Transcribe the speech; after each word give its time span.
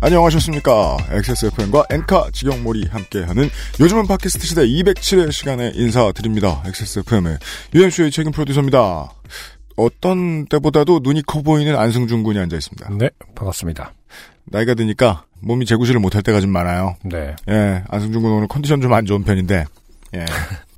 안녕하셨습니까 0.00 0.96
XSFM과 1.10 1.86
엔카 1.90 2.30
직영몰이 2.32 2.86
함께하는 2.88 3.50
요즘은 3.80 4.06
팟캐스트 4.06 4.46
시대 4.46 4.64
207회 4.64 5.32
시간에 5.32 5.72
인사드립니다 5.74 6.62
XSFM의 6.66 7.38
UMC의 7.74 8.12
책임 8.12 8.30
프로듀서입니다 8.30 9.10
어떤 9.76 10.46
때보다도 10.46 11.00
눈이 11.02 11.22
커 11.22 11.42
보이는 11.42 11.76
안승준 11.76 12.22
군이 12.22 12.38
앉아 12.38 12.56
있습니다 12.56 12.90
네, 12.96 13.10
반갑습니다. 13.34 13.92
나이가 14.44 14.74
드니까 14.74 15.24
몸이 15.40 15.66
제구실을 15.66 16.00
못할 16.00 16.22
때가 16.22 16.40
좀 16.40 16.50
많아요 16.50 16.96
네. 17.02 17.34
예, 17.48 17.82
안승준 17.88 18.22
군 18.22 18.30
오늘 18.32 18.46
컨디션 18.46 18.80
좀 18.80 18.92
안 18.92 19.04
좋은 19.04 19.24
편인데 19.24 19.64
예. 20.14 20.24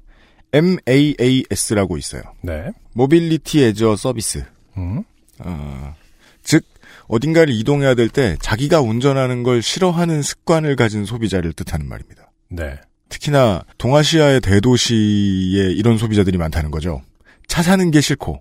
MaaS라고 0.54 1.98
있어요 1.98 2.22
네. 2.40 2.70
Mobility 2.94 3.64
as 3.66 3.96
a 3.96 4.02
Service 4.02 4.44
음, 4.78 5.04
어, 5.40 5.94
즉 6.42 6.64
어딘가를 7.10 7.52
이동해야 7.54 7.94
될 7.94 8.08
때 8.08 8.36
자기가 8.40 8.80
운전하는 8.80 9.42
걸 9.42 9.62
싫어하는 9.62 10.22
습관을 10.22 10.76
가진 10.76 11.04
소비자를 11.04 11.52
뜻하는 11.52 11.86
말입니다. 11.88 12.30
네. 12.48 12.76
특히나 13.08 13.62
동아시아의 13.78 14.40
대도시에 14.40 15.72
이런 15.72 15.98
소비자들이 15.98 16.38
많다는 16.38 16.70
거죠. 16.70 17.02
차 17.48 17.62
사는 17.62 17.90
게 17.90 18.00
싫고 18.00 18.40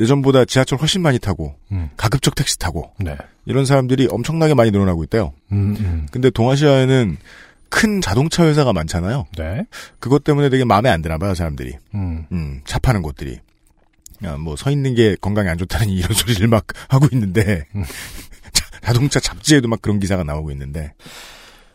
예전보다 0.00 0.44
지하철 0.46 0.78
훨씬 0.80 1.02
많이 1.02 1.18
타고 1.18 1.54
음, 1.70 1.90
가급적 1.96 2.34
택시 2.34 2.58
타고 2.58 2.90
네. 2.98 3.16
이런 3.46 3.64
사람들이 3.66 4.08
엄청나게 4.10 4.54
많이 4.54 4.70
늘어나고 4.70 5.04
있대요. 5.04 5.32
음, 5.52 5.76
음, 5.78 6.06
근데 6.10 6.30
동아시아에는 6.30 7.16
큰 7.68 8.00
자동차 8.00 8.44
회사가 8.46 8.72
많잖아요. 8.72 9.26
네. 9.36 9.64
그것 9.98 10.24
때문에 10.24 10.48
되게 10.48 10.64
마음에 10.64 10.88
안 10.90 11.02
드나 11.02 11.18
봐요, 11.18 11.34
사람들이. 11.34 11.74
음, 11.94 12.26
음, 12.32 12.60
차 12.64 12.78
파는 12.78 13.02
곳들이. 13.02 13.38
야, 14.24 14.36
뭐, 14.36 14.56
서 14.56 14.70
있는 14.70 14.94
게 14.94 15.16
건강에 15.20 15.48
안 15.48 15.58
좋다는 15.58 15.88
이런 15.94 16.12
소리를 16.12 16.46
막 16.48 16.66
하고 16.88 17.06
있는데, 17.12 17.64
음. 17.74 17.84
자- 18.52 18.64
자동차 18.82 19.20
잡지에도 19.20 19.68
막 19.68 19.80
그런 19.82 19.98
기사가 20.00 20.24
나오고 20.24 20.50
있는데, 20.52 20.92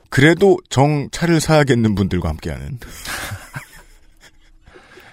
그래도 0.10 0.58
정 0.70 1.08
차를 1.12 1.40
사야겠는 1.40 1.96
분들과 1.96 2.30
함께하는, 2.30 2.80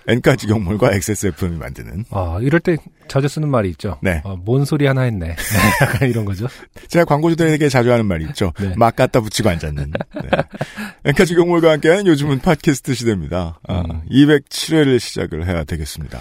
엔카 0.08 0.36
직영몰과 0.36 0.92
XSFM이 0.94 1.56
만드는, 1.58 2.04
아, 2.10 2.38
이럴 2.40 2.60
때 2.60 2.76
자주 3.08 3.26
쓰는 3.26 3.48
말이 3.48 3.68
있죠. 3.70 3.98
네. 4.02 4.20
어, 4.22 4.36
뭔 4.36 4.64
소리 4.64 4.86
하나 4.86 5.00
했네. 5.02 5.34
약간 5.82 6.08
이런 6.08 6.24
거죠. 6.24 6.46
제가 6.86 7.04
광고주들에게 7.06 7.68
자주 7.68 7.90
하는 7.90 8.06
말이 8.06 8.24
있죠. 8.26 8.52
네. 8.60 8.72
막 8.76 8.94
갖다 8.94 9.20
붙이고 9.20 9.48
앉았는. 9.50 9.90
네. 9.90 10.28
엔카 11.06 11.24
직영몰과 11.24 11.72
함께하는 11.72 12.06
요즘은 12.06 12.38
팟캐스트 12.38 12.94
시대입니다. 12.94 13.58
아, 13.66 13.80
음. 13.80 14.02
207회를 14.08 15.00
시작을 15.00 15.44
해야 15.48 15.64
되겠습니다. 15.64 16.20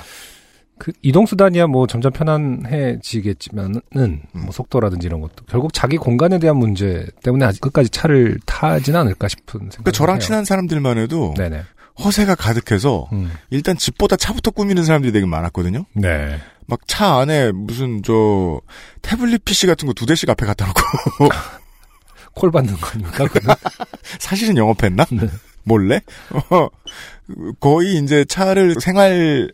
그 0.77 0.91
이동 1.01 1.25
수단이야 1.25 1.67
뭐 1.67 1.87
점점 1.87 2.11
편안해지겠지만은 2.11 3.81
음. 3.95 4.21
뭐 4.33 4.51
속도라든지 4.51 5.07
이런 5.07 5.21
것도 5.21 5.45
결국 5.47 5.73
자기 5.73 5.97
공간에 5.97 6.37
대한 6.39 6.57
문제 6.57 7.07
때문에 7.23 7.45
아직 7.45 7.61
끝까지 7.61 7.89
차를 7.89 8.39
타진 8.45 8.95
않을까 8.95 9.27
싶은 9.27 9.59
생각. 9.61 9.83
그러니까 9.83 9.91
저랑 9.91 10.19
친한 10.19 10.43
사람들만 10.45 10.97
해도, 10.97 11.33
네네. 11.37 11.61
허세가 12.03 12.35
가득해서, 12.35 13.07
음. 13.13 13.31
일단 13.49 13.77
집보다 13.77 14.17
차부터 14.17 14.51
꾸미는 14.51 14.83
사람들이 14.83 15.13
되게 15.13 15.25
많았거든요. 15.25 15.85
네. 15.93 16.39
막 16.67 16.79
차 16.87 17.19
안에 17.19 17.51
무슨 17.51 18.01
저 18.03 18.59
태블릿 19.01 19.45
PC 19.45 19.67
같은 19.67 19.85
거 19.87 19.93
두 19.93 20.05
대씩 20.05 20.29
앞에 20.29 20.45
갖다 20.45 20.65
놓고 20.65 21.29
콜 22.33 22.51
받는 22.51 22.75
거니까. 22.75 23.27
사실은 24.19 24.57
영업했나? 24.57 25.05
네. 25.11 25.29
몰래? 25.63 26.01
어, 27.29 27.51
거의 27.59 27.97
이제 27.97 28.25
차를 28.25 28.75
생활에 28.79 29.47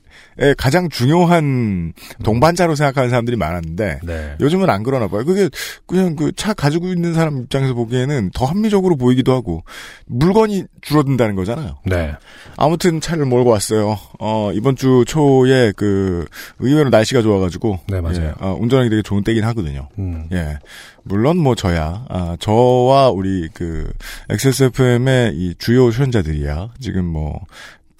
가장 0.57 0.89
중요한 0.89 1.93
동반자로 2.23 2.75
생각하는 2.75 3.09
사람들이 3.09 3.37
많았는데 3.37 3.99
네. 4.03 4.35
요즘은 4.39 4.69
안 4.69 4.81
그러나 4.83 5.07
봐요. 5.07 5.23
그게 5.23 5.49
그냥 5.85 6.15
그 6.15 6.31
차 6.35 6.53
가지고 6.53 6.87
있는 6.87 7.13
사람 7.13 7.37
입장에서 7.43 7.73
보기에는 7.75 8.31
더 8.33 8.45
합리적으로 8.45 8.95
보이기도 8.95 9.31
하고 9.33 9.63
물건이 10.07 10.63
줄어든다는 10.81 11.35
거잖아요. 11.35 11.77
네. 11.85 12.13
아무튼 12.57 12.99
차를 12.99 13.25
몰고 13.25 13.49
왔어요. 13.51 13.97
어, 14.19 14.51
이번 14.53 14.75
주 14.75 15.03
초에 15.07 15.71
그 15.75 16.25
의외로 16.59 16.89
날씨가 16.89 17.21
좋아가지고 17.21 17.79
네, 17.89 18.01
맞아요. 18.01 18.21
예, 18.23 18.33
어, 18.39 18.57
운전하기 18.59 18.89
되게 18.89 19.01
좋은 19.03 19.23
때긴 19.23 19.43
하거든요. 19.43 19.87
음. 19.99 20.27
예. 20.31 20.57
물론 21.03 21.37
뭐 21.37 21.55
저야, 21.55 22.05
아, 22.09 22.37
저와 22.39 23.09
우리 23.09 23.49
그 23.53 23.91
XSFM의 24.29 25.33
이 25.35 25.55
주요 25.57 25.89
출연자들이야 25.91 26.69
지금 26.79 27.05
뭐 27.05 27.39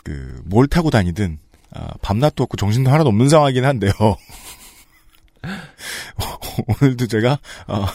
그 0.03 0.41
뭘 0.45 0.67
타고 0.67 0.89
다니든 0.89 1.37
아, 1.73 1.89
밤낮도 2.01 2.43
없고 2.43 2.57
정신도 2.57 2.91
하나도 2.91 3.09
없는 3.09 3.29
상황이긴 3.29 3.63
한데요. 3.65 3.91
오늘도 6.81 7.07
제가 7.07 7.39
어, 7.67 7.85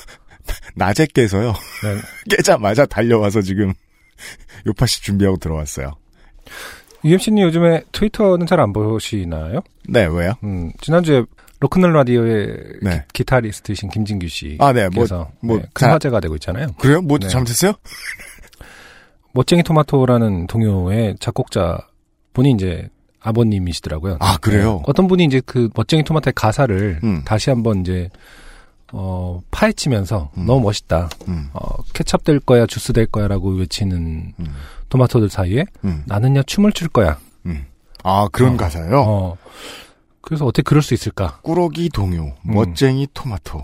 낮에 0.74 1.06
깨서요. 1.12 1.52
네. 1.82 2.00
깨자마자 2.36 2.86
달려와서 2.86 3.42
지금 3.42 3.72
요파시 4.66 5.02
준비하고 5.02 5.36
들어왔어요. 5.36 5.92
UMC님 7.04 7.44
요즘에 7.44 7.82
트위터는 7.92 8.46
잘 8.46 8.58
안 8.60 8.72
보시나요? 8.72 9.60
네, 9.88 10.06
왜요? 10.06 10.32
음, 10.42 10.72
지난주에 10.80 11.24
로큰롤 11.60 11.92
라디오의 11.92 12.56
네. 12.82 13.04
기, 13.12 13.24
타리스트이신 13.24 13.90
김진규 13.90 14.28
씨. 14.28 14.56
아, 14.60 14.72
네, 14.72 14.88
뭐, 14.88 15.04
뭐, 15.40 15.58
네, 15.58 15.64
큰 15.72 15.86
자- 15.86 15.92
화제가 15.94 16.20
되고 16.20 16.34
있잖아요. 16.36 16.68
그래요? 16.78 17.00
뭐 17.02 17.18
네. 17.18 17.28
잘못했어요? 17.28 17.74
멋쟁이 19.32 19.62
토마토라는 19.62 20.46
동요의 20.46 21.16
작곡자 21.20 21.86
분이 22.36 22.50
이제 22.50 22.88
아버님이시더라고요. 23.20 24.18
아, 24.20 24.36
그래요? 24.36 24.74
네. 24.74 24.82
어떤 24.86 25.08
분이 25.08 25.24
이제 25.24 25.40
그 25.44 25.70
멋쟁이 25.74 26.04
토마토의 26.04 26.34
가사를 26.34 27.00
음. 27.02 27.22
다시 27.24 27.48
한번 27.48 27.80
이제 27.80 28.10
어 28.92 29.40
파헤치면서 29.50 30.30
음. 30.36 30.46
너무 30.46 30.60
멋있다. 30.60 31.08
음, 31.28 31.48
어 31.54 31.82
케찹 31.92 32.18
될 32.24 32.38
거야, 32.38 32.66
주스 32.66 32.92
될 32.92 33.06
거야라고 33.06 33.50
외치는 33.54 34.34
음, 34.38 34.46
토마토들 34.90 35.28
사이에 35.28 35.64
음, 35.84 36.04
나는야 36.06 36.42
춤을 36.42 36.72
출 36.72 36.88
거야. 36.88 37.18
음. 37.46 37.64
아, 38.04 38.28
그런 38.30 38.54
어. 38.54 38.56
가사요? 38.56 39.00
어. 39.00 39.36
그래서 40.20 40.44
어떻게 40.44 40.62
그럴 40.62 40.82
수 40.82 40.94
있을까? 40.94 41.40
꾸러기 41.42 41.88
동요, 41.88 42.34
멋쟁이 42.42 43.08
토마토. 43.14 43.58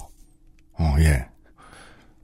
어, 0.78 0.97
예. 1.00 1.27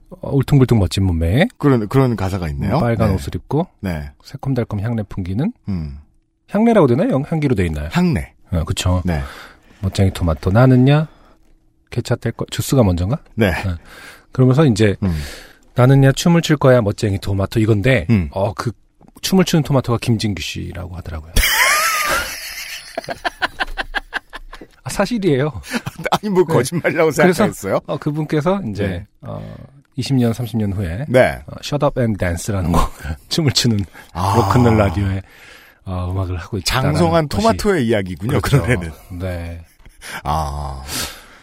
어, 0.09 0.31
울퉁불퉁 0.31 0.79
멋진 0.79 1.05
몸매에 1.05 1.47
그런, 1.57 1.87
그런 1.87 2.15
가사가 2.15 2.49
있네요. 2.49 2.79
빨간 2.79 3.09
네. 3.09 3.15
옷을 3.15 3.35
입고 3.35 3.67
네. 3.81 4.09
새콤달콤 4.23 4.81
향내 4.81 5.03
풍기는 5.03 5.53
음. 5.69 5.99
향내라고 6.49 6.87
되나요? 6.87 7.23
향기로 7.27 7.55
돼 7.55 7.65
있나요? 7.65 7.89
향내. 7.91 8.33
어, 8.51 8.63
그쵸. 8.63 9.01
네. 9.05 9.21
멋쟁이 9.81 10.11
토마토 10.11 10.51
나는야 10.51 11.07
케찹 11.89 12.17
될 12.19 12.31
거, 12.33 12.45
주스가 12.49 12.83
먼저인가? 12.83 13.17
네. 13.35 13.51
그러면서 14.31 14.65
이제 14.65 14.95
음. 15.03 15.15
나는야 15.75 16.11
춤을 16.11 16.41
출 16.41 16.57
거야 16.57 16.81
멋쟁이 16.81 17.17
토마토 17.19 17.59
이건데 17.59 18.05
음. 18.09 18.29
어 18.31 18.53
그 18.53 18.71
춤을 19.21 19.43
추는 19.45 19.63
토마토가 19.63 19.97
김진규 20.01 20.41
씨라고 20.41 20.95
하더라고요. 20.95 21.33
아, 24.83 24.89
사실이에요. 24.89 25.51
아니, 26.11 26.29
뭐, 26.29 26.43
네. 26.47 26.53
거짓말이라고 26.53 27.11
그래서- 27.11 27.33
생각했어요? 27.33 27.79
어, 27.85 27.97
그분께서 27.97 28.61
이제 28.69 28.87
네. 28.87 29.07
어 29.21 29.55
20년 29.97 30.33
30년 30.33 30.73
후에 30.73 31.05
네. 31.09 31.41
어, 31.47 31.55
Shut 31.61 31.83
Up 31.85 31.99
and 31.99 32.17
Dance라는 32.17 32.71
곡 32.71 32.81
춤을 33.29 33.51
추는 33.51 33.79
아. 34.13 34.35
로큰롤 34.37 34.77
라디오에 34.77 35.21
어, 35.89 36.11
음악을 36.11 36.37
하고 36.37 36.57
있다. 36.57 36.81
장성한 36.81 37.27
토마토의 37.29 37.87
이야기군요, 37.87 38.39
그 38.41 38.55
노래는. 38.55 38.91
네. 39.19 39.61
아. 40.23 40.83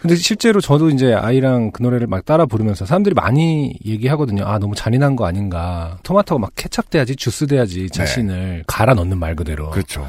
근데 0.00 0.14
실제로 0.14 0.60
저도 0.60 0.90
이제 0.90 1.14
아이랑 1.14 1.72
그 1.72 1.82
노래를 1.82 2.06
막 2.06 2.24
따라 2.24 2.46
부르면서 2.46 2.86
사람들이 2.86 3.14
많이 3.14 3.74
얘기하거든요. 3.84 4.44
아, 4.46 4.58
너무 4.58 4.74
잔인한 4.76 5.16
거 5.16 5.26
아닌가. 5.26 5.98
토마토가 6.04 6.38
막 6.38 6.50
케찹 6.54 6.82
돼야지, 6.88 7.16
주스 7.16 7.46
돼야지 7.46 7.90
자신을 7.90 8.64
갈아 8.68 8.94
넣는 8.94 9.18
말 9.18 9.34
그대로. 9.34 9.64
네. 9.66 9.70
그렇죠. 9.72 10.06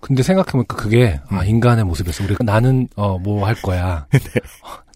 근데 0.00 0.22
생각해보니까 0.22 0.76
그게, 0.76 1.20
아, 1.28 1.40
음. 1.40 1.46
인간의 1.46 1.84
모습이었어. 1.84 2.24
우리가 2.24 2.44
나는, 2.44 2.88
어, 2.96 3.18
뭐 3.18 3.46
할 3.46 3.54
거야. 3.56 4.06
네. 4.12 4.20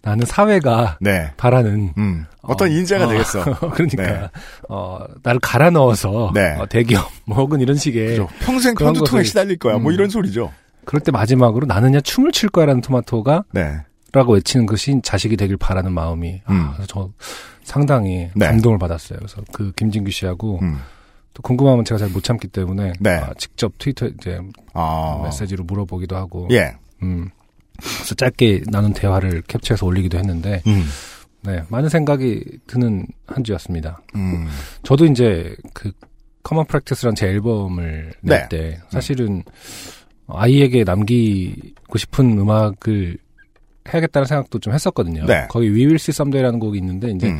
나는 0.01 0.25
사회가 0.25 0.97
네. 0.99 1.31
바라는. 1.37 1.93
음. 1.97 2.25
어떤 2.41 2.67
어, 2.69 2.71
인재가 2.71 3.05
어, 3.05 3.09
되겠어. 3.09 3.43
그러니까, 3.73 4.03
네. 4.03 4.27
어, 4.67 4.99
나를 5.23 5.39
갈아 5.39 5.69
넣어서. 5.69 6.31
네. 6.33 6.55
어, 6.59 6.65
대기업, 6.65 7.07
뭐 7.25 7.37
혹은 7.37 7.61
이런 7.61 7.75
식의. 7.77 8.07
그죠. 8.09 8.27
평생 8.39 8.73
편두통에 8.75 9.23
시달릴 9.23 9.57
거야. 9.57 9.77
뭐 9.77 9.91
음. 9.91 9.93
이런 9.93 10.09
소리죠. 10.09 10.51
그럴 10.85 11.01
때 11.01 11.11
마지막으로 11.11 11.67
나는야 11.67 12.01
춤을 12.01 12.31
출 12.31 12.49
거야라는 12.49 12.81
토마토가 12.81 13.43
네. 13.51 13.77
라고 14.13 14.33
외치는 14.33 14.65
것이 14.65 14.99
자식이 15.03 15.37
되길 15.37 15.55
바라는 15.57 15.93
마음이 15.93 16.41
음. 16.49 16.61
아, 16.69 16.73
그래서 16.73 16.87
저 16.87 17.09
상당히 17.63 18.29
네. 18.35 18.47
감동을 18.47 18.79
받았어요. 18.79 19.19
그래서 19.19 19.41
그 19.53 19.71
김진규 19.73 20.09
씨하고 20.11 20.59
음. 20.63 20.79
또 21.33 21.41
궁금하면 21.43 21.85
제가 21.85 21.97
잘 21.99 22.09
못 22.09 22.23
참기 22.23 22.47
때문에 22.47 22.93
네. 22.99 23.09
아, 23.11 23.29
직접 23.37 23.71
트위터 23.77 24.07
이제 24.07 24.39
아. 24.73 25.21
메시지로 25.23 25.63
물어보기도 25.63 26.15
하고 26.17 26.47
예. 26.51 26.73
음. 27.03 27.29
그래서 27.81 28.15
짧게 28.15 28.63
나눈 28.67 28.93
대화를 28.93 29.41
캡처해서 29.47 29.85
올리기도 29.85 30.17
했는데 30.17 30.61
음. 30.67 30.85
네, 31.43 31.63
많은 31.69 31.89
생각이 31.89 32.43
드는 32.67 33.07
한 33.27 33.43
주였습니다. 33.43 34.01
음. 34.15 34.47
저도 34.83 35.05
이제 35.05 35.55
그 35.73 35.91
Common 36.43 36.65
Practice라는 36.65 37.15
제 37.15 37.27
앨범을 37.27 38.13
네. 38.21 38.37
낼때 38.39 38.79
사실은 38.89 39.43
아이에게 40.27 40.83
남기고 40.83 41.97
싶은 41.97 42.37
음악을 42.37 43.17
해야겠다는 43.91 44.25
생각도 44.25 44.59
좀 44.59 44.73
했었거든요. 44.73 45.25
네. 45.25 45.47
거기 45.49 45.67
We 45.67 45.81
Will 45.81 45.95
See 45.95 46.13
Someday라는 46.13 46.59
곡이 46.59 46.77
있는데 46.77 47.11
이제 47.11 47.27
음. 47.27 47.39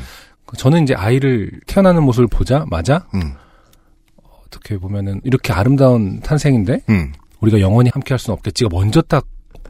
저는 0.58 0.84
이제 0.84 0.94
아이를 0.94 1.52
태어나는 1.68 2.04
모습을 2.04 2.28
보자마자 2.28 3.08
음. 3.14 3.34
어떻게 4.46 4.78
보면은 4.78 5.22
이렇게 5.24 5.54
아름다운 5.54 6.20
탄생인데 6.20 6.82
음. 6.90 7.14
우리가 7.40 7.60
영원히 7.62 7.90
함께 7.94 8.14
할 8.14 8.20
수는 8.20 8.36
없겠지가 8.38 8.70
먼저 8.72 9.02
딱 9.02 9.26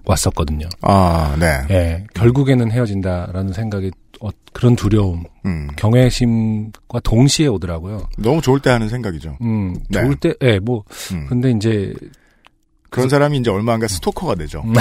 왔었거든요. 0.05 0.67
아, 0.81 1.35
네. 1.39 1.61
예, 1.69 2.03
결국에는 2.13 2.71
헤어진다라는 2.71 3.53
생각이 3.53 3.91
어, 4.21 4.29
그런 4.53 4.75
두려움, 4.75 5.23
음. 5.45 5.67
경외심과 5.77 6.99
동시에 7.03 7.47
오더라고요. 7.47 8.07
너무 8.19 8.41
좋을 8.41 8.59
때 8.59 8.69
하는 8.69 8.87
생각이죠. 8.87 9.37
음, 9.41 9.75
네. 9.89 10.01
좋을 10.01 10.15
때, 10.15 10.33
예, 10.43 10.59
뭐, 10.59 10.83
음. 11.11 11.25
근데 11.27 11.49
이제, 11.51 11.93
그런 12.91 13.07
사람이 13.09 13.37
이제 13.39 13.49
얼마 13.49 13.73
안 13.73 13.79
가 13.79 13.87
스토커가 13.87 14.35
되죠. 14.35 14.63
네. 14.67 14.79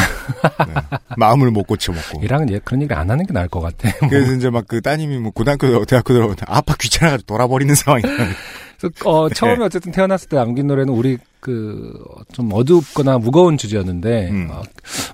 마음을 1.16 1.50
못 1.50 1.62
고쳐먹고. 1.66 2.22
이랑은 2.22 2.50
얘 2.52 2.58
그런 2.64 2.82
얘기 2.82 2.92
안 2.92 3.08
하는 3.10 3.24
게 3.24 3.32
나을 3.32 3.48
것 3.48 3.60
같아. 3.60 3.88
뭐. 4.00 4.10
그래서 4.10 4.32
이제 4.34 4.50
막 4.50 4.64
그 4.66 4.82
따님이 4.82 5.18
뭐 5.18 5.30
고등학교, 5.32 5.84
대학교 5.84 6.12
들어오면 6.12 6.36
아빠 6.46 6.74
귀찮아가지고 6.78 7.26
돌아버리는 7.26 7.74
상황이. 7.74 8.02
그래서, 8.02 8.94
어, 9.04 9.28
처음에 9.28 9.64
어쨌든 9.64 9.92
태어났을 9.92 10.28
때 10.28 10.36
남긴 10.36 10.66
노래는 10.66 10.92
우리 10.92 11.18
그, 11.40 11.92
좀 12.32 12.50
어둡거나 12.52 13.18
무거운 13.18 13.56
주제였는데, 13.56 14.28
음. 14.30 14.48
아, 14.52 14.62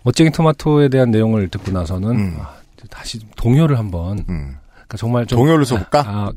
멋쟁이 0.03 0.31
토마토에 0.31 0.89
대한 0.89 1.11
내용을 1.11 1.49
듣고 1.49 1.71
나서는, 1.73 2.11
음. 2.11 2.37
아, 2.41 2.55
다시 2.91 3.19
동요를 3.37 3.79
한번, 3.79 4.25
음. 4.29 4.57
그러니까 4.75 4.97
정말 4.97 5.27
좀. 5.27 5.39
동요를 5.39 5.65
써볼까? 5.65 6.01
아, 6.07 6.33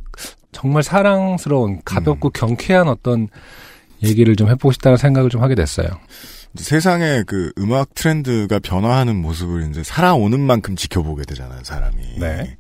정말 0.52 0.84
사랑스러운, 0.84 1.82
가볍고 1.86 2.30
경쾌한 2.32 2.88
어떤 2.88 3.28
얘기를 4.04 4.36
좀 4.36 4.48
해보고 4.50 4.72
싶다는 4.72 4.98
생각을 4.98 5.30
좀 5.30 5.42
하게 5.44 5.56
됐어요. 5.56 5.88
세상의 6.56 7.24
그 7.26 7.52
음악 7.58 7.94
트렌드가 7.94 8.60
변화하는 8.60 9.16
모습을 9.22 9.70
이제 9.70 9.84
살아오는 9.84 10.40
만큼 10.40 10.76
지켜보게 10.76 11.24
되잖아요, 11.24 11.64
사람이. 11.64 12.20
네. 12.20 12.58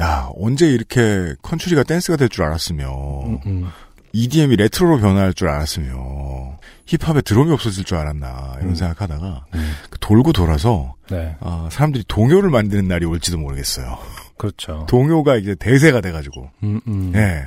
야, 0.00 0.28
언제 0.36 0.66
이렇게 0.68 1.34
컨츄리가 1.42 1.84
댄스가 1.84 2.16
될 2.16 2.28
줄 2.28 2.44
알았으며, 2.44 2.86
음, 3.26 3.38
음. 3.46 3.68
EDM이 4.12 4.56
레트로로 4.56 4.98
변화할 4.98 5.32
줄 5.34 5.48
알았으며, 5.48 6.58
힙합에 6.86 7.20
드럼이 7.22 7.50
없어질 7.52 7.84
줄 7.84 7.96
알았나, 7.96 8.54
이런 8.58 8.70
음. 8.70 8.74
생각하다가, 8.74 9.46
음. 9.54 9.72
그 9.88 9.98
돌고 10.00 10.32
돌아서, 10.32 10.94
네. 11.10 11.36
아, 11.40 11.68
사람들이 11.70 12.04
동요를 12.08 12.50
만드는 12.50 12.88
날이 12.88 13.06
올지도 13.06 13.38
모르겠어요. 13.38 13.98
그렇죠. 14.36 14.84
동요가 14.90 15.36
이제 15.36 15.54
대세가 15.54 16.00
돼가지고, 16.00 16.50
음, 16.62 16.80
음. 16.88 17.12
예. 17.14 17.46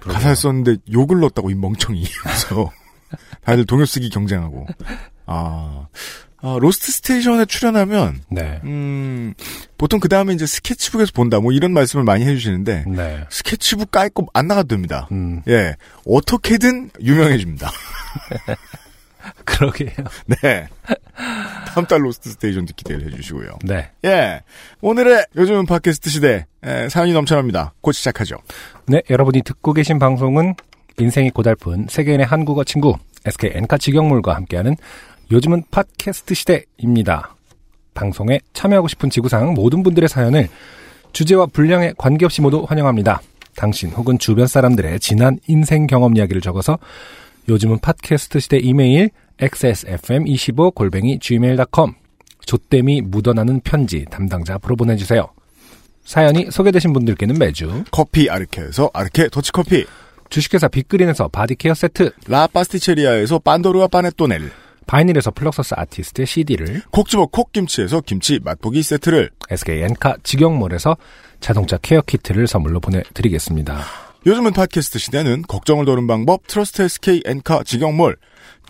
가사를 0.00 0.34
썼는데 0.34 0.82
욕을 0.92 1.20
넣었다고 1.20 1.50
이 1.50 1.54
멍청이. 1.54 2.04
그래서 2.22 2.70
다들 3.44 3.66
동요 3.66 3.84
쓰기 3.84 4.08
경쟁하고. 4.10 4.66
아, 5.26 5.86
아, 6.44 6.56
로스트 6.60 6.90
스테이션에 6.90 7.44
출연하면 7.44 8.20
네. 8.28 8.60
음, 8.64 9.32
보통 9.78 10.00
그 10.00 10.08
다음에 10.08 10.34
이제 10.34 10.44
스케치북에서 10.44 11.12
본다, 11.14 11.38
뭐 11.38 11.52
이런 11.52 11.72
말씀을 11.72 12.04
많이 12.04 12.24
해주시는데, 12.24 12.84
네. 12.88 13.24
스케치북 13.30 13.92
깔고 13.92 14.26
안 14.34 14.48
나가도 14.48 14.68
됩니다. 14.68 15.08
음, 15.12 15.42
예. 15.46 15.76
어떻게든 16.04 16.90
유명해집니다. 17.00 17.70
그러게요. 19.44 19.92
네. 20.42 20.68
다음 21.68 21.86
달 21.86 22.04
로스트 22.04 22.30
스테이션도 22.30 22.74
기대를 22.76 23.12
해주시고요. 23.12 23.58
네. 23.64 23.90
예. 24.04 24.40
오늘의 24.80 25.26
요즘은 25.36 25.66
팟캐스트 25.66 26.10
시대, 26.10 26.46
에, 26.64 26.88
사연이 26.88 27.12
넘쳐납니다. 27.12 27.74
곧 27.80 27.92
시작하죠. 27.92 28.36
네, 28.86 29.00
여러분이 29.08 29.42
듣고 29.42 29.72
계신 29.72 30.00
방송은 30.00 30.56
인생이 30.98 31.30
고달픈 31.30 31.86
세계인의 31.88 32.26
한국어 32.26 32.64
친구 32.64 32.94
SK 33.26 33.52
엔카 33.54 33.78
직영물과 33.78 34.34
함께하는 34.34 34.76
요즘은 35.30 35.64
팟캐스트 35.70 36.34
시대입니다. 36.34 37.34
방송에 37.94 38.40
참여하고 38.52 38.88
싶은 38.88 39.10
지구상 39.10 39.54
모든 39.54 39.82
분들의 39.82 40.08
사연을 40.08 40.48
주제와 41.12 41.46
분량에 41.46 41.92
관계없이 41.96 42.40
모두 42.40 42.64
환영합니다. 42.68 43.20
당신 43.54 43.90
혹은 43.90 44.18
주변 44.18 44.46
사람들의 44.46 44.98
지난 45.00 45.38
인생 45.46 45.86
경험 45.86 46.16
이야기를 46.16 46.40
적어서 46.40 46.78
요즘은 47.48 47.80
팟캐스트 47.80 48.40
시대 48.40 48.58
이메일 48.58 49.10
xsfm25 49.38 50.74
골뱅이 50.74 51.18
gmail.com 51.18 51.94
조땜이 52.46 53.02
묻어나는 53.02 53.60
편지 53.60 54.04
담당자 54.10 54.54
앞으로 54.54 54.76
보내주세요. 54.76 55.28
사연이 56.04 56.50
소개되신 56.50 56.92
분들께는 56.92 57.38
매주 57.38 57.84
커피 57.90 58.28
아르케에서 58.28 58.90
아르케 58.92 59.28
더치커피, 59.28 59.84
주식회사 60.32 60.66
빅그린에서 60.68 61.28
바디케어 61.28 61.74
세트, 61.74 62.10
라 62.26 62.46
파스티체리아에서 62.46 63.38
빤도르와 63.38 63.88
파네토넬, 63.88 64.50
바이닐에서 64.86 65.30
플럭서스 65.30 65.74
아티스트의 65.76 66.26
CD를, 66.26 66.82
콕 66.90 67.04
집어 67.04 67.26
콕김치에서 67.26 68.00
김치 68.00 68.40
맛보기 68.42 68.82
세트를, 68.82 69.28
SK 69.50 69.82
엔카 69.82 70.16
직영몰에서 70.22 70.96
자동차 71.40 71.76
케어 71.76 72.00
키트를 72.00 72.46
선물로 72.46 72.80
보내드리겠습니다. 72.80 73.84
요즘은 74.24 74.54
팟캐스트 74.54 74.98
시대는 75.00 75.42
걱정을 75.42 75.84
더는 75.84 76.06
방법 76.06 76.46
트러스트 76.46 76.80
SK 76.80 77.24
엔카 77.26 77.64
직영몰 77.64 78.16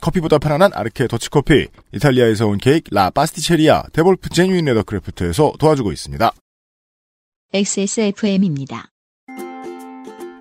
커피보다 0.00 0.38
편안한 0.38 0.72
아르케 0.74 1.06
더치커피 1.06 1.68
이탈리아에서 1.92 2.48
온 2.48 2.58
케이크 2.58 2.92
라 2.92 3.10
파스티체리아 3.10 3.84
데볼프 3.92 4.30
Genuine 4.30 4.64
Leathercraft에서 4.64 5.52
도와주고 5.60 5.92
있습니다. 5.92 6.32
XSFM입니다. 7.52 8.91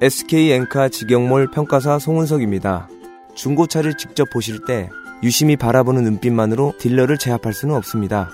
SK 0.03 0.49
엔카 0.53 0.89
직영몰 0.89 1.51
평가사 1.51 1.99
송은석입니다. 1.99 2.89
중고차를 3.35 3.97
직접 3.97 4.31
보실 4.31 4.65
때 4.65 4.89
유심히 5.21 5.55
바라보는 5.55 6.03
눈빛만으로 6.03 6.73
딜러를 6.79 7.19
제압할 7.19 7.53
수는 7.53 7.75
없습니다. 7.75 8.31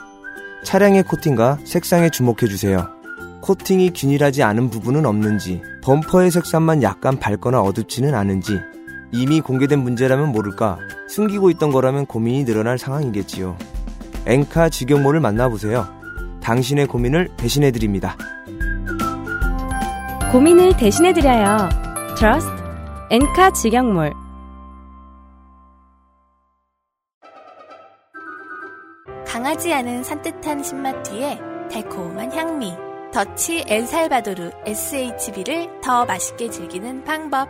차량의 0.63 1.03
코팅과 1.03 1.59
색상에 1.65 2.09
주목해 2.09 2.47
주세요. 2.47 2.87
코팅이 3.41 3.91
균일하지 3.93 4.43
않은 4.43 4.69
부분은 4.69 5.05
없는지, 5.05 5.61
범퍼의 5.83 6.31
색상만 6.31 6.83
약간 6.83 7.19
밝거나 7.19 7.59
어둡지는 7.59 8.15
않은지, 8.15 8.61
이미 9.11 9.41
공개된 9.41 9.79
문제라면 9.79 10.31
모를까, 10.31 10.77
숨기고 11.09 11.49
있던 11.49 11.71
거라면 11.71 12.05
고민이 12.05 12.45
늘어날 12.45 12.77
상황이겠지요. 12.77 13.57
엔카 14.25 14.69
직영몰을 14.69 15.19
만나보세요. 15.19 15.85
당신의 16.41 16.87
고민을 16.87 17.27
대신해 17.35 17.71
드립니다. 17.71 18.15
고민을 20.31 20.75
대신해드려요. 20.75 21.69
Trust 22.17 22.49
엔카 23.09 23.51
직영몰 23.51 24.13
강하지 29.25 29.73
않은 29.73 30.03
산뜻한 30.03 30.63
신맛 30.63 31.03
뒤에 31.03 31.39
달콤한 31.71 32.33
향미. 32.33 32.73
더치 33.13 33.63
엘살바도르 33.67 34.51
SHB를 34.65 35.79
더 35.81 36.05
맛있게 36.05 36.49
즐기는 36.49 37.05
방법. 37.05 37.47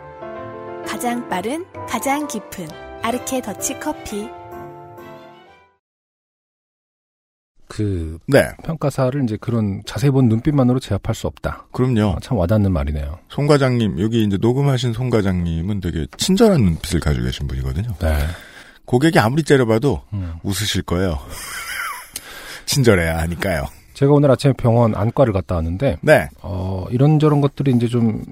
가장 0.86 1.28
빠른, 1.28 1.64
가장 1.88 2.28
깊은 2.28 2.68
아르케 3.02 3.42
더치 3.42 3.80
커피. 3.80 4.28
그 7.78 8.18
네, 8.26 8.48
평가사를 8.64 9.22
이제 9.22 9.36
그런 9.40 9.82
자세히 9.86 10.10
본 10.10 10.28
눈빛만으로 10.28 10.80
제압할 10.80 11.14
수 11.14 11.28
없다. 11.28 11.66
그럼요. 11.70 12.16
아, 12.16 12.18
참 12.20 12.36
와닿는 12.36 12.72
말이네요. 12.72 13.20
송 13.28 13.46
과장님 13.46 14.00
여기 14.00 14.24
이제 14.24 14.36
녹음하신 14.40 14.92
송 14.92 15.10
과장님은 15.10 15.80
되게 15.80 16.08
친절한 16.16 16.60
눈빛을 16.60 16.98
가지고 16.98 17.26
계신 17.26 17.46
분이거든요. 17.46 17.94
네. 18.00 18.18
고객이 18.84 19.20
아무리 19.20 19.44
째려봐도 19.44 20.02
음. 20.12 20.34
웃으실 20.42 20.82
거예요. 20.82 21.20
친절해야 22.66 23.18
하니까요. 23.18 23.66
제가 23.94 24.12
오늘 24.12 24.32
아침에 24.32 24.54
병원 24.54 24.96
안과를 24.96 25.32
갔다 25.32 25.54
왔는데, 25.54 25.98
네, 26.02 26.28
어, 26.42 26.84
이런저런 26.90 27.40
것들이 27.40 27.72
이제 27.72 27.86
좀, 27.86 28.22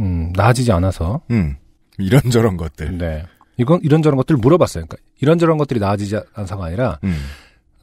음, 0.00 0.32
나아지지 0.34 0.72
않아서, 0.72 1.20
음 1.30 1.56
이런저런 1.98 2.56
것들. 2.56 2.98
네. 2.98 3.24
이건, 3.58 3.80
이런저런 3.82 4.16
것들을 4.16 4.38
물어봤어요. 4.38 4.86
그러니까 4.86 4.96
이런저런 5.20 5.56
것들이 5.58 5.78
나아지지 5.78 6.18
않아서가 6.34 6.66
아니라, 6.66 6.98
음, 7.04 7.16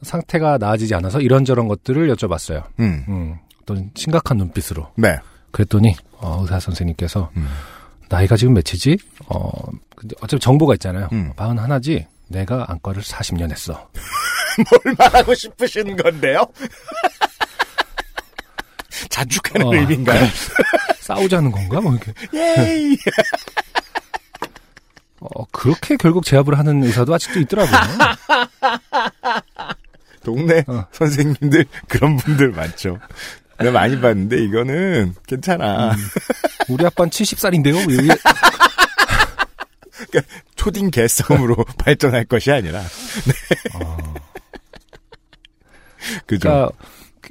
상태가 0.06 0.56
나아지지 0.58 0.94
않아서 0.94 1.20
이런저런 1.20 1.68
것들을 1.68 2.14
여쭤봤어요. 2.14 2.64
음, 2.80 3.04
음, 3.08 3.38
어떤 3.62 3.90
심각한 3.94 4.38
눈빛으로. 4.38 4.92
네, 4.96 5.18
그랬더니, 5.50 5.94
어, 6.12 6.38
의사 6.42 6.60
선생님께서, 6.60 7.30
음. 7.36 7.48
나이가 8.08 8.36
지금 8.36 8.54
몇이지? 8.54 8.96
어, 9.26 9.50
근데 9.96 10.14
어차피 10.22 10.40
정보가 10.40 10.74
있잖아요. 10.74 11.08
음. 11.12 11.32
마흔 11.36 11.58
하나지? 11.58 12.06
내가 12.28 12.64
안과를 12.68 13.02
40년 13.02 13.50
했어. 13.50 13.88
뭘 14.84 14.94
말하고 14.96 15.34
싶으신 15.34 15.96
건데요? 15.96 16.46
자축하는 19.10 19.66
어, 19.66 19.74
의미인가요? 19.74 20.24
싸우자는 21.00 21.50
건가? 21.50 21.80
뭐 21.80 21.94
이렇게. 21.94 22.12
예이. 22.32 22.96
어, 25.20 25.44
그렇게 25.50 25.96
결국 25.96 26.24
제압을 26.24 26.58
하는 26.58 26.82
의사도 26.82 27.14
아직도 27.14 27.40
있더라고요. 27.40 27.78
동네 30.26 30.64
어. 30.66 30.84
선생님들 30.90 31.66
그런 31.86 32.16
분들 32.16 32.50
많죠. 32.50 32.98
내가 33.58 33.70
많이 33.70 33.98
봤는데 34.00 34.42
이거는 34.42 35.14
괜찮아. 35.26 35.92
음. 35.92 35.96
우리 36.68 36.84
아빠는 36.84 37.10
70살인데요? 37.10 38.18
초딩 40.56 40.90
개싸움으로 40.90 41.54
발전할 41.78 42.24
것이 42.24 42.50
아니라. 42.50 42.80
네. 42.80 43.34
그죠. 46.26 46.48
그러니까 46.48 46.70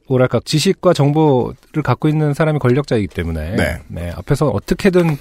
뭐랄까 0.07 0.39
지식과 0.43 0.93
정보를 0.93 1.83
갖고 1.83 2.07
있는 2.07 2.33
사람이 2.33 2.59
권력자이기 2.59 3.07
때문에 3.07 3.81
네. 3.89 4.11
앞에서 4.11 4.47
어떻게든 4.47 5.17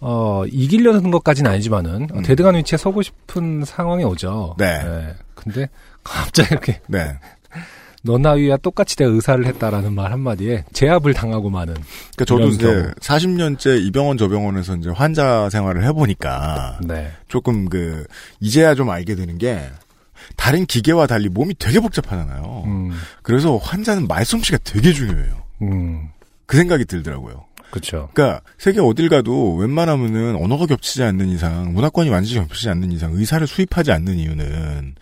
어, 0.00 0.44
이기려는 0.46 1.10
것까지는 1.10 1.50
아니지만은 1.50 2.08
음. 2.14 2.22
대등한 2.22 2.54
위치에 2.56 2.76
서고 2.76 3.02
싶은 3.02 3.64
상황이 3.64 4.04
오죠. 4.04 4.54
네. 4.58 5.14
근데 5.34 5.68
갑자기 6.08 6.48
이렇게 6.52 6.80
네. 6.88 7.18
너나 8.02 8.32
위와 8.32 8.56
똑같이 8.58 8.96
내가 8.96 9.10
의사를 9.10 9.44
했다라는 9.44 9.92
말 9.92 10.12
한마디에 10.12 10.64
제압을 10.72 11.14
당하고 11.14 11.50
마는 11.50 11.74
그러니까 11.74 12.24
저도 12.24 12.48
이제 12.48 12.64
경우. 12.64 12.90
40년째 13.00 13.84
이 13.84 13.90
병원 13.90 14.16
저 14.16 14.28
병원에서 14.28 14.76
이제 14.76 14.88
환자 14.88 15.50
생활을 15.50 15.84
해보니까 15.84 16.78
네. 16.86 17.12
조금 17.26 17.68
그 17.68 18.06
이제야 18.40 18.74
좀 18.74 18.88
알게 18.90 19.16
되는 19.16 19.36
게 19.36 19.68
다른 20.36 20.64
기계와 20.64 21.06
달리 21.06 21.28
몸이 21.28 21.54
되게 21.58 21.80
복잡하잖아요. 21.80 22.62
음, 22.66 22.92
그래서 23.22 23.56
환자는 23.56 24.06
말솜씨가 24.06 24.58
되게 24.64 24.92
중요해요. 24.92 25.42
음, 25.62 26.08
그 26.46 26.56
생각이 26.56 26.84
들더라고요. 26.84 27.44
그렇죠. 27.70 28.08
그러니까 28.14 28.40
세계 28.56 28.80
어딜 28.80 29.08
가도 29.08 29.56
웬만하면은 29.56 30.36
언어가 30.36 30.66
겹치지 30.66 31.02
않는 31.02 31.28
이상, 31.28 31.74
문화권이 31.74 32.08
완전히 32.08 32.46
겹치지 32.46 32.70
않는 32.70 32.92
이상 32.92 33.12
의사를 33.12 33.46
수입하지 33.46 33.92
않는 33.92 34.16
이유는 34.16 34.94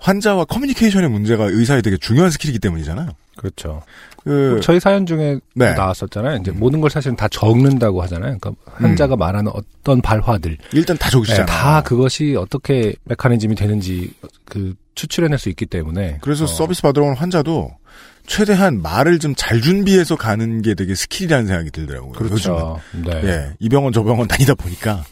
환자와 0.00 0.46
커뮤니케이션의 0.46 1.08
문제가 1.10 1.44
의사에 1.44 1.82
되게 1.82 1.96
중요한 1.96 2.30
스킬이기 2.30 2.58
때문이잖아요. 2.58 3.08
그렇죠. 3.36 3.82
그 4.24 4.60
저희 4.62 4.80
사연 4.80 5.06
중에 5.06 5.38
네. 5.54 5.72
나왔었잖아요. 5.74 6.38
이제 6.40 6.50
음. 6.50 6.58
모든 6.58 6.80
걸 6.80 6.90
사실은 6.90 7.16
다 7.16 7.26
적는다고 7.28 8.02
하잖아요. 8.02 8.36
그러니까 8.38 8.52
환자가 8.74 9.16
말하는 9.16 9.50
어떤 9.54 10.02
발화들 10.02 10.58
일단 10.72 10.98
다 10.98 11.06
네, 11.06 11.10
적으시잖아요. 11.12 11.46
다 11.46 11.82
그것이 11.82 12.36
어떻게 12.38 12.94
메커니즘이 13.04 13.54
되는지 13.54 14.12
그 14.44 14.74
추출해낼 14.94 15.38
수 15.38 15.48
있기 15.48 15.66
때문에 15.66 16.18
그래서 16.20 16.44
어, 16.44 16.46
서비스 16.46 16.82
받으러 16.82 17.06
온 17.06 17.14
환자도 17.14 17.70
최대한 18.26 18.82
말을 18.82 19.18
좀 19.18 19.34
잘 19.34 19.60
준비해서 19.62 20.16
가는 20.16 20.60
게 20.60 20.74
되게 20.74 20.94
스킬이라는 20.94 21.46
생각이 21.46 21.70
들더라고요. 21.70 22.12
요즘은. 22.12 22.28
그렇죠. 22.28 22.80
네. 22.92 23.20
예, 23.24 23.54
이 23.58 23.68
병원 23.70 23.92
저 23.92 24.02
병원 24.02 24.28
다니다 24.28 24.54
보니까 24.54 25.02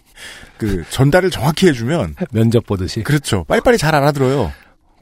그 0.58 0.84
전달을 0.90 1.30
정확히 1.30 1.66
해주면 1.68 2.14
면접 2.30 2.66
보듯이 2.66 3.02
그렇죠. 3.02 3.44
빨리빨리 3.44 3.78
잘 3.78 3.94
알아들어요. 3.94 4.52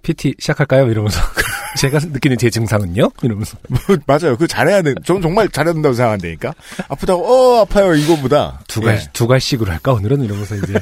PT 0.07 0.37
시작할까요? 0.39 0.89
이러면서 0.89 1.21
제가 1.77 1.99
느끼는 1.99 2.39
제 2.39 2.49
증상은요? 2.49 3.11
이러면서 3.23 3.59
뭐, 3.69 3.81
맞아요. 4.07 4.37
그 4.37 4.47
잘해야 4.47 4.83
돼. 4.83 4.95
저는 5.05 5.21
정말 5.21 5.49
잘해야 5.49 5.75
된다고 5.75 5.97
생각한다니까. 5.97 6.55
아프다고 6.89 7.27
어 7.27 7.61
아파요 7.63 7.93
이거보다 7.95 8.61
두괄, 8.69 8.97
예. 8.97 9.01
두괄식으로 9.13 9.73
할까 9.73 9.93
오늘은 9.93 10.23
이러면서 10.23 10.55
이제 10.55 10.75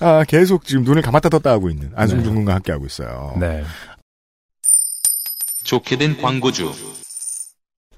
아 0.00 0.24
계속 0.24 0.64
지금 0.64 0.84
눈을 0.84 1.02
감았다 1.02 1.28
떴다 1.28 1.50
하고 1.50 1.68
있는 1.68 1.92
안승준 1.94 2.34
군과 2.34 2.54
함께 2.54 2.72
하고 2.72 2.86
있어요. 2.86 3.36
네. 3.38 3.62
좋게 5.64 5.98
된 5.98 6.20
광고주. 6.20 6.72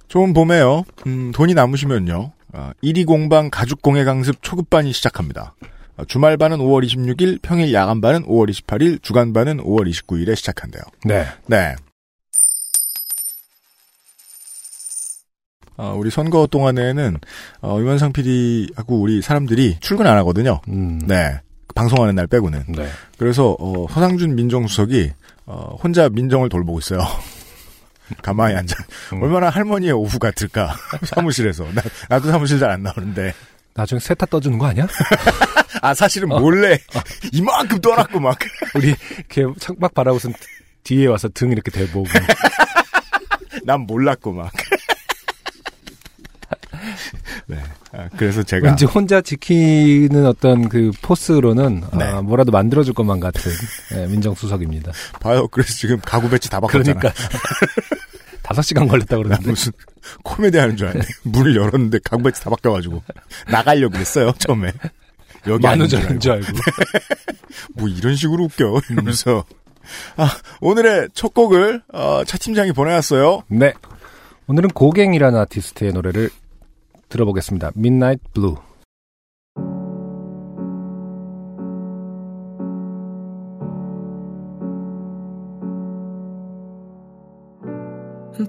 좋은 0.09 0.33
봄에요. 0.33 0.85
음, 1.07 1.31
돈이 1.33 1.55
남으시면요. 1.55 2.33
아, 2.53 2.73
1위 2.83 3.07
공방 3.07 3.51
가죽 3.51 3.81
공예 3.81 4.03
강습 4.05 4.43
초급반이 4.43 4.93
시작합니다. 4.93 5.55
아, 5.97 6.05
주말반은 6.07 6.59
5월 6.59 6.85
26일, 6.87 7.41
평일 7.41 7.73
야간반은 7.73 8.27
5월 8.27 8.51
28일, 8.51 9.03
주간반은 9.03 9.59
5월 9.59 9.89
29일에 9.91 10.37
시작한대요. 10.37 10.83
네. 11.05 11.27
네. 11.47 11.75
아, 15.79 15.89
우리 15.91 16.11
선거 16.11 16.47
동안에는 16.47 17.19
어, 17.63 17.79
유현상 17.81 18.13
PD하고 18.13 18.99
우리 19.01 19.21
사람들이 19.21 19.77
출근 19.81 20.07
안 20.07 20.17
하거든요. 20.19 20.61
음. 20.69 20.99
네. 21.07 21.39
방송하는 21.75 22.15
날 22.15 22.27
빼고는. 22.27 22.65
네. 22.69 22.89
그래서 23.19 23.55
어, 23.61 23.87
서상준 23.91 24.35
민정수석이 24.35 25.11
어, 25.47 25.77
혼자 25.83 26.09
민정을 26.09 26.49
돌보고 26.49 26.79
있어요. 26.79 27.01
가만히 28.23 28.55
앉아. 28.57 28.75
음. 29.13 29.23
얼마나 29.23 29.51
할머니의 29.51 29.93
오후 29.93 30.19
같을까. 30.19 30.75
사무실에서. 31.05 31.65
나, 31.75 31.83
나도 32.09 32.31
사무실 32.31 32.59
잘 32.59 32.71
안 32.71 32.83
나오는데. 32.83 33.35
나중에 33.75 33.99
세타 33.99 34.25
떠주는 34.27 34.57
거 34.59 34.67
아니야? 34.67 34.87
아, 35.87 35.95
사실은 35.95 36.33
어. 36.33 36.41
몰래 36.41 36.79
이만큼 37.33 37.81
떠났고 37.81 38.19
막. 38.19 38.37
우리 38.75 38.95
이렇게 39.17 39.45
창밖 39.61 39.95
바라보선 39.95 40.35
뒤에 40.83 41.07
와서 41.07 41.29
등 41.29 41.53
이렇게 41.53 41.71
대보고 41.71 42.07
난 43.65 43.81
몰랐고 43.83 44.33
막. 44.33 44.53
네. 47.47 47.57
아, 47.93 48.09
그래서 48.17 48.43
제가. 48.43 48.67
왠지 48.67 48.85
혼자 48.85 49.21
지키는 49.21 50.27
어떤 50.27 50.69
그 50.69 50.91
포스로는 51.03 51.85
네. 51.97 52.05
아, 52.05 52.21
뭐라도 52.23 52.51
만들어줄 52.51 52.93
것만 52.95 53.21
같은 53.21 53.53
예, 53.95 54.07
민정수석입니다. 54.07 54.91
봐요. 55.21 55.47
그래서 55.49 55.73
지금 55.73 56.01
가구 56.05 56.29
배치 56.29 56.51
다 56.51 56.59
바꿨잖아. 56.59 56.99
그러니까 56.99 57.23
다섯 58.43 58.63
시간 58.63 58.89
걸렸다 58.89 59.17
나 59.17 59.23
그러는데 59.23 59.51
무슨 59.51 59.73
코미디 60.25 60.59
하는 60.59 60.77
줄 60.77 60.89
알았네. 60.89 61.07
문을 61.23 61.55
열었는데 61.57 62.01
가구 62.05 62.25
배치 62.25 62.43
다 62.43 62.51
바뀌어가지고. 62.51 63.03
나가려고 63.49 63.93
그랬어요, 63.93 64.33
처음에. 64.39 64.73
여기 65.47 65.63
만우절인 65.63 66.07
알고. 66.07 66.19
줄 66.19 66.33
알고. 66.33 66.47
뭐 67.75 67.89
이런 67.89 68.15
식으로 68.17 68.45
웃겨. 68.45 68.81
이러면서. 68.91 69.45
아, 70.17 70.29
오늘의 70.61 71.11
첫 71.15 71.33
곡을, 71.33 71.83
어, 71.93 72.25
차 72.25 72.39
팀장이 72.39 72.73
보내왔어요. 72.73 73.43
네. 73.49 73.73
오늘은 74.49 74.71
고갱이라는 74.71 75.39
아티스트의 75.41 75.93
노래를 75.93 76.31
들어보겠습니다. 77.09 77.73
Midnight 77.77 78.23
Blue. 78.35 78.57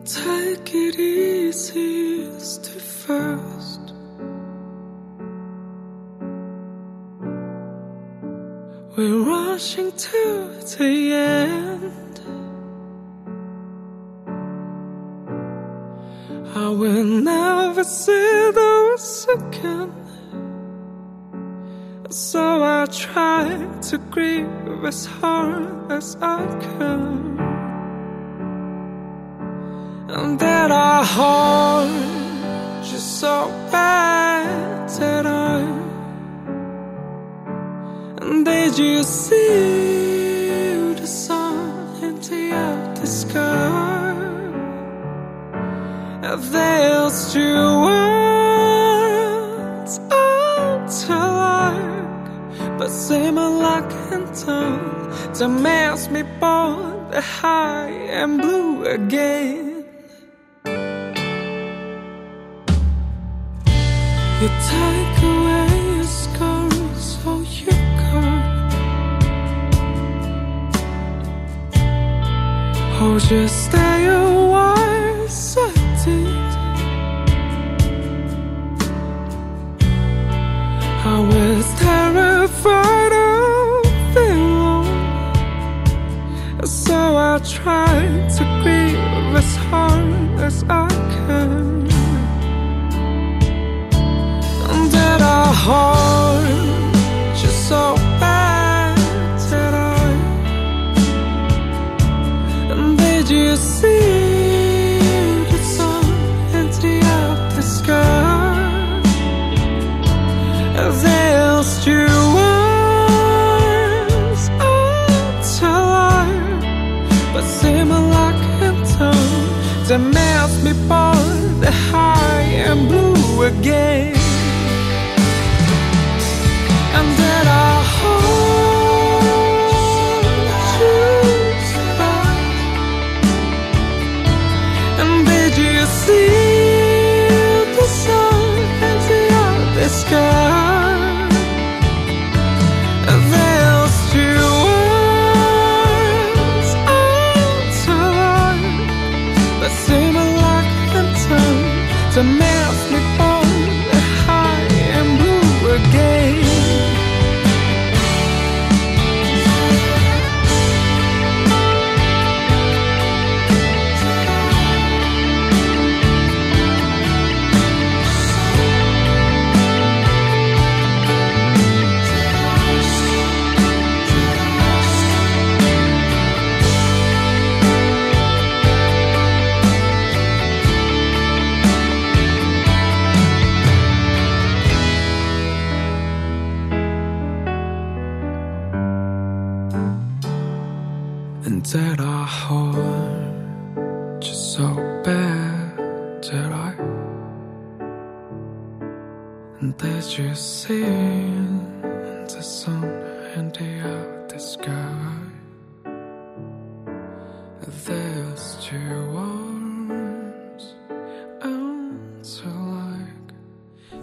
Take 0.05 0.73
it 0.73 0.99
easy, 0.99 2.29
stay 2.39 2.79
fast. 2.79 3.76
We're 8.97 9.21
rushing 9.21 9.91
to 9.91 10.49
the 10.79 11.13
end. 11.13 12.19
I 16.55 16.69
will 16.69 17.03
never 17.03 17.83
see 17.83 18.51
those 18.55 19.27
again. 19.35 19.93
So 22.09 22.63
I 22.63 22.87
try 22.87 23.43
to 23.89 23.97
grieve 24.09 24.83
as 24.83 25.05
hard 25.05 25.91
as 25.91 26.17
I 26.19 26.43
can. 26.59 27.37
And 30.09 30.39
that 30.39 30.71
I 30.71 31.05
hurt 31.15 32.91
you 32.91 32.97
so 32.97 33.47
bad 33.71 34.89
that 34.89 35.27
I 35.27 35.36
did 38.27 38.77
you 38.77 39.03
see 39.03 40.93
the 40.93 41.07
sun 41.07 42.03
in 42.03 42.19
the 42.19 42.51
empty 42.51 43.05
sky? 43.05 44.15
There's 46.51 47.33
two 47.33 47.81
words 47.87 48.79
out 50.11 51.09
alike? 51.09 52.27
But 52.77 52.89
similar 52.89 53.49
like 53.49 53.93
and 54.11 54.27
done 54.45 55.33
To 55.35 55.47
makes 55.47 56.09
me 56.09 56.23
both 56.23 57.11
the 57.11 57.21
high 57.21 57.91
and 58.19 58.41
blue 58.41 58.83
again. 58.85 59.85
You 64.41 64.49
take 64.69 65.23
away 65.23 65.76
just 73.19 73.65
stay 73.65 74.05
a 74.05 74.47
while, 74.51 75.27
are 75.27 75.71
did. 76.05 76.47
I 81.09 81.19
was 81.19 81.65
terrified 81.79 83.13
of 83.13 84.17
it 84.17 84.37
alone 84.37 85.07
So 86.65 86.95
I 87.15 87.39
tried 87.39 88.29
to 88.37 88.43
grieve 88.61 89.35
as 89.35 89.55
hard 89.55 90.39
as 90.41 90.63
I 90.69 90.87
can 90.89 91.87
Did 94.91 95.21
I 95.21 95.53
harm 95.65 96.93
just 97.35 97.69
so 97.69 97.96
see. 103.57 104.16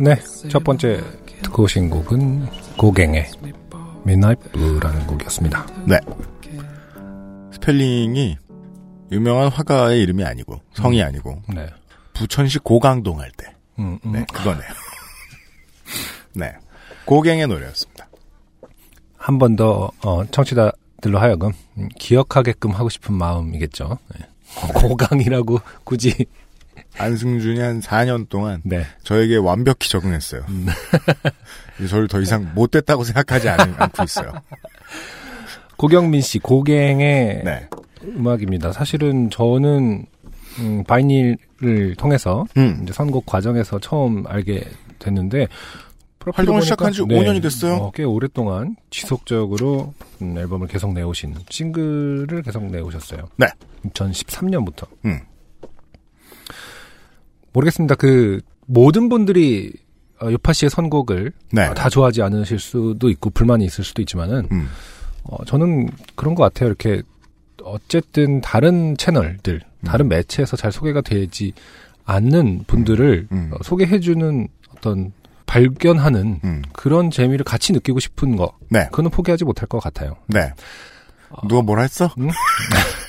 네, 0.05 0.17
첫 0.51 0.63
번째 0.63 1.03
듣고 1.41 1.63
오신 1.63 1.89
곡은 1.89 2.47
고갱의 2.77 3.27
Midnight 4.03 4.53
Blue라는 4.53 5.07
곡이었습니다. 5.07 5.67
네. 5.89 5.99
스펠링이 7.55 8.37
유명한 9.13 9.49
화가의 9.49 10.03
이름이 10.03 10.23
아니고 10.23 10.61
성이 10.75 11.03
아니고 11.03 11.41
네. 11.55 11.71
부천시 12.13 12.59
고강동 12.59 13.19
할 13.19 13.31
때. 13.31 13.47
음, 13.79 13.99
음. 14.05 14.13
네, 14.13 14.27
그거네요. 14.31 14.69
네. 16.37 16.53
고갱의 17.07 17.47
노래였습니다. 17.47 18.07
한 19.17 19.39
번더 19.39 19.91
어, 20.05 20.25
청취자들로 20.31 21.19
하여금 21.19 21.53
음, 21.79 21.89
기억하게끔 21.99 22.73
하고 22.73 22.91
싶은 22.91 23.15
마음이겠죠. 23.15 23.97
네. 24.15 24.27
고강이라고 24.75 25.61
굳이 25.85 26.27
안승준이 26.99 27.61
한 27.61 27.81
4년 27.81 28.29
동안 28.29 28.61
네. 28.65 28.85
저에게 29.03 29.37
완벽히 29.37 29.89
적응했어요. 29.89 30.43
이제 31.79 31.89
저를 31.89 32.09
더 32.09 32.21
이상 32.21 32.53
못됐다고 32.55 33.05
생각하지 33.05 33.49
않, 33.49 33.75
않고 33.77 34.05
있어요. 34.05 34.33
고경민 35.77 36.21
씨 36.21 36.39
고갱의 36.39 37.43
네. 37.45 37.69
음악입니다. 38.05 38.73
사실은 38.73 39.31
저는 39.31 40.07
음, 40.61 40.85
바이닐을 40.85 41.97
통해서 41.99 42.45
음. 42.57 42.81
이제 42.83 42.93
선곡 42.93 43.27
과정에서 43.27 43.81
처음 43.81 44.25
알게 44.27 44.65
됐는데 44.99 45.49
활동을 46.33 46.63
시작한 46.63 46.93
지 46.93 47.03
5년이 47.03 47.43
됐어요? 47.43 47.75
어, 47.75 47.91
꽤 47.93 48.03
오랫동안 48.05 48.77
지속적으로 48.91 49.93
음, 50.23 50.39
앨범을 50.39 50.69
계속 50.69 50.93
내오신 50.95 51.35
싱글을 51.51 52.43
계속 52.43 52.65
내오셨어요. 52.65 53.29
네. 53.37 53.47
2013년부터. 53.89 54.87
음. 55.05 55.21
모르겠습니다. 57.55 57.95
그 57.95 58.41
모든 58.67 59.09
분들이 59.09 59.73
어, 60.21 60.31
요파 60.31 60.53
씨의 60.53 60.71
선곡을 60.71 61.33
네. 61.53 61.67
어, 61.67 61.75
다 61.75 61.89
좋아하지 61.89 62.23
않으실 62.23 62.59
수도 62.59 63.09
있고 63.11 63.31
불만이 63.31 63.65
있을 63.65 63.85
수도 63.85 64.03
있지만은 64.03 64.49
음. 64.53 64.69
어, 65.25 65.45
저는 65.45 65.89
그런 66.15 66.35
것 66.35 66.43
같아요. 66.43 66.69
이렇게 66.69 67.03
어쨌든 67.63 68.41
다른 68.41 68.97
채널들, 68.97 69.63
다른 69.85 70.09
매체에서 70.09 70.57
잘 70.57 70.71
소개가 70.71 71.01
되지 71.01 71.53
않는 72.05 72.65
분들을 72.67 73.29
음. 73.33 73.51
어, 73.53 73.63
소개해주는 73.63 74.49
어떤 74.77 75.13
발견하는 75.47 76.41
음. 76.45 76.63
그런 76.73 77.11
재미를 77.11 77.45
같이 77.45 77.73
느끼고 77.73 78.01
싶은 78.01 78.37
거, 78.37 78.57
네. 78.69 78.87
그거는 78.87 79.11
포기하지 79.11 79.45
못할 79.45 79.69
것 79.69 79.79
같아요. 79.79 80.17
네. 80.27 80.53
누가 81.49 81.63
뭐라 81.63 81.83
했어? 81.83 82.11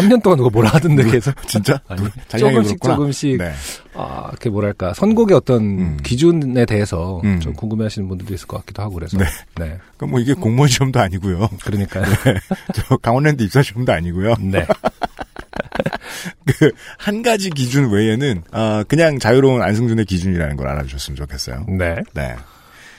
3년 0.00 0.22
동안 0.22 0.36
누가 0.38 0.50
뭐라 0.50 0.70
하던데 0.70 1.04
계속 1.10 1.34
진짜? 1.46 1.80
아니, 1.88 2.02
조금씩 2.38 2.80
그렇구나. 2.80 2.94
조금씩 2.96 3.38
네. 3.38 3.52
아, 3.94 4.28
이렇게 4.30 4.50
뭐랄까 4.50 4.94
선곡의 4.94 5.36
어떤 5.36 5.62
음. 5.62 5.96
기준에 6.02 6.64
대해서 6.64 7.20
음. 7.24 7.40
좀 7.40 7.52
궁금해 7.52 7.84
하시는 7.84 8.08
분들도 8.08 8.32
있을 8.34 8.46
것 8.46 8.58
같기도 8.58 8.82
하고 8.82 8.94
그래서 8.94 9.18
네. 9.18 9.24
네, 9.58 9.78
그럼 9.96 10.12
뭐 10.12 10.20
이게 10.20 10.34
공무원 10.34 10.68
시험도 10.68 11.00
아니고요. 11.00 11.48
그러니까 11.64 12.02
저 12.74 12.96
강원랜드 12.98 13.42
입사 13.42 13.62
시험도 13.62 13.92
아니고요. 13.92 14.34
네, 14.40 14.66
그 16.46 16.70
한 16.98 17.22
가지 17.22 17.50
기준 17.50 17.90
외에는 17.90 18.42
아, 18.52 18.84
그냥 18.88 19.18
자유로운 19.18 19.62
안승준의 19.62 20.04
기준이라는 20.04 20.56
걸 20.56 20.68
알아주셨으면 20.68 21.16
좋겠어요. 21.16 21.66
네. 21.68 21.96
네. 22.14 22.36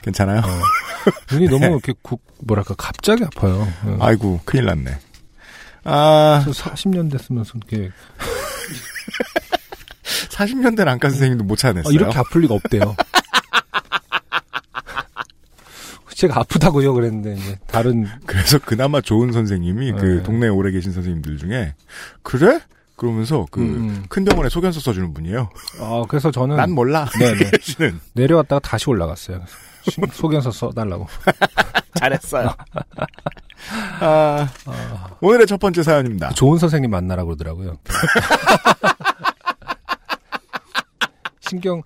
괜찮아요? 0.01 0.41
눈이 1.31 1.47
너무 1.49 1.65
이렇게 1.65 1.93
국, 2.01 2.21
뭐랄까 2.39 2.73
갑자기 2.77 3.23
아파요. 3.23 3.67
어. 3.83 3.97
아이고 3.99 4.39
큰일 4.45 4.65
났네. 4.65 4.97
아 5.91 6.43
40년 6.47 7.11
됐으면 7.11 7.43
이렇게 7.55 7.91
40년 10.29 10.77
된 10.77 10.87
안과 10.87 11.09
선생님도 11.09 11.43
못 11.43 11.55
찾아냈어요. 11.57 11.89
아, 11.89 11.93
이렇게 11.93 12.17
아플 12.17 12.41
리가 12.41 12.53
없대요. 12.53 12.95
제가 16.15 16.41
아프다고요 16.41 16.93
그랬는데 16.93 17.35
이제 17.35 17.57
다른 17.67 18.05
그래서 18.25 18.59
그나마 18.59 18.99
좋은 18.99 19.31
선생님이 19.31 19.93
그 19.93 20.05
네. 20.17 20.23
동네에 20.23 20.49
오래 20.49 20.69
계신 20.71 20.91
선생님들 20.91 21.37
중에 21.37 21.75
그래? 22.23 22.59
그러면서 22.97 23.45
그 23.51 23.61
음. 23.61 24.03
큰 24.09 24.25
병원에 24.25 24.49
소견서 24.49 24.81
써주는 24.81 25.13
분이에요. 25.13 25.49
아 25.79 26.03
그래서 26.09 26.29
저는 26.31 26.57
난 26.57 26.71
몰라. 26.71 27.07
네네. 27.17 27.51
씨는 27.61 28.01
내려왔다가 28.13 28.59
다시 28.59 28.89
올라갔어요. 28.89 29.41
시- 29.89 30.01
소견서 30.11 30.51
써달라고. 30.51 31.07
잘했어요. 31.97 32.53
아, 34.01 34.49
오늘의 35.21 35.47
첫 35.47 35.59
번째 35.59 35.83
사연입니다. 35.83 36.29
좋은 36.29 36.57
선생님 36.57 36.89
만나라 36.91 37.23
그러더라고요. 37.25 37.77
신경 41.41 41.81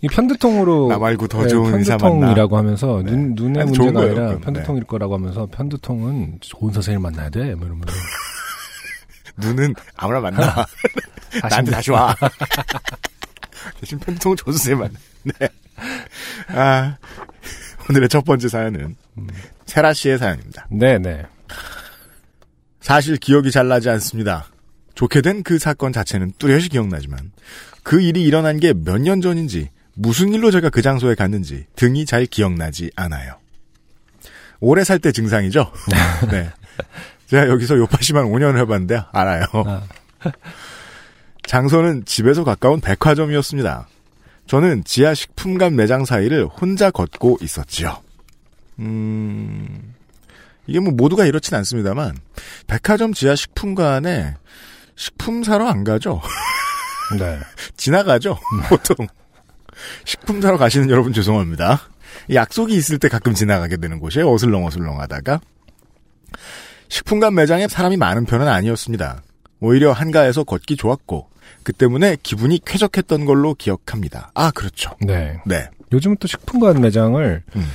이 0.00 0.08
편두통으로 0.08 0.88
나 0.88 0.98
말고 0.98 1.28
더 1.28 1.42
네, 1.42 1.48
좋은 1.48 1.74
의사 1.78 1.92
만나. 1.96 2.08
편두통이라고 2.10 2.58
하면서 2.58 3.02
네. 3.04 3.10
눈 3.12 3.34
눈의 3.34 3.62
아니, 3.62 3.70
문제가 3.70 4.00
거예요, 4.00 4.20
아니라. 4.28 4.38
편두통일 4.40 4.84
거라고 4.84 5.14
하면서 5.14 5.46
편두통은 5.46 6.38
좋은 6.40 6.72
선생님 6.72 7.00
만나야 7.02 7.30
돼. 7.30 7.54
뭐 7.54 7.66
이러면서 7.66 7.94
눈은 9.38 9.74
아무나 9.96 10.20
만나. 10.20 10.66
나한테 11.48 11.70
다시 11.70 11.90
와. 11.90 12.14
대신 13.80 13.98
편통 13.98 14.36
좋은 14.36 14.52
선생님 14.56 14.80
만나. 14.80 14.98
네. 15.22 15.48
아, 16.48 16.96
오늘의 17.88 18.08
첫 18.08 18.24
번째 18.24 18.48
사연은 18.48 18.96
세라 19.66 19.92
씨의 19.92 20.18
사연입니다. 20.18 20.66
네네. 20.70 21.24
사실 22.80 23.16
기억이 23.16 23.50
잘 23.50 23.68
나지 23.68 23.88
않습니다. 23.90 24.46
좋게 24.94 25.22
된 25.22 25.42
그 25.42 25.58
사건 25.58 25.92
자체는 25.92 26.32
뚜렷이 26.38 26.68
기억나지만 26.68 27.32
그 27.82 28.00
일이 28.00 28.22
일어난 28.22 28.60
게 28.60 28.72
몇 28.72 28.98
년 29.00 29.20
전인지 29.20 29.70
무슨 29.94 30.32
일로 30.34 30.50
제가 30.50 30.70
그 30.70 30.82
장소에 30.82 31.14
갔는지 31.14 31.66
등이 31.76 32.04
잘 32.06 32.26
기억나지 32.26 32.90
않아요. 32.96 33.38
오래 34.60 34.84
살 34.84 34.98
때 34.98 35.12
증상이죠? 35.12 35.70
네. 36.30 36.50
제가 37.26 37.48
여기서 37.48 37.76
요파시만 37.78 38.24
5년을 38.26 38.58
해봤는데 38.58 39.02
알아요. 39.12 39.44
장소는 41.46 42.04
집에서 42.06 42.44
가까운 42.44 42.80
백화점이었습니다. 42.80 43.88
저는 44.46 44.84
지하 44.84 45.14
식품관 45.14 45.74
매장 45.76 46.04
사이를 46.04 46.46
혼자 46.46 46.90
걷고 46.90 47.38
있었지요. 47.40 47.98
음, 48.78 49.94
이게 50.66 50.80
뭐 50.80 50.92
모두가 50.92 51.26
이렇진 51.26 51.54
않습니다만, 51.56 52.16
백화점 52.66 53.12
지하 53.12 53.34
식품관에 53.34 54.34
식품 54.96 55.44
사러 55.44 55.68
안 55.68 55.84
가죠? 55.84 56.20
네. 57.18 57.38
지나가죠? 57.76 58.38
보통. 58.68 59.06
식품 60.04 60.40
사러 60.40 60.56
가시는 60.56 60.88
여러분 60.88 61.12
죄송합니다. 61.12 61.80
약속이 62.32 62.74
있을 62.74 62.98
때 62.98 63.08
가끔 63.08 63.34
지나가게 63.34 63.76
되는 63.76 63.98
곳이에요. 63.98 64.32
어슬렁어슬렁 64.32 65.00
하다가. 65.00 65.40
식품관 66.88 67.34
매장에 67.34 67.66
사람이 67.68 67.96
많은 67.96 68.24
편은 68.24 68.46
아니었습니다. 68.46 69.22
오히려 69.60 69.92
한가해서 69.92 70.44
걷기 70.44 70.76
좋았고, 70.76 71.28
그 71.62 71.72
때문에 71.72 72.16
기분이 72.22 72.60
쾌적했던 72.64 73.24
걸로 73.24 73.54
기억합니다. 73.54 74.30
아, 74.34 74.50
그렇죠. 74.50 74.94
네. 75.00 75.38
네. 75.46 75.68
요즘은 75.92 76.16
또 76.20 76.28
식품관 76.28 76.80
매장을 76.80 77.42
음. 77.56 77.66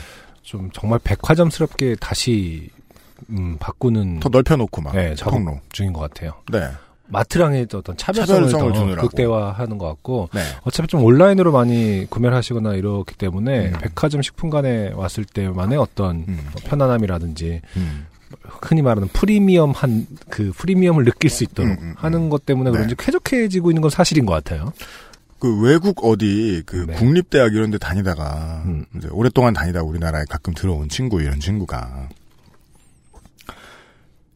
좀 0.49 0.71
정말 0.73 0.97
백화점스럽게 1.03 1.95
다시 1.99 2.71
음, 3.29 3.57
바꾸는 3.59 4.19
더 4.19 4.29
넓혀놓고 4.29 4.81
막. 4.81 4.95
네, 4.95 5.13
작업 5.13 5.33
통로. 5.33 5.59
중인 5.71 5.93
것 5.93 5.99
같아요. 5.99 6.33
네. 6.51 6.67
마트랑의 7.05 7.67
어떤 7.71 7.95
차별성을, 7.95 8.49
차별성을 8.49 8.73
더 8.73 8.79
두느라고. 8.79 9.07
극대화하는 9.07 9.77
것 9.77 9.87
같고 9.87 10.29
네. 10.33 10.41
어차피 10.63 10.87
좀 10.87 11.03
온라인으로 11.03 11.51
많이 11.51 12.07
구매를 12.09 12.35
하시거나 12.35 12.73
이렇기 12.73 13.13
때문에 13.15 13.67
음. 13.67 13.73
백화점 13.79 14.23
식품관에 14.23 14.93
왔을 14.93 15.23
때만의 15.23 15.77
어떤 15.77 16.25
음. 16.27 16.39
뭐 16.51 16.61
편안함이라든지 16.65 17.61
음. 17.77 18.07
흔히 18.43 18.81
말하는 18.81 19.07
프리미엄한 19.09 20.07
그 20.31 20.51
프리미엄을 20.55 21.05
느낄 21.05 21.29
수 21.29 21.43
있도록 21.43 21.69
음, 21.71 21.77
음, 21.79 21.87
음. 21.89 21.93
하는 21.95 22.29
것 22.29 22.47
때문에 22.47 22.71
네. 22.71 22.75
그런지 22.75 22.95
쾌적해지고 22.95 23.69
있는 23.69 23.81
건 23.83 23.91
사실인 23.91 24.25
것 24.25 24.33
같아요. 24.33 24.73
그 25.39 25.61
외국 25.61 26.05
어디 26.05 26.63
그 26.65 26.85
네. 26.87 26.93
국립대학 26.95 27.53
이런 27.53 27.71
데 27.71 27.77
다니다가 27.77 28.63
음. 28.65 28.85
이제 28.97 29.07
오랫동안 29.11 29.53
다니다 29.53 29.81
우리나라에 29.81 30.25
가끔 30.29 30.53
들어온 30.53 30.89
친구 30.89 31.21
이런 31.21 31.39
친구가 31.39 32.09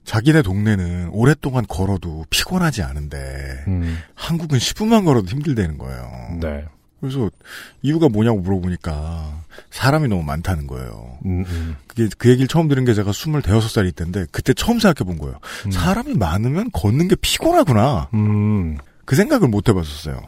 자기네 0.05 0.41
동네는 0.41 1.09
오랫동안 1.11 1.65
걸어도 1.67 2.25
피곤하지 2.29 2.83
않은데 2.83 3.63
음, 3.67 3.97
한국은 4.15 4.57
10분만 4.59 5.05
걸어도 5.05 5.27
힘들다는 5.27 5.77
거예요. 5.77 6.37
네. 6.41 6.65
그래서 6.99 7.29
이유가 7.81 8.07
뭐냐고 8.07 8.39
물어보니까 8.39 9.43
사람이 9.71 10.07
너무 10.07 10.23
많다는 10.23 10.67
거예요. 10.67 11.17
음, 11.25 11.43
음. 11.47 11.75
그게 11.87 12.07
그 12.17 12.29
얘기를 12.29 12.47
처음 12.47 12.69
들은 12.69 12.85
게 12.85 12.93
제가 12.93 13.11
26살일 13.11 13.93
때인데 13.95 14.25
그때 14.31 14.53
처음 14.53 14.79
생각해 14.79 15.05
본 15.05 15.17
거예요. 15.17 15.37
음. 15.65 15.71
사람이 15.71 16.13
많으면 16.13 16.69
걷는 16.71 17.09
게 17.09 17.15
피곤하구나. 17.15 18.09
음. 18.13 18.77
그 19.03 19.17
생각을 19.17 19.49
못 19.49 19.67
해봤었어요. 19.67 20.21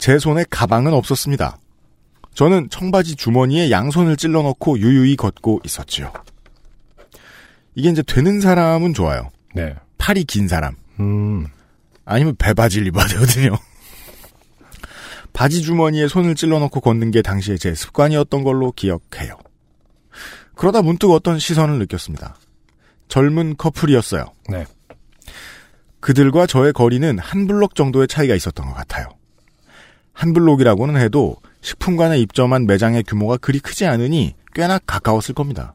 제 0.00 0.18
손에 0.18 0.44
가방은 0.48 0.94
없었습니다. 0.94 1.58
저는 2.34 2.70
청바지 2.70 3.16
주머니에 3.16 3.70
양손을 3.70 4.16
찔러 4.16 4.42
넣고 4.42 4.78
유유히 4.78 5.14
걷고 5.14 5.60
있었지요. 5.64 6.10
이게 7.74 7.90
이제 7.90 8.02
되는 8.02 8.40
사람은 8.40 8.94
좋아요. 8.94 9.30
네. 9.54 9.76
팔이 9.98 10.24
긴 10.24 10.48
사람. 10.48 10.74
음. 10.98 11.46
아니면 12.06 12.34
배바지를 12.38 12.86
입어야 12.88 13.06
되거든요. 13.08 13.56
바지 15.34 15.62
주머니에 15.62 16.08
손을 16.08 16.34
찔러 16.34 16.58
넣고 16.60 16.80
걷는 16.80 17.10
게 17.10 17.20
당시에 17.20 17.58
제 17.58 17.74
습관이었던 17.74 18.42
걸로 18.42 18.72
기억해요. 18.72 19.38
그러다 20.54 20.80
문득 20.82 21.10
어떤 21.10 21.38
시선을 21.38 21.78
느꼈습니다. 21.78 22.36
젊은 23.08 23.56
커플이었어요. 23.56 24.32
네. 24.48 24.64
그들과 26.00 26.46
저의 26.46 26.72
거리는 26.72 27.18
한 27.18 27.46
블록 27.46 27.74
정도의 27.74 28.08
차이가 28.08 28.34
있었던 28.34 28.66
것 28.66 28.72
같아요. 28.72 29.19
한 30.20 30.34
블록이라고는 30.34 31.00
해도 31.00 31.36
식품관에 31.62 32.18
입점한 32.18 32.66
매장의 32.66 33.04
규모가 33.04 33.38
그리 33.38 33.58
크지 33.58 33.86
않으니 33.86 34.34
꽤나 34.54 34.78
가까웠을 34.78 35.34
겁니다. 35.34 35.74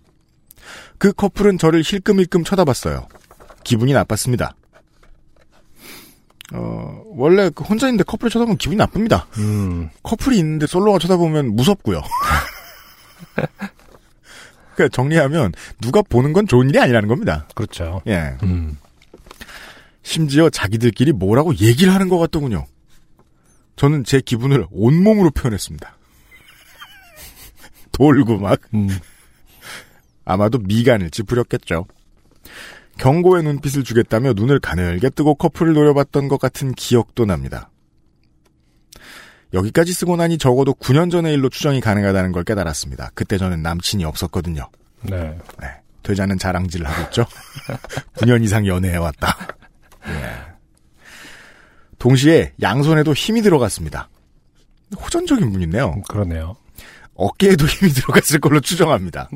그 1.00 1.12
커플은 1.12 1.58
저를 1.58 1.82
힐끔힐끔 1.84 2.44
쳐다봤어요. 2.44 3.08
기분이 3.64 3.94
나빴습니다. 3.94 4.56
어, 6.54 7.02
원래 7.16 7.50
그 7.50 7.64
혼자 7.64 7.88
있는데 7.88 8.04
커플이 8.04 8.30
쳐다보면 8.30 8.58
기분이 8.58 8.78
나쁩니다. 8.78 9.26
음. 9.40 9.90
커플이 10.04 10.38
있는데 10.38 10.68
솔로가 10.68 11.00
쳐다보면 11.00 11.56
무섭고요. 11.56 12.04
그러니까 14.76 14.96
정리하면 14.96 15.54
누가 15.82 16.04
보는 16.04 16.34
건 16.34 16.46
좋은 16.46 16.70
일이 16.70 16.80
아니라는 16.80 17.10
겁니다. 17.10 17.48
그렇죠. 17.56 18.04
예. 18.06 18.38
음. 18.44 18.78
심지어 20.04 20.52
자기들끼리 20.52 21.14
뭐라고 21.14 21.56
얘기를 21.56 21.92
하는 21.92 22.10
것 22.10 22.20
같더군요. 22.20 22.68
저는 23.76 24.04
제 24.04 24.22
기분을 24.22 24.66
온몸으로 24.72 25.32
표현했습니다. 25.32 25.98
돌고 27.92 28.40
막 28.40 28.60
음. 28.74 28.88
아마도 30.24 30.58
미간을 30.60 31.12
찌푸렸겠죠. 31.12 31.86
경고의 32.98 33.44
눈빛을 33.44 33.84
주겠다며 33.84 34.34
눈을 34.34 34.60
가늘게 34.60 35.10
뜨고 35.10 35.36
커플을 35.36 35.74
노려봤던 35.74 36.28
것 36.28 36.40
같은 36.40 36.74
기억도 36.74 37.26
납니다. 37.26 37.70
여기까지 39.54 39.94
쓰고 39.94 40.16
나니 40.16 40.38
적어도 40.38 40.74
9년 40.74 41.12
전의 41.12 41.34
일로 41.34 41.50
추정이 41.50 41.82
가능하다는 41.82 42.32
걸 42.32 42.44
깨달았습니다. 42.44 43.12
그때 43.14 43.38
저는 43.38 43.62
남친이 43.62 44.04
없었거든요. 44.04 44.70
네. 45.04 45.38
네. 45.62 45.68
되자는 46.04 46.38
자랑질을 46.38 46.88
하고 46.88 47.02
있죠. 47.04 47.26
9년 48.18 48.44
이상 48.44 48.68
연애해왔다. 48.68 49.45
예. 52.06 52.10
동시에 52.10 52.54
양손에도 52.62 53.14
힘이 53.14 53.42
들어갔습니다. 53.42 54.10
호전적인 54.96 55.52
분이네요. 55.52 56.04
그러네요. 56.08 56.56
어깨에도 57.16 57.66
힘이 57.68 57.92
들어갔을 57.92 58.40
걸로 58.40 58.60
추정합니다. 58.60 59.30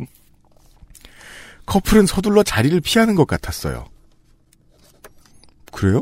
커플은 1.66 2.06
서둘러 2.06 2.44
자리를 2.44 2.80
피하는 2.82 3.16
것 3.16 3.26
같았어요. 3.28 3.88
그래요? 5.72 6.02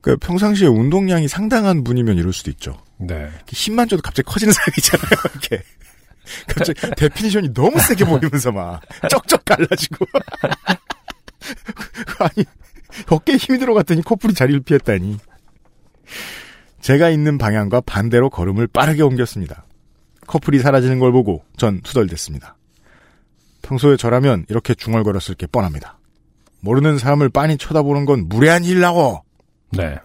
그 0.00 0.16
평상시에 0.18 0.68
운동량이 0.68 1.28
상당한 1.28 1.82
분이면 1.84 2.18
이럴 2.18 2.32
수도 2.34 2.50
있죠. 2.50 2.82
네. 2.98 3.30
힘만 3.48 3.88
줘도 3.88 4.02
갑자기 4.02 4.26
커지는 4.26 4.52
사람이잖아요. 4.54 5.10
이렇게 5.32 5.62
갑자기 6.46 6.80
definition이 6.96 7.52
너무 7.54 7.78
세게 7.78 8.04
보이면서 8.04 8.52
막 8.52 8.82
쩍쩍 9.10 9.44
갈라지고 9.44 10.06
아니 12.18 12.44
어깨에 13.10 13.36
힘이 13.36 13.58
들어갔더니 13.58 14.02
커플이 14.02 14.34
자리를 14.34 14.60
피했다니. 14.60 15.18
제가 16.80 17.10
있는 17.10 17.38
방향과 17.38 17.80
반대로 17.82 18.30
걸음을 18.30 18.66
빠르게 18.66 19.02
옮겼습니다. 19.02 19.64
커플이 20.26 20.58
사라지는 20.58 20.98
걸 20.98 21.12
보고 21.12 21.42
전 21.56 21.80
투덜댔습니다. 21.82 22.56
평소에 23.62 23.96
저라면 23.96 24.44
이렇게 24.48 24.74
중얼거렸을 24.74 25.34
게 25.34 25.46
뻔합니다. 25.46 25.98
모르는 26.60 26.98
사람을 26.98 27.28
빤히 27.30 27.56
쳐다보는 27.58 28.04
건 28.04 28.28
무례한 28.28 28.64
일이라고. 28.64 29.22
네. 29.72 29.96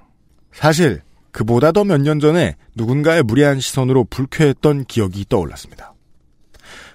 사실 0.54 1.02
그보다 1.32 1.72
더 1.72 1.84
몇 1.84 2.02
년 2.02 2.20
전에 2.20 2.56
누군가의 2.76 3.24
무례한 3.24 3.60
시선으로 3.60 4.06
불쾌했던 4.06 4.86
기억이 4.86 5.26
떠올랐습니다. 5.30 5.94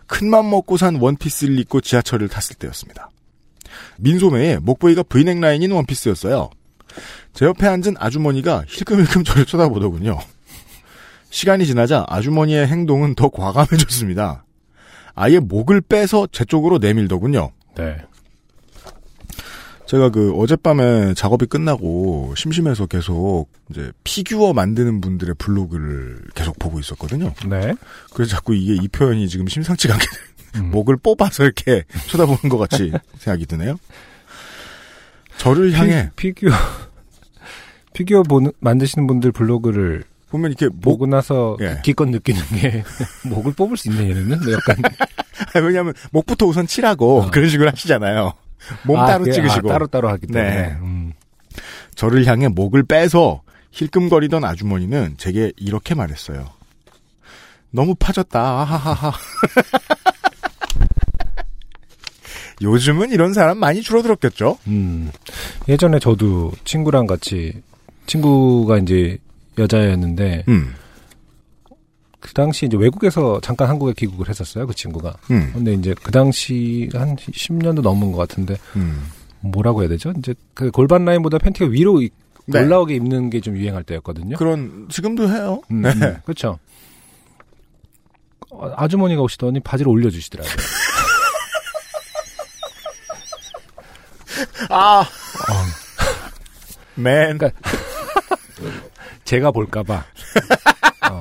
큰 0.06 0.28
맘 0.28 0.50
먹고 0.50 0.76
산 0.76 0.96
원피스를 0.96 1.58
입고 1.60 1.80
지하철을 1.80 2.28
탔을 2.28 2.56
때였습니다. 2.56 3.10
민소매에 3.98 4.58
목보이가 4.58 5.04
브이넥 5.04 5.40
라인인 5.40 5.72
원피스였어요. 5.72 6.50
제 7.32 7.44
옆에 7.46 7.66
앉은 7.66 7.96
아주머니가 7.98 8.64
힐끔힐끔 8.68 9.24
저를 9.24 9.46
쳐다보더군요. 9.46 10.18
시간이 11.30 11.66
지나자 11.66 12.04
아주머니의 12.08 12.66
행동은 12.68 13.16
더 13.16 13.28
과감해졌습니다. 13.28 14.44
아예 15.16 15.40
목을 15.40 15.80
빼서 15.80 16.28
제 16.30 16.44
쪽으로 16.44 16.78
내밀더군요. 16.78 17.50
네. 17.76 17.96
제가 19.86 20.10
그 20.10 20.32
어젯밤에 20.34 21.14
작업이 21.14 21.46
끝나고 21.46 22.34
심심해서 22.36 22.86
계속 22.86 23.46
이제 23.70 23.92
피규어 24.02 24.52
만드는 24.52 25.00
분들의 25.00 25.34
블로그를 25.38 26.20
계속 26.34 26.58
보고 26.58 26.80
있었거든요. 26.80 27.34
네. 27.48 27.74
그래서 28.12 28.30
자꾸 28.30 28.54
이게 28.54 28.74
이 28.74 28.88
표현이 28.88 29.28
지금 29.28 29.46
심상치가 29.46 29.94
않게 29.94 30.06
음. 30.56 30.70
목을 30.70 30.96
뽑아서 30.96 31.44
이렇게 31.44 31.84
쳐다보는 32.08 32.48
것 32.48 32.58
같이 32.58 32.92
생각이 33.18 33.46
드네요. 33.46 33.76
저를 35.38 35.72
향해 35.72 36.10
피, 36.16 36.32
피규어 36.32 36.52
피규어 37.92 38.22
보는 38.22 38.52
만드시는 38.60 39.06
분들 39.06 39.32
블로그를 39.32 40.04
보면 40.30 40.50
이렇게 40.50 40.66
목 40.68 40.80
보고 40.80 41.06
나서 41.06 41.56
예. 41.60 41.80
기껏 41.84 42.08
느끼는 42.08 42.40
게 42.60 42.82
목을 43.28 43.52
뽑을 43.52 43.76
수 43.76 43.88
있네 43.88 44.10
얘네는 44.10 44.40
뭐 44.42 44.52
약간 44.52 44.76
왜냐하면 45.62 45.94
목부터 46.10 46.46
우선 46.46 46.66
칠하고 46.66 47.22
어. 47.22 47.30
그런 47.30 47.48
식으로 47.48 47.70
하시잖아요. 47.70 48.32
몸 48.84 48.98
아, 48.98 49.06
따로 49.06 49.20
그게- 49.24 49.32
찍으시고 49.32 49.68
아, 49.70 49.72
따로 49.72 49.86
따로 49.86 50.08
하기 50.08 50.26
때문에 50.26 50.56
네. 50.68 50.76
음. 50.80 51.12
저를 51.94 52.26
향해 52.26 52.48
목을 52.48 52.82
빼서 52.84 53.42
힐끔거리던 53.70 54.44
아주머니는 54.44 55.14
제게 55.18 55.52
이렇게 55.56 55.94
말했어요. 55.94 56.48
너무 57.70 57.94
파졌다. 57.96 58.40
아하하하. 58.40 59.12
요즘은 62.62 63.10
이런 63.10 63.32
사람 63.34 63.58
많이 63.58 63.82
줄어들었겠죠? 63.82 64.58
음. 64.68 65.10
예전에 65.68 65.98
저도 65.98 66.52
친구랑 66.64 67.06
같이 67.06 67.62
친구가 68.06 68.78
이제 68.78 69.18
여자였는데 69.58 70.44
음, 70.48 70.74
그 72.20 72.32
당시 72.32 72.66
이제 72.66 72.76
외국에서 72.76 73.40
잠깐 73.40 73.68
한국에 73.68 73.92
귀국을 73.96 74.28
했었어요 74.28 74.66
그 74.66 74.74
친구가. 74.74 75.14
음, 75.30 75.50
근데 75.54 75.74
이제 75.74 75.94
그 76.02 76.10
당시 76.12 76.88
한 76.94 77.16
10년도 77.16 77.80
넘은 77.82 78.12
것 78.12 78.18
같은데 78.18 78.56
음. 78.76 79.04
뭐라고 79.40 79.82
해야 79.82 79.88
되죠? 79.88 80.12
이제 80.18 80.34
그 80.54 80.70
골반 80.70 81.04
라인보다 81.04 81.38
팬티가 81.38 81.66
위로 81.66 82.00
이- 82.02 82.10
네. 82.46 82.60
올라오게 82.60 82.94
입는 82.96 83.30
게 83.30 83.40
좀 83.40 83.56
유행할 83.56 83.82
때였거든요. 83.84 84.36
그런, 84.36 84.86
지금도 84.90 85.28
해요. 85.30 85.60
음, 85.70 85.80
네. 85.82 85.90
음, 85.92 86.16
그렇죠. 86.24 86.58
어, 88.50 88.70
아주머니가 88.76 89.22
오시더니 89.22 89.60
바지를 89.60 89.90
올려주시더라고요. 89.90 90.54
아. 94.70 95.04
맨. 96.96 97.36
그러니까 97.38 97.50
제가 99.24 99.50
볼까봐. 99.50 100.04
어. 101.10 101.20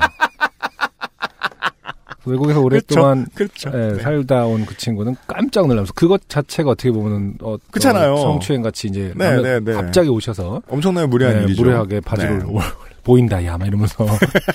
외국에서 2.26 2.62
오랫동안 2.62 3.26
그렇죠. 3.36 3.70
예, 3.74 3.94
네. 3.98 4.02
살다 4.02 4.46
온 4.46 4.66
그 4.66 4.78
친구는 4.78 5.16
깜짝 5.28 5.68
놀라면서 5.68 5.92
그것 5.94 6.30
자체가 6.30 6.70
어떻게 6.72 6.90
보면은 6.92 7.36
어, 7.42 7.58
그렇잖아요. 7.72 8.14
어, 8.14 8.18
성추행 8.18 8.62
같이 8.62 8.88
이제 8.88 9.12
네, 9.16 9.42
네, 9.42 9.60
네. 9.60 9.74
갑자기 9.74 10.08
오셔서 10.10 10.62
엄청나게 10.70 11.08
무례한 11.08 11.38
네, 11.40 11.44
일이죠. 11.44 11.64
무례하게 11.64 12.00
바지를 12.00 12.40
네. 12.40 12.46
올- 12.46 12.62
보인다 13.04 13.44
야막 13.44 13.68
이러면서 13.68 14.06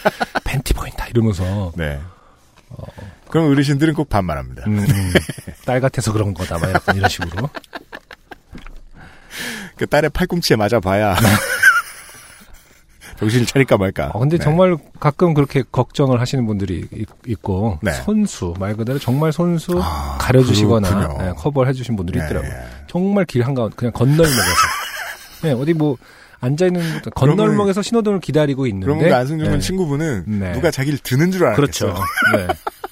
팬티 0.45 0.73
보인다 0.73 1.07
이러면서 1.09 1.71
네. 1.77 2.01
그럼 3.29 3.51
어르신들은 3.51 3.93
꼭 3.93 4.09
반말합니다. 4.09 4.65
음, 4.67 4.79
음, 4.79 5.13
딸 5.67 5.81
같아서 5.83 6.11
그런 6.15 6.33
거다 6.33 6.57
막 6.59 6.71
약간 6.73 6.97
이런 6.97 7.11
식으로 7.11 7.51
그 9.79 9.87
딸의 9.87 10.11
팔꿈치에 10.11 10.57
맞아봐야 10.57 11.17
정신을 13.19 13.47
차릴까 13.47 13.79
말까. 13.79 14.11
어, 14.15 14.21
근데 14.21 14.39
네. 14.39 14.45
정말 14.45 14.77
가끔 15.01 15.35
그렇게 15.35 15.65
걱정을 15.73 16.21
하시는 16.21 16.47
분들이 16.47 16.87
있- 16.93 17.09
있고 17.27 17.79
네. 17.83 17.91
손수 17.93 18.55
말 18.61 18.77
그대로 18.77 18.99
정말 19.01 19.33
손수 19.33 19.81
아, 19.83 20.17
가려주시거나. 20.21 21.15
네, 21.19 21.33
커버를 21.37 21.69
해주신 21.71 21.97
분들이 21.97 22.19
네, 22.21 22.25
있더라고요. 22.27 22.49
예. 22.51 22.65
정말 22.87 23.25
길 23.25 23.45
한가운데 23.45 23.75
그냥 23.77 23.93
건널목에서 23.93 24.31
네, 25.43 25.51
어디 25.53 25.73
뭐 25.73 25.97
앉아 26.41 26.67
있는 26.67 27.01
건널목에서 27.17 27.83
신호등을 27.83 28.21
기다리고 28.21 28.69
있는데. 28.69 28.85
그러면 28.87 29.09
그 29.09 29.15
안승준 29.17 29.49
군 29.49 29.59
네. 29.59 29.67
친구분은 29.67 30.25
네. 30.39 30.53
누가 30.53 30.71
자기를 30.71 31.01
드는 31.01 31.33
줄 31.33 31.45
알았겠어요. 31.45 31.95
그렇죠. 31.95 32.05
네. 32.37 32.47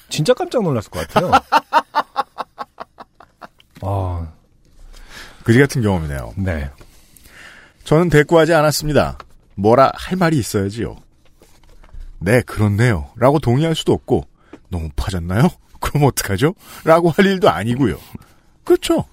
진짜 0.09 0.33
깜짝 0.33 0.61
놀랐을 0.61 0.91
것 0.91 1.07
같아요. 1.07 1.31
아, 3.81 4.27
그지 5.45 5.57
같은 5.59 5.81
경험이네요. 5.81 6.33
네. 6.35 6.69
저는 7.87 8.09
대꾸하지 8.09 8.53
않았습니다. 8.53 9.17
뭐라 9.55 9.93
할 9.95 10.17
말이 10.17 10.37
있어야지요. 10.37 10.97
네, 12.19 12.41
그렇네요. 12.41 13.07
라고 13.15 13.39
동의할 13.39 13.75
수도 13.75 13.93
없고, 13.93 14.25
너무 14.67 14.89
파졌나요? 14.97 15.47
그럼 15.79 16.03
어떡하죠? 16.03 16.53
라고 16.83 17.09
할 17.09 17.25
일도 17.25 17.49
아니고요. 17.49 17.97
그렇죠. 18.65 19.05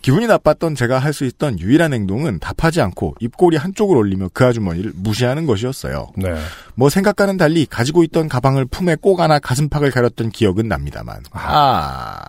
기분이 0.00 0.26
나빴던 0.26 0.74
제가 0.74 1.00
할 1.00 1.12
수 1.12 1.26
있던 1.26 1.60
유일한 1.60 1.92
행동은 1.92 2.38
답하지 2.38 2.80
않고 2.80 3.16
입꼬리 3.20 3.58
한쪽을 3.58 3.94
올리며 3.94 4.30
그 4.32 4.46
아주머니를 4.46 4.92
무시하는 4.94 5.44
것이었어요. 5.44 6.12
네. 6.16 6.34
뭐 6.74 6.88
생각과는 6.88 7.36
달리 7.36 7.66
가지고 7.66 8.04
있던 8.04 8.30
가방을 8.30 8.64
품에 8.64 8.96
꼭 9.02 9.20
안아 9.20 9.38
가슴팍을 9.40 9.90
가렸던 9.90 10.30
기억은 10.30 10.66
납니다만. 10.66 11.24
아. 11.32 12.24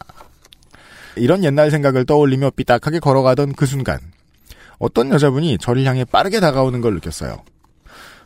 이런 1.16 1.46
옛날 1.46 1.72
생각을 1.72 2.06
떠올리며 2.06 2.50
삐딱하게 2.58 3.00
걸어가던 3.00 3.54
그 3.54 3.66
순간 3.66 4.00
어떤 4.82 5.12
여자분이 5.12 5.60
저를 5.60 5.86
향해 5.86 6.04
빠르게 6.04 6.40
다가오는 6.40 6.82
걸 6.82 6.96
느꼈어요. 6.96 7.44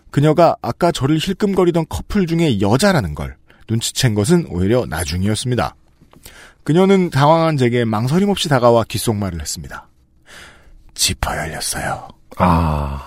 그녀가 0.10 0.56
아까 0.62 0.94
저를 0.94 1.18
힐끔거리던 1.18 1.86
커플 1.90 2.26
중에 2.26 2.62
여자라는 2.62 3.14
걸 3.14 3.36
눈치챈 3.68 4.16
것은 4.16 4.48
오히려 4.50 4.86
나중이었습니다. 4.86 5.76
그녀는 6.64 7.10
당황한 7.10 7.58
제게 7.58 7.84
망설임 7.84 8.30
없이 8.30 8.48
다가와 8.48 8.86
귓속말을 8.86 9.42
했습니다. 9.42 9.90
지퍼 10.94 11.36
열렸어요. 11.36 12.08
아, 12.38 13.06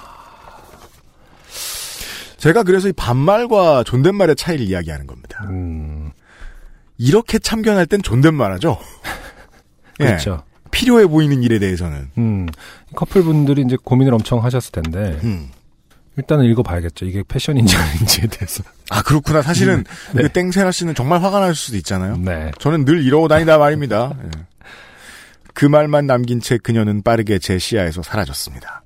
제가 2.36 2.64
그래서 2.64 2.88
이 2.88 2.92
반말과 2.92 3.82
존댓말의 3.84 4.36
차이를 4.36 4.66
이야기하는 4.66 5.06
겁니다. 5.06 5.44
음, 5.48 6.12
이렇게 6.98 7.38
참견할 7.38 7.86
땐 7.86 8.02
존댓말 8.02 8.52
하죠. 8.52 8.78
예, 10.00 10.04
그렇죠. 10.04 10.44
필요해 10.70 11.06
보이는 11.06 11.42
일에 11.42 11.58
대해서는. 11.58 12.10
음, 12.18 12.46
커플분들이 12.94 13.62
이제 13.62 13.76
고민을 13.82 14.14
엄청 14.14 14.42
하셨을 14.44 14.72
텐데, 14.72 15.18
음. 15.24 15.48
일단은 16.16 16.44
읽어봐야겠죠. 16.46 17.06
이게 17.06 17.22
패션인지 17.26 17.76
아닌지에 17.76 18.26
대해서. 18.26 18.64
아 18.90 19.02
그렇구나. 19.02 19.40
사실은 19.42 19.84
네. 20.14 20.22
그 20.22 20.28
땡세라 20.30 20.72
씨는 20.72 20.94
정말 20.96 21.22
화가 21.22 21.38
날 21.40 21.54
수도 21.54 21.76
있잖아요. 21.76 22.16
네. 22.16 22.50
저는 22.58 22.84
늘 22.84 23.04
이러고 23.04 23.28
다니다 23.28 23.56
말입니다. 23.58 24.14
예. 24.24 24.28
그 25.54 25.64
말만 25.64 26.06
남긴 26.06 26.40
채 26.40 26.58
그녀는 26.58 27.02
빠르게 27.02 27.38
제 27.38 27.58
시야에서 27.58 28.02
사라졌습니다. 28.02 28.82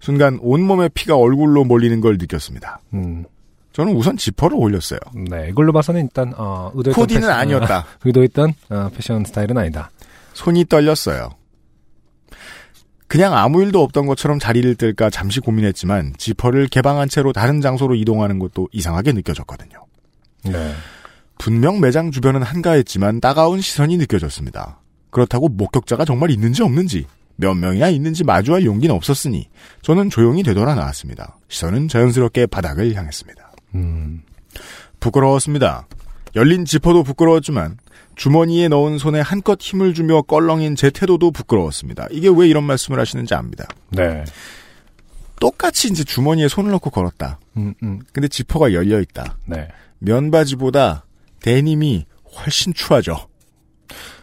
순간 0.00 0.38
온몸에 0.40 0.88
피가 0.94 1.16
얼굴로 1.16 1.64
몰리는 1.64 2.00
걸 2.00 2.18
느꼈습니다. 2.18 2.80
음, 2.94 3.24
저는 3.72 3.94
우선 3.94 4.16
지퍼를 4.16 4.56
올렸어요. 4.56 4.98
네. 5.28 5.48
이걸로 5.50 5.72
봐서는 5.72 6.02
일단, 6.02 6.32
어, 6.36 6.70
의도했던 6.74 7.02
코디는 7.02 7.20
패션- 7.22 7.34
아니었다. 7.38 7.78
어, 7.78 7.84
의도했던, 8.04 8.52
어, 8.70 8.90
패션 8.94 9.24
스타일은 9.24 9.56
아니다. 9.58 9.90
손이 10.34 10.66
떨렸어요. 10.66 11.30
그냥 13.06 13.36
아무 13.36 13.62
일도 13.62 13.82
없던 13.82 14.06
것처럼 14.06 14.38
자리를 14.38 14.74
뜰까 14.76 15.10
잠시 15.10 15.40
고민했지만 15.40 16.14
지퍼를 16.16 16.68
개방한 16.68 17.10
채로 17.10 17.34
다른 17.34 17.60
장소로 17.60 17.94
이동하는 17.94 18.38
것도 18.38 18.68
이상하게 18.72 19.12
느껴졌거든요. 19.12 19.84
네. 20.44 20.72
분명 21.38 21.80
매장 21.80 22.10
주변은 22.10 22.42
한가했지만 22.42 23.20
따가운 23.20 23.60
시선이 23.60 23.98
느껴졌습니다. 23.98 24.80
그렇다고 25.10 25.48
목격자가 25.48 26.06
정말 26.06 26.30
있는지 26.30 26.62
없는지 26.62 27.06
몇 27.36 27.54
명이나 27.54 27.88
있는지 27.88 28.24
마주할 28.24 28.64
용기는 28.64 28.94
없었으니 28.94 29.48
저는 29.82 30.08
조용히 30.08 30.42
되돌아 30.42 30.74
나왔습니다. 30.74 31.36
시선은 31.48 31.88
자연스럽게 31.88 32.46
바닥을 32.46 32.94
향했습니다. 32.94 33.52
음, 33.74 34.22
부끄러웠습니다. 35.00 35.86
열린 36.34 36.64
지퍼도 36.64 37.02
부끄러웠지만 37.02 37.76
주머니에 38.16 38.68
넣은 38.68 38.98
손에 38.98 39.20
한껏 39.20 39.60
힘을 39.60 39.94
주며 39.94 40.22
껄렁인 40.22 40.76
제 40.76 40.90
태도도 40.90 41.30
부끄러웠습니다. 41.30 42.06
이게 42.10 42.28
왜 42.28 42.48
이런 42.48 42.64
말씀을 42.64 42.98
하시는지 43.00 43.34
압니다. 43.34 43.66
네. 43.90 44.24
똑같이 45.40 45.88
이제 45.88 46.04
주머니에 46.04 46.48
손을 46.48 46.70
넣고 46.72 46.90
걸었다. 46.90 47.38
음, 47.56 47.74
음, 47.82 48.00
근데 48.12 48.28
지퍼가 48.28 48.72
열려 48.74 49.00
있다. 49.00 49.36
네. 49.46 49.68
면바지보다 49.98 51.04
데님이 51.40 52.06
훨씬 52.36 52.72
추하죠. 52.74 53.16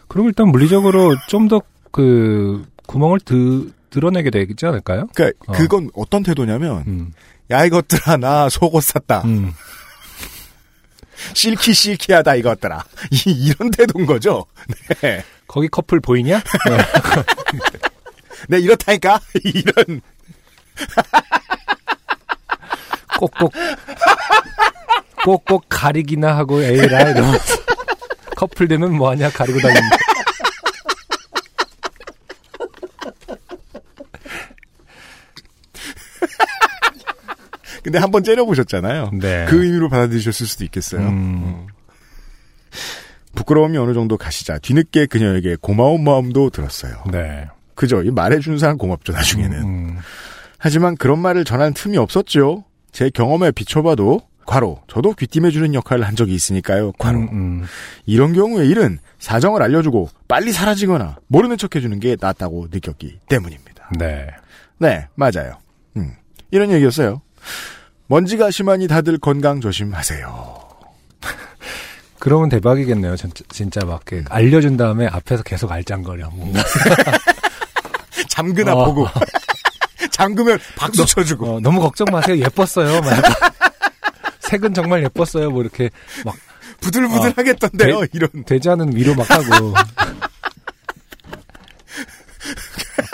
그리고 0.08 0.28
일단 0.28 0.48
물리적으로 0.48 1.16
좀 1.28 1.48
더 1.48 1.60
그 1.92 2.64
구멍을 2.86 3.20
드, 3.20 3.72
드러내게 3.90 4.30
되지 4.30 4.64
않을까요? 4.66 5.08
그러니까 5.14 5.36
어. 5.48 5.52
그건 5.52 5.90
어떤 5.94 6.22
태도냐면 6.22 6.84
음, 6.86 7.12
야 7.50 7.64
이것들아 7.64 8.16
나 8.16 8.48
속옷 8.48 8.82
샀다. 8.82 9.22
음, 11.28 11.34
실키 11.34 11.72
실키하다 11.74 12.34
이것들아. 12.36 12.84
이, 13.10 13.30
이런 13.48 13.70
태도인 13.70 14.06
거죠. 14.06 14.46
네. 15.00 15.24
거기 15.46 15.68
커플 15.68 16.00
보이냐? 16.00 16.38
네. 16.68 16.76
네 18.48 18.58
이렇다니까 18.58 19.20
이런 19.44 20.00
꼭꼭 23.18 23.52
꼭꼭 25.24 25.66
가리기나 25.68 26.36
하고 26.36 26.62
에이라 26.62 27.10
이러면서 27.10 27.56
커플 28.36 28.68
되면 28.68 28.94
뭐하냐 28.94 29.30
가리고 29.30 29.60
다니는 29.60 29.82
근데 37.82 37.98
한 37.98 38.10
번 38.10 38.22
째려보셨잖아요. 38.24 39.10
네. 39.20 39.46
그 39.48 39.64
의미로 39.64 39.88
받아들이셨을 39.88 40.46
수도 40.46 40.64
있겠어요. 40.64 41.00
음, 41.08 41.66
부끄러움이 43.34 43.78
어느 43.78 43.94
정도 43.94 44.16
가시자 44.16 44.58
뒤늦게 44.58 45.06
그녀에게 45.06 45.56
고마운 45.60 46.02
마음도 46.04 46.50
들었어요. 46.50 47.04
네. 47.10 47.46
그죠? 47.74 48.02
이 48.02 48.10
말해주는 48.10 48.58
사람 48.58 48.76
고맙죠 48.76 49.12
나중에는. 49.12 49.58
음, 49.62 49.98
하지만 50.58 50.96
그런 50.96 51.18
말을 51.20 51.44
전할 51.44 51.72
틈이 51.72 51.96
없었죠. 51.96 52.64
제 52.92 53.08
경험에 53.08 53.52
비춰봐도 53.52 54.20
과로 54.46 54.82
저도 54.88 55.14
귀띔해주는 55.14 55.74
역할을 55.74 56.04
한 56.06 56.16
적이 56.16 56.34
있으니까요. 56.34 56.92
과로 56.98 57.18
음, 57.20 57.28
음. 57.32 57.64
이런 58.04 58.32
경우의 58.32 58.68
일은 58.68 58.98
사정을 59.20 59.62
알려주고 59.62 60.08
빨리 60.26 60.50
사라지거나 60.52 61.18
모르는 61.28 61.56
척 61.56 61.76
해주는 61.76 61.98
게 62.00 62.16
낫다고 62.20 62.66
느꼈기 62.70 63.20
때문입니다. 63.28 63.90
네. 63.98 64.26
네, 64.78 65.06
맞아요. 65.14 65.58
음, 65.96 66.12
이런 66.50 66.70
얘기였어요. 66.72 67.22
먼지가 68.06 68.50
심하니 68.50 68.88
다들 68.88 69.18
건강 69.18 69.60
조심하세요. 69.60 70.60
그러면 72.20 72.48
대박이겠네요. 72.50 73.16
진짜, 73.16 73.42
진짜 73.48 73.80
막 73.84 74.02
이렇게 74.10 74.24
알려준 74.28 74.76
다음에 74.76 75.06
앞에서 75.06 75.42
계속 75.42 75.72
알짱거려. 75.72 76.30
뭔가. 76.30 76.62
잠그나 78.28 78.74
어. 78.74 78.84
보고 78.84 79.08
잠그면 80.12 80.58
박수 80.76 81.06
쳐주고 81.06 81.56
어, 81.56 81.60
너무 81.60 81.80
걱정 81.80 82.06
마세요. 82.12 82.36
예뻤어요. 82.36 83.00
막. 83.00 83.22
색은 84.40 84.74
정말 84.74 85.02
예뻤어요. 85.04 85.50
뭐 85.50 85.62
이렇게 85.62 85.90
막 86.24 86.36
부들부들하겠던데요. 86.80 88.00
네. 88.00 88.06
이런 88.12 88.28
되지 88.44 88.68
않은 88.70 88.94
위로 88.96 89.14
막 89.14 89.30
하고. 89.30 89.74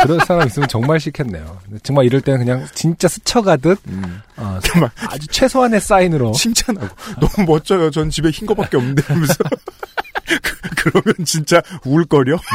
그런 0.06 0.24
사람 0.24 0.46
있으면 0.46 0.68
정말 0.68 1.00
싫겠네요. 1.00 1.58
정말 1.82 2.04
이럴 2.04 2.20
때는 2.20 2.38
그냥 2.44 2.66
진짜 2.72 3.08
스쳐가듯 3.08 3.78
어, 4.36 4.58
정말 4.64 4.90
아주 5.08 5.26
최소한의 5.26 5.80
사인으로 5.80 6.32
칭찬하고 6.32 6.88
너무 7.20 7.50
멋져요. 7.50 7.90
전 7.90 8.08
집에 8.08 8.30
흰 8.30 8.46
거밖에 8.46 8.76
없는데 8.76 9.02
하면서 9.06 9.34
그, 10.42 10.90
그러면 10.90 11.14
진짜 11.24 11.60
울거려. 11.84 12.38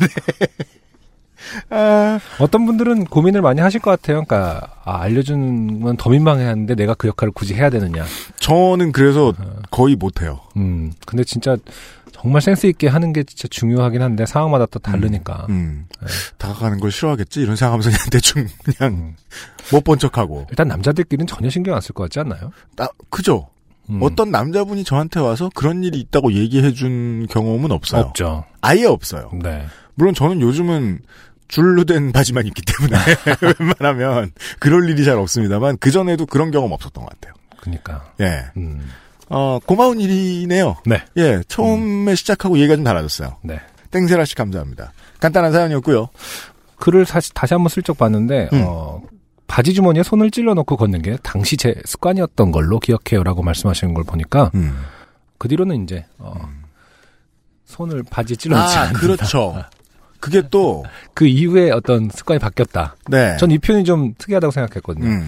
네. 0.00 0.08
아, 1.70 2.18
어떤 2.40 2.66
분들은 2.66 3.04
고민을 3.04 3.40
많이 3.40 3.60
하실 3.60 3.80
것 3.80 3.90
같아요. 3.92 4.24
그러니까 4.24 4.80
아, 4.84 5.00
알려주면 5.02 5.96
더 5.96 6.10
민망해하는데 6.10 6.74
내가 6.74 6.94
그 6.94 7.06
역할을 7.08 7.32
굳이 7.32 7.54
해야 7.54 7.70
되느냐. 7.70 8.04
저는 8.40 8.90
그래서 8.90 9.32
거의 9.70 9.94
못해요. 9.94 10.40
음, 10.56 10.92
근데 11.06 11.22
진짜 11.22 11.56
정말 12.20 12.40
센스 12.42 12.66
있게 12.66 12.88
하는 12.88 13.12
게 13.12 13.22
진짜 13.24 13.46
중요하긴 13.48 14.02
한데 14.02 14.26
상황마다 14.26 14.66
또 14.66 14.78
다르니까. 14.78 15.46
음, 15.48 15.86
네. 16.00 16.06
다가가는 16.38 16.80
걸 16.80 16.90
싫어하겠지 16.90 17.40
이런 17.40 17.56
생각하면서 17.56 17.90
그냥 17.90 18.06
대충 18.10 18.46
그냥 18.64 18.94
음. 18.94 19.16
못본 19.72 19.98
척하고. 19.98 20.46
일단 20.50 20.68
남자들끼리는 20.68 21.26
전혀 21.26 21.50
신경 21.50 21.74
안 21.74 21.80
쓸 21.80 21.92
것 21.94 22.04
같지 22.04 22.20
않나요? 22.20 22.52
나 22.76 22.88
그죠. 23.10 23.48
음. 23.90 24.00
어떤 24.02 24.30
남자분이 24.32 24.82
저한테 24.84 25.20
와서 25.20 25.50
그런 25.54 25.84
일이 25.84 26.00
있다고 26.00 26.32
얘기해 26.32 26.72
준 26.72 27.26
경험은 27.30 27.70
없어요. 27.70 28.02
없죠. 28.02 28.44
아예 28.60 28.84
없어요. 28.84 29.30
네. 29.42 29.66
물론 29.94 30.12
저는 30.14 30.40
요즘은 30.40 31.00
줄로 31.48 31.84
된 31.84 32.10
바지만 32.12 32.46
입기 32.46 32.62
때문에 32.62 32.96
웬만하면 33.60 34.32
그럴 34.58 34.88
일이 34.90 35.04
잘 35.04 35.16
없습니다만 35.18 35.76
그 35.78 35.90
전에도 35.92 36.26
그런 36.26 36.50
경험 36.50 36.72
없었던 36.72 37.04
것 37.04 37.10
같아요. 37.10 37.34
그러니까. 37.58 38.12
예. 38.20 38.46
음. 38.56 38.88
어, 39.28 39.58
고마운 39.66 40.00
일이네요. 40.00 40.76
네. 40.86 41.02
예, 41.16 41.40
처음에 41.48 42.14
시작하고 42.14 42.58
얘기가 42.58 42.76
좀 42.76 42.84
달라졌어요. 42.84 43.36
네. 43.42 43.60
땡세라 43.90 44.24
씨 44.24 44.34
감사합니다. 44.34 44.92
간단한 45.20 45.52
사연이었고요. 45.52 46.08
글을 46.76 47.06
사실 47.06 47.32
다시 47.34 47.54
한번 47.54 47.68
슬쩍 47.68 47.96
봤는데 47.98 48.50
음. 48.52 48.64
어, 48.66 49.00
바지 49.46 49.72
주머니에 49.74 50.02
손을 50.02 50.30
찔러 50.30 50.54
넣고 50.54 50.76
걷는 50.76 51.02
게 51.02 51.16
당시 51.22 51.56
제 51.56 51.74
습관이었던 51.84 52.52
걸로 52.52 52.78
기억해요라고 52.78 53.42
말씀하시는 53.42 53.94
걸 53.94 54.04
보니까 54.04 54.50
음. 54.54 54.78
그 55.38 55.48
뒤로는 55.48 55.84
이제 55.84 56.04
어, 56.18 56.34
손을 57.64 58.02
바지에 58.08 58.36
찔러 58.36 58.56
넣지 58.58 58.76
아, 58.76 58.80
않는다. 58.82 59.00
그렇죠. 59.00 59.64
그게 60.20 60.42
또, 60.50 60.84
그 61.14 61.26
이후에 61.26 61.70
어떤 61.70 62.10
습관이 62.10 62.38
바뀌었다. 62.40 62.96
네. 63.08 63.36
전 63.38 63.50
이 63.50 63.58
표현이 63.58 63.84
좀 63.84 64.14
특이하다고 64.18 64.50
생각했거든요. 64.50 65.24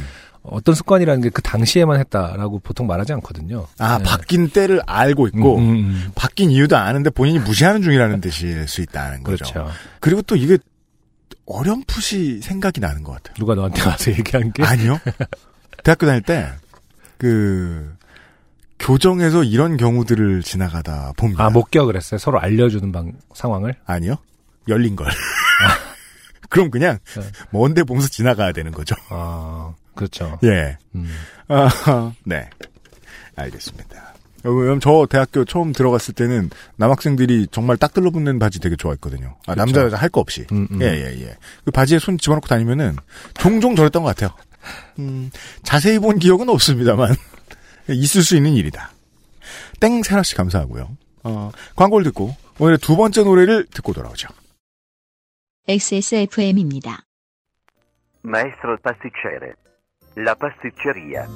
음. 0.50 0.56
어떤 0.56 0.74
습관이라는 0.74 1.20
게 1.22 1.30
그 1.30 1.42
당시에만 1.42 1.98
했다라고 2.00 2.58
보통 2.60 2.86
말하지 2.86 3.12
않거든요. 3.14 3.66
아, 3.78 3.98
네. 3.98 4.04
바뀐 4.04 4.48
때를 4.48 4.80
알고 4.86 5.28
있고, 5.28 5.58
음, 5.58 5.62
음, 5.62 5.74
음. 5.76 6.10
바뀐 6.14 6.50
이유도 6.50 6.76
아는데 6.76 7.10
본인이 7.10 7.38
무시하는 7.38 7.82
중이라는 7.82 8.20
뜻일 8.20 8.66
수 8.66 8.80
있다는 8.80 9.22
거죠. 9.22 9.44
그렇죠. 9.44 9.70
그리고 10.00 10.22
또 10.22 10.36
이게 10.36 10.58
어렴풋이 11.46 12.40
생각이 12.42 12.80
나는 12.80 13.02
것 13.02 13.12
같아요. 13.12 13.34
누가 13.38 13.54
너한테 13.54 13.82
와서 13.82 14.10
얘기한 14.12 14.52
게 14.52 14.64
아니요. 14.64 14.98
대학교 15.84 16.06
다닐 16.06 16.22
때, 16.22 16.48
그, 17.18 17.94
교정에서 18.78 19.44
이런 19.44 19.76
경우들을 19.76 20.42
지나가다 20.42 21.12
봅니다. 21.16 21.44
아, 21.44 21.50
목격을 21.50 21.96
했어요. 21.96 22.18
서로 22.18 22.40
알려주는 22.40 22.90
방, 22.92 23.12
상황을. 23.34 23.74
아니요. 23.86 24.16
열린 24.68 24.94
걸. 24.96 25.08
그럼 26.48 26.70
그냥 26.70 26.98
네. 27.16 27.22
먼데 27.50 27.82
보면서 27.82 28.08
지나가야 28.08 28.52
되는 28.52 28.72
거죠. 28.72 28.94
아, 29.10 29.72
그렇죠. 29.98 30.38
예. 30.44 30.78
음. 30.94 31.08
아, 31.48 32.12
네. 32.24 32.48
알겠습니다. 33.36 34.14
왜냐면 34.44 34.80
저 34.80 35.06
대학교 35.10 35.44
처음 35.44 35.72
들어갔을 35.72 36.14
때는 36.14 36.50
남학생들이 36.76 37.48
정말 37.50 37.76
딱 37.76 37.92
들러붙는 37.92 38.38
바지 38.38 38.60
되게 38.60 38.76
좋아했거든요. 38.76 39.36
아, 39.46 39.52
그쵸. 39.52 39.56
남자 39.56 39.82
여자 39.82 39.96
할 39.96 40.08
거 40.10 40.20
없이. 40.20 40.46
음, 40.52 40.66
음. 40.70 40.80
예, 40.80 40.86
예, 40.86 41.20
예. 41.22 41.36
그 41.64 41.70
바지에 41.70 41.98
손 41.98 42.16
집어넣고 42.18 42.46
다니면은 42.46 42.96
종종 43.34 43.74
저랬던 43.76 44.02
것 44.04 44.14
같아요. 44.16 44.36
음, 45.00 45.30
자세히 45.64 45.98
본 45.98 46.18
기억은 46.18 46.48
없습니다만 46.48 47.14
있을 47.90 48.22
수 48.22 48.36
있는 48.36 48.52
일이다. 48.52 48.92
땡 49.80 50.02
세라 50.02 50.22
씨 50.22 50.34
감사하고요. 50.34 50.96
어, 51.24 51.50
광고를 51.76 52.04
듣고 52.04 52.34
오늘의 52.58 52.78
두 52.78 52.96
번째 52.96 53.24
노래를 53.24 53.66
듣고 53.66 53.92
돌아오죠. 53.92 54.28
XSFM입니다. 55.68 57.04
Maestro 58.24 58.76
pasticcere. 58.82 59.52
La 60.18 60.34
pasticceria. 60.34 61.26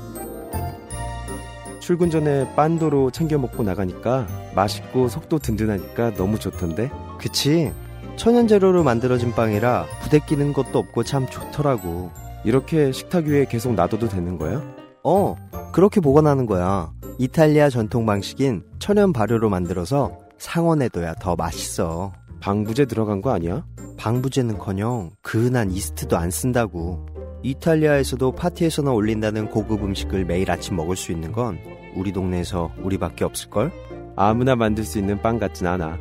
출근 1.79 2.11
전에 2.11 2.53
빤도로 2.57 3.11
챙겨 3.13 3.39
먹고 3.39 3.63
나가니까 3.63 4.27
맛있고 4.57 5.09
속도 5.09 5.39
든든하니까 5.39 6.15
너무 6.15 6.39
좋던데. 6.39 6.91
그치. 7.19 7.73
천연 8.17 8.49
재료로 8.49 8.83
만들어진 8.83 9.33
빵이라 9.33 9.87
부대 10.03 10.19
끼는 10.19 10.53
것도 10.53 10.79
없고 10.81 11.05
참 11.05 11.27
좋더라고. 11.29 12.11
이렇게 12.45 12.91
식탁 12.91 13.27
위에 13.27 13.45
계속 13.45 13.75
놔둬도 13.75 14.09
되는 14.09 14.37
거야? 14.37 14.61
어, 15.05 15.37
그렇게 15.73 16.01
보관하는 16.01 16.47
거야. 16.47 16.93
이탈리아 17.19 17.69
전통 17.71 18.05
방식인 18.05 18.65
천연 18.81 19.13
발효로 19.13 19.49
만들어서 19.49 20.19
상온에둬야 20.39 21.15
더 21.21 21.37
맛있어. 21.37 22.13
방부제 22.41 22.87
들어간 22.87 23.23
거 23.23 23.31
아니야? 23.31 23.65
방부제는커녕 23.97 25.11
그은한 25.23 25.71
이스트도 25.71 26.17
안 26.17 26.33
쓴다고. 26.33 27.12
이탈리아에서도 27.43 28.33
파티에서나 28.33 28.93
올린다는 28.93 29.51
고급 29.51 29.83
음식을 29.83 30.25
매일 30.25 30.51
아침 30.51 30.77
먹을 30.77 30.97
수 30.97 31.11
있는 31.11 31.33
건 31.33 31.59
우리 31.95 32.13
동네에서 32.13 32.73
우리밖에 32.83 33.25
없을걸? 33.25 33.73
아무나 34.15 34.55
만들 34.55 34.85
수 34.85 34.99
있는 34.99 35.21
빵 35.21 35.39
같진 35.39 35.67
않아. 35.67 35.99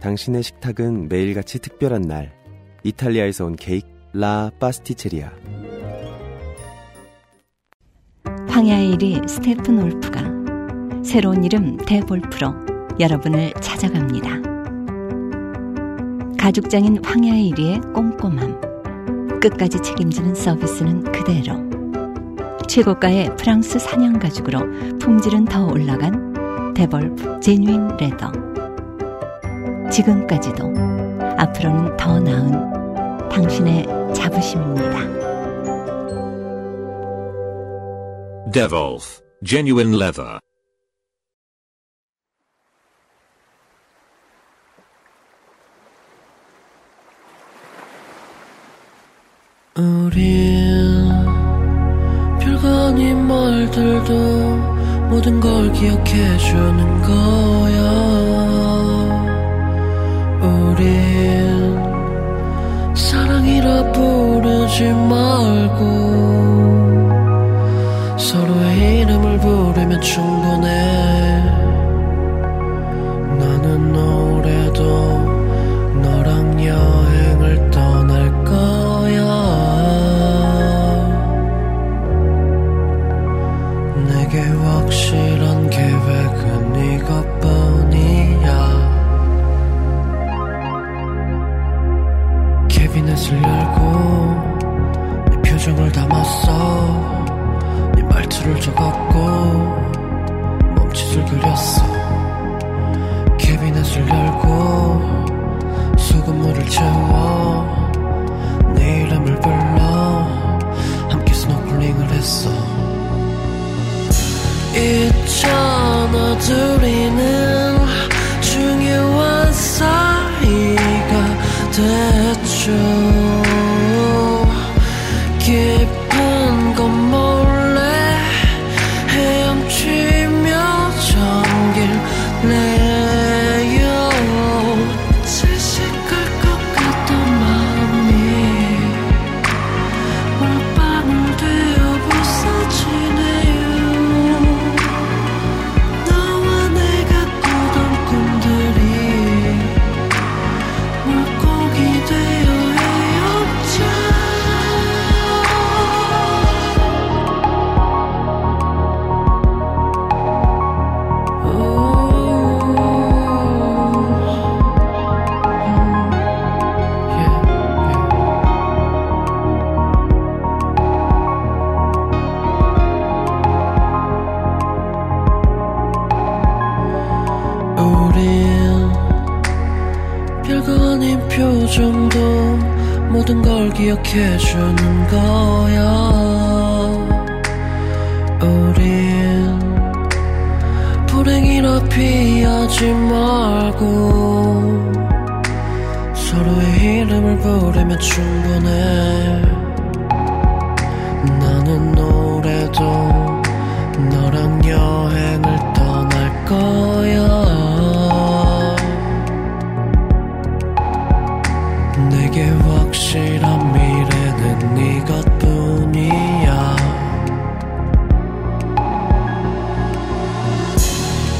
당신의 0.00 0.42
식탁은 0.42 1.08
매일같이 1.08 1.60
특별한 1.60 2.02
날. 2.02 2.32
이탈리아에서 2.82 3.46
온 3.46 3.56
케이크 3.56 3.86
라 4.12 4.50
파스티체리아. 4.58 5.32
황야의 8.48 8.96
1위 8.96 9.28
스테픈 9.28 9.82
올프가 9.82 10.22
새로운 11.02 11.44
이름 11.44 11.76
대볼프로 11.76 12.54
여러분을 13.00 13.52
찾아갑니다. 13.54 14.42
가죽장인 16.38 17.04
황야의 17.04 17.50
1위의 17.50 17.92
꼼꼼함. 17.94 18.73
끝까지 19.44 19.78
책임지는 19.82 20.34
서비스는 20.34 21.12
그대로. 21.12 21.62
최고가의 22.66 23.36
프랑스 23.36 23.78
사냥 23.78 24.18
가죽으로 24.18 24.98
품질은 24.98 25.44
더 25.44 25.66
올라간 25.66 26.72
데볼프 26.72 27.40
제뉴인 27.40 27.88
레더. 27.98 28.32
지금까지도 29.90 30.72
앞으로는 31.36 31.94
더 31.98 32.18
나은 32.20 33.28
당신의 33.28 33.86
자부심입니다. 34.14 35.12
Devolf, 38.50 39.20
genuine 39.44 39.94
leather. 39.94 40.38
우린 49.76 51.10
별거 52.38 52.68
아닌 52.68 53.26
말들도 53.26 54.14
모든 55.10 55.40
걸 55.40 55.72
기억해주는 55.72 57.02
거야. 57.02 57.82
우린 60.42 61.76
사랑이라 62.94 63.90
부르지 63.90 64.92
말고 64.92 65.82
서로의 68.16 69.00
이름을 69.00 69.38
부르면 69.40 70.00
충분해. 70.00 70.68
나는 73.40 73.96
올 73.96 74.23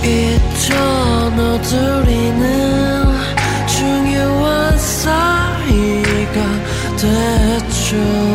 있잖아 0.05 1.61
둘이는 1.63 3.05
중요한 3.67 4.79
사이가 4.79 6.41
됐죠 6.97 8.34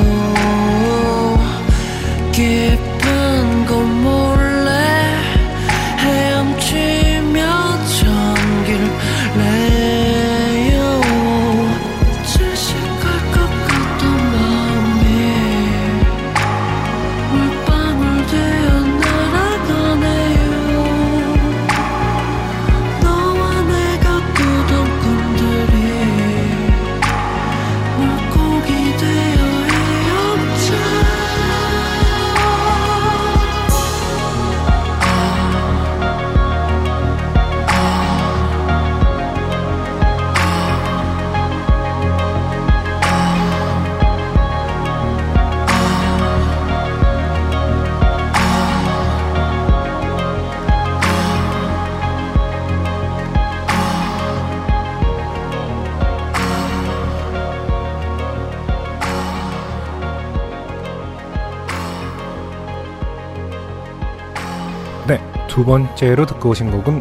번째로 65.70 66.26
듣고 66.26 66.50
오신 66.50 66.72
곡은 66.72 67.00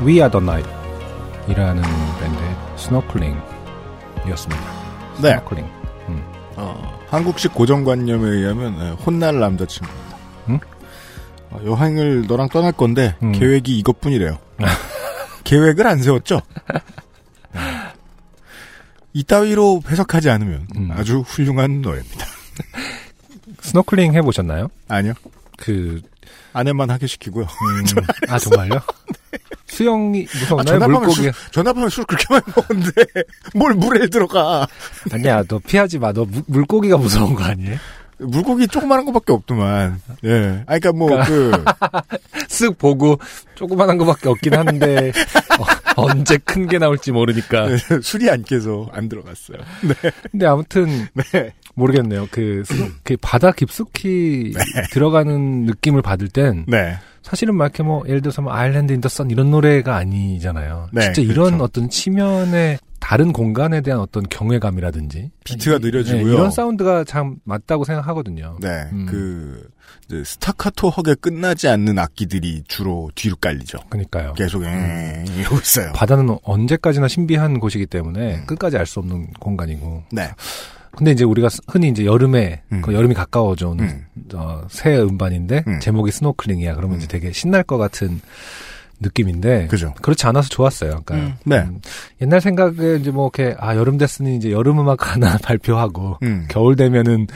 We 0.00 0.14
Are 0.14 0.30
The 0.30 0.42
Night 0.42 0.70
이라는 1.48 1.82
밴드의 2.18 2.56
스노클링 2.78 3.38
이었습니다. 4.26 4.62
네. 5.20 5.28
스노클링. 5.32 5.66
음. 6.08 6.22
어, 6.56 6.98
한국식 7.10 7.52
고정관념에 7.52 8.26
의하면 8.26 8.80
에, 8.80 8.90
혼날 8.92 9.38
남자친구입니다. 9.38 10.16
응? 10.48 10.60
어, 11.50 11.60
여행을 11.62 12.26
너랑 12.26 12.48
떠날 12.48 12.72
건데 12.72 13.16
음. 13.22 13.32
계획이 13.32 13.78
이것뿐이래요. 13.80 14.38
계획을 15.44 15.86
안 15.86 15.98
세웠죠? 16.02 16.40
네. 17.52 17.60
이따위로 19.12 19.82
해석하지 19.86 20.30
않으면 20.30 20.68
음. 20.76 20.90
아주 20.90 21.20
훌륭한 21.20 21.82
노예입니다. 21.82 22.24
스노클링 23.60 24.14
해보셨나요? 24.14 24.68
아니요. 24.88 25.12
그, 25.58 26.00
아내만 26.54 26.88
하게 26.88 27.06
시키고요. 27.06 27.44
음, 27.44 27.84
아, 28.30 28.38
정말요? 28.38 28.80
수영이 29.66 30.26
아, 30.32 30.38
무서웠나요? 30.38 30.64
전화하면 30.78 31.00
물고기. 31.00 31.22
술, 31.22 31.32
전화하면 31.50 31.88
술 31.90 32.04
그렇게 32.04 32.24
많이 32.30 32.44
먹었는데 32.54 33.02
뭘 33.54 33.74
물에 33.74 34.06
들어가. 34.06 34.66
아니야, 35.12 35.42
너 35.48 35.58
피하지 35.58 35.98
마. 35.98 36.12
너 36.12 36.24
무- 36.24 36.42
물고기가 36.46 36.96
무서운 36.96 37.34
거 37.34 37.44
아니에요? 37.44 37.76
물고기 38.18 38.68
조그마한 38.68 39.04
거밖에 39.06 39.32
없더만. 39.32 40.00
예. 40.24 40.62
아, 40.66 40.78
그니까 40.78 40.92
뭐, 40.92 41.08
그, 41.26 41.50
쓱 42.48 42.78
보고 42.78 43.18
조그만한 43.56 43.98
거밖에 43.98 44.28
없긴 44.28 44.54
한데 44.54 45.10
어, 45.96 46.02
언제 46.04 46.38
큰 46.38 46.68
게 46.68 46.78
나올지 46.78 47.10
모르니까. 47.10 47.66
네, 47.66 47.76
술이 48.00 48.30
안 48.30 48.44
깨서 48.44 48.88
안 48.92 49.08
들어갔어요. 49.08 49.58
네. 49.82 50.10
근데 50.30 50.46
아무튼 50.46 51.08
네. 51.32 51.52
모르겠네요. 51.74 52.28
그, 52.30 52.62
스- 52.66 52.92
그 53.04 53.16
바다 53.20 53.52
깊숙이 53.52 54.54
들어가는 54.92 55.64
느낌을 55.66 56.02
받을 56.02 56.28
땐 56.28 56.64
네. 56.68 56.96
사실은 57.22 57.54
막 57.56 57.64
이렇게 57.66 57.82
뭐 57.82 58.02
예를 58.06 58.20
들어서 58.20 58.42
뭐 58.42 58.52
Island 58.52 58.92
in 58.92 58.98
the 58.98 59.08
Sun 59.08 59.30
이런 59.30 59.50
노래가 59.50 59.96
아니잖아요. 59.96 60.88
네, 60.92 61.00
진짜 61.12 61.22
이런 61.22 61.46
그렇죠. 61.52 61.64
어떤 61.64 61.88
치면의 61.88 62.78
다른 63.00 63.32
공간에 63.32 63.80
대한 63.82 64.00
어떤 64.00 64.22
경외감이라든지 64.28 65.30
비트가 65.44 65.78
느려지고요. 65.78 66.24
네, 66.24 66.30
이런 66.32 66.50
사운드가 66.50 67.04
참 67.04 67.36
맞다고 67.44 67.84
생각하거든요. 67.84 68.56
네. 68.60 68.68
음. 68.92 69.06
그, 69.06 69.68
이제 70.06 70.22
스타카토하게 70.24 71.16
끝나지 71.16 71.68
않는 71.68 71.98
악기들이 71.98 72.62
주로 72.66 73.10
뒤로 73.14 73.36
깔리죠. 73.36 73.78
그러니까요. 73.90 74.32
계속, 74.34 74.64
에 74.64 75.24
이러고 75.36 75.56
있어요. 75.56 75.92
바다는 75.94 76.36
언제까지나 76.42 77.08
신비한 77.08 77.58
곳이기 77.60 77.86
때문에 77.86 78.36
음. 78.36 78.46
끝까지 78.46 78.76
알 78.78 78.86
수 78.86 79.00
없는 79.00 79.32
공간이고. 79.40 80.04
네. 80.12 80.30
근데 80.96 81.10
이제 81.10 81.24
우리가 81.24 81.48
흔히 81.68 81.88
이제 81.88 82.04
여름에 82.04 82.62
음. 82.72 82.82
그 82.82 82.94
여름이 82.94 83.14
가까워져 83.14 83.70
오는 83.70 83.84
음. 83.84 84.04
어, 84.34 84.62
새 84.68 84.96
음반인데 84.96 85.64
음. 85.66 85.80
제목이 85.80 86.10
스노클링이야. 86.10 86.74
그러면 86.74 86.98
이제 86.98 87.06
되게 87.06 87.32
신날 87.32 87.62
것 87.62 87.78
같은 87.78 88.20
느낌인데 89.00 89.66
그죠. 89.66 89.94
그렇지 90.00 90.26
않아서 90.26 90.48
좋았어요. 90.48 91.02
그러니까 91.04 91.14
음. 91.14 91.34
네. 91.44 91.58
음, 91.58 91.80
옛날 92.20 92.40
생각에 92.40 92.96
이제 93.00 93.10
뭐 93.10 93.30
이렇게 93.34 93.56
아 93.58 93.76
여름 93.76 93.98
됐으니 93.98 94.36
이제 94.36 94.50
여름 94.50 94.78
음악 94.80 95.12
하나 95.14 95.36
발표하고 95.42 96.18
음. 96.22 96.46
겨울 96.48 96.76
되면은 96.76 97.26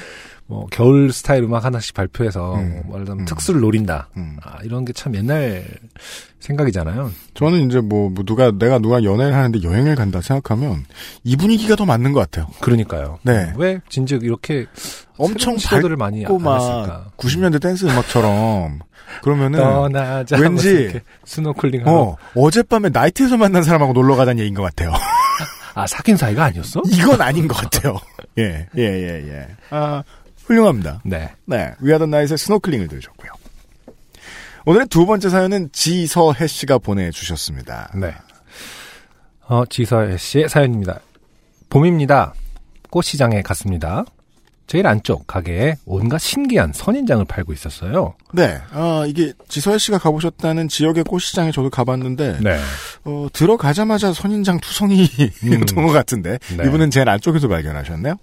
뭐 0.51 0.67
겨울 0.71 1.13
스타일 1.13 1.45
음악 1.45 1.65
하나씩 1.67 1.93
발표해서 1.95 2.55
음. 2.57 2.81
뭐 2.87 2.95
말하자면 2.95 3.21
음. 3.21 3.25
특수를 3.27 3.61
노린다. 3.61 4.09
음. 4.17 4.39
아, 4.43 4.57
이런 4.65 4.85
게 4.87 4.93
참 4.95 5.15
옛날 5.15 5.63
생각이잖아요. 6.41 7.11
저는 7.35 7.69
이제 7.69 7.81
뭐, 7.81 8.09
뭐 8.11 8.25
누가, 8.25 8.51
내가 8.51 8.79
누가 8.79 9.03
연애를 9.03 9.35
하는데 9.35 9.63
여행을 9.63 9.95
간다 9.97 10.21
생각하면 10.23 10.85
이 11.23 11.37
분위기가 11.37 11.77
더 11.77 11.85
맞는 11.85 12.13
것 12.13 12.21
같아요. 12.21 12.47
그러니까요. 12.61 13.19
네. 13.23 13.53
왜 13.57 13.81
진즉 13.91 14.25
이렇게 14.25 14.65
엄청 15.19 15.59
시도들을 15.59 15.97
많이 15.97 16.25
안 16.25 16.37
막 16.37 16.57
했을까? 16.61 17.07
90년대 17.19 17.61
댄스 17.61 17.85
음악처럼 17.87 18.79
그러면은 19.23 19.59
떠나자 19.59 20.37
왠지- 20.39 21.01
스노클링 21.25 21.87
하고 21.87 22.17
어 22.35 22.41
어젯밤에 22.41 22.89
나이트에서 22.91 23.37
만난 23.37 23.63
사람하고 23.63 23.93
놀러 23.93 24.17
가자는 24.17 24.39
얘기인 24.41 24.55
것 24.55 24.63
같아요. 24.63 24.93
아 25.75 25.87
사귄 25.87 26.17
사이가 26.17 26.45
아니었어? 26.45 26.83
이건 26.91 27.21
아닌 27.21 27.47
것 27.49 27.57
같아요. 27.57 27.97
예, 28.39 28.67
예, 28.77 28.83
예, 28.83 29.29
예. 29.29 29.49
아, 29.71 30.03
훌륭합니다. 30.49 31.01
네. 31.05 31.31
네. 31.45 31.75
We 31.81 31.88
Are 31.88 31.99
The 31.99 32.11
Night의 32.11 32.39
스노클링을 32.39 32.89
들으셨고요. 32.89 33.31
오늘의 34.65 34.89
두 34.89 35.07
번째 35.07 35.29
사연은 35.29 35.71
지서혜 35.73 36.47
씨가 36.47 36.79
보내주셨습니다. 36.79 37.93
네. 37.95 38.15
어, 39.47 39.65
지서혜 39.69 40.17
씨의 40.17 40.49
사연입니다. 40.49 41.01
봄입니다. 41.71 42.35
꽃시장에 42.91 43.43
갔습니다. 43.43 44.05
제일 44.67 44.87
안쪽 44.87 45.27
가게에 45.27 45.77
온갖 45.87 46.19
신기한 46.19 46.73
선인장을 46.75 47.25
팔고 47.25 47.55
있었어요. 47.55 48.15
네. 48.35 48.59
아, 48.71 49.05
이게 49.09 49.33
지서혜 49.49 49.79
씨가 49.79 49.97
가보셨다는 49.99 50.69
지역의 50.69 51.05
꽃시장에 51.05 51.53
저도 51.53 51.71
가봤는데, 51.71 52.41
네. 52.43 52.59
어, 53.05 53.29
들어가자마자 53.33 54.13
선인장 54.13 54.61
투성이였던 54.61 55.67
것 55.87 55.93
같은데, 55.93 56.39
네. 56.55 56.67
이분은 56.67 56.91
제일 56.91 57.09
안쪽에서 57.09 57.49
발견하셨네요? 57.49 58.17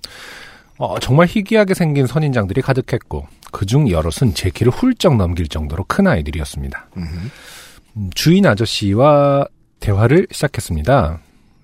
어, 0.77 0.99
정말 0.99 1.27
희귀하게 1.27 1.73
생긴 1.73 2.05
선인장들이 2.05 2.61
가득했고 2.61 3.27
그중 3.51 3.89
여럿은 3.89 4.33
제 4.33 4.49
키를 4.49 4.71
훌쩍 4.71 5.15
넘길 5.15 5.47
정도로 5.47 5.85
큰 5.87 6.07
아이들이었습니다. 6.07 6.89
음, 6.97 8.09
주인 8.13 8.45
아저씨와 8.45 9.47
대화를 9.79 10.27
시작했습니다. 10.31 11.19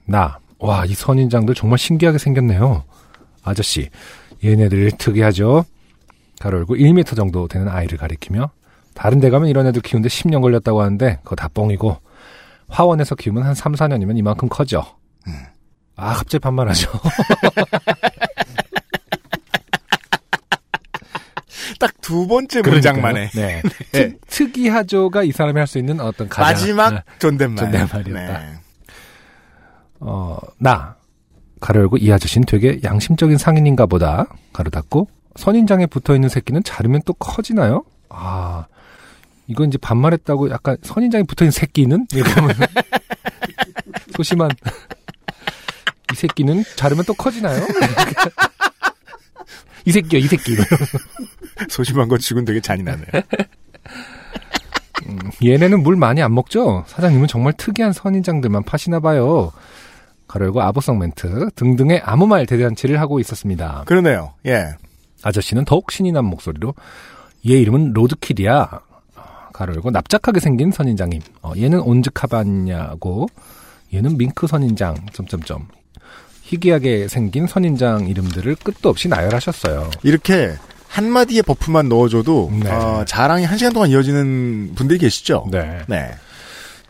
나, 0.06 0.40
와, 0.60 0.86
이 0.86 0.94
선인장들 0.94 1.56
정말 1.56 1.78
신기하게 1.78 2.18
생겼네요. 2.18 2.84
아저씨, 3.44 3.90
얘네들 4.44 4.92
특이하죠? 4.98 5.66
가로 6.40 6.60
열고 6.60 6.76
1m 6.76 7.16
정도 7.16 7.48
되는 7.48 7.68
아이를 7.68 7.98
가리키며 7.98 8.50
다른 8.94 9.20
데 9.20 9.30
가면 9.30 9.50
이런 9.50 9.68
애들 9.68 9.82
키우는데 9.82 10.10
10년 10.10 10.42
걸렸다고 10.42 10.82
하는데 10.82 11.20
그거 11.24 11.36
다 11.36 11.48
뻥이고 11.54 11.98
화원에서 12.68 13.16
키우면 13.16 13.44
한 13.44 13.54
3, 13.54 13.74
4년이면 13.74 14.18
이만큼 14.18 14.48
커져. 14.50 14.86
음. 15.28 15.34
아, 15.96 16.14
갑자기 16.14 16.40
반말하죠. 16.40 16.90
딱 21.82 21.92
두 22.02 22.28
번째. 22.28 22.62
문장만에 22.62 23.30
네. 23.34 23.62
네. 23.92 24.10
특, 24.10 24.20
특이하죠가 24.28 25.24
이 25.24 25.32
사람이 25.32 25.58
할 25.60 25.68
수 25.68 25.78
있는 25.78 26.00
어떤 26.00 26.30
가장 26.30 26.46
마지막 26.54 26.94
네. 26.94 27.00
존댓말. 27.20 27.58
존댓말이었다. 27.72 28.40
네. 28.40 28.54
어, 30.00 30.38
나 30.58 30.96
가로 31.60 31.82
열고 31.82 31.98
이 31.98 32.12
아저씨는 32.12 32.46
되게 32.46 32.80
양심적인 32.84 33.38
상인인가 33.38 33.86
보다 33.86 34.26
가로 34.54 34.70
닫고 34.70 35.08
선인장에 35.36 35.86
붙어 35.86 36.16
있는 36.16 36.28
새끼는 36.30 36.64
자르면 36.64 37.02
또 37.06 37.14
커지나요? 37.14 37.84
아 38.10 38.66
이건 39.48 39.68
이제 39.70 39.78
반말했다고 39.78 40.50
약간 40.50 40.78
선인장에 40.82 41.24
붙어 41.24 41.46
있는 41.46 41.52
새끼는 41.52 42.08
하면 42.36 42.56
소심한 44.16 44.50
이 46.12 46.16
새끼는 46.16 46.64
자르면 46.76 47.06
또 47.06 47.14
커지나요? 47.14 47.66
이 49.86 49.92
새끼요 49.92 50.20
이 50.20 50.28
새끼 50.28 50.56
소심한 51.70 52.08
것 52.08 52.20
치곤 52.20 52.46
되게 52.46 52.60
잔인하네. 52.60 53.04
음, 55.08 55.20
얘네는 55.44 55.82
물 55.84 55.96
많이 55.96 56.22
안 56.22 56.34
먹죠? 56.34 56.84
사장님은 56.88 57.28
정말 57.28 57.54
특이한 57.54 57.94
선인장들만 57.94 58.64
파시나 58.64 59.00
봐요. 59.00 59.52
가로 60.28 60.46
열고 60.46 60.62
아보성 60.62 61.00
멘트 61.00 61.50
등등의 61.56 62.02
아무 62.06 62.28
말 62.28 62.46
대잔치를 62.46 63.00
하고 63.00 63.20
있었습니다. 63.20 63.84
그러네요. 63.86 64.34
예. 64.46 64.70
아저씨는 65.24 65.66
더욱 65.66 65.92
신이 65.92 66.12
난 66.12 66.26
목소리로 66.26 66.74
얘 67.50 67.54
이름은 67.54 67.94
로드킬이야. 67.94 68.70
가로 69.54 69.74
열고 69.76 69.92
납작하게 69.92 70.40
생긴 70.40 70.72
선인장임. 70.72 71.22
어, 71.42 71.52
얘는 71.58 71.82
온즈카바냐고 71.82 73.28
얘는 73.94 74.18
밍크 74.18 74.48
선인장. 74.48 74.96
점점점. 75.12 75.68
희귀하게 76.52 77.08
생긴 77.08 77.48
선인장 77.48 78.08
이름들을 78.08 78.56
끝도 78.64 78.90
없이 78.90 79.08
나열하셨어요. 79.08 79.90
이렇게 80.04 80.54
한마디의 80.90 81.44
buff만 81.44 81.88
넣어줘도 81.88 82.52
네. 82.62 82.70
어, 82.70 83.06
자랑이 83.08 83.46
한 83.46 83.58
시간 83.58 83.72
동안 83.72 83.90
이어지는 83.90 84.74
분들이 84.76 85.00
계시죠? 85.00 85.48
네. 85.50 85.80
네. 85.88 86.12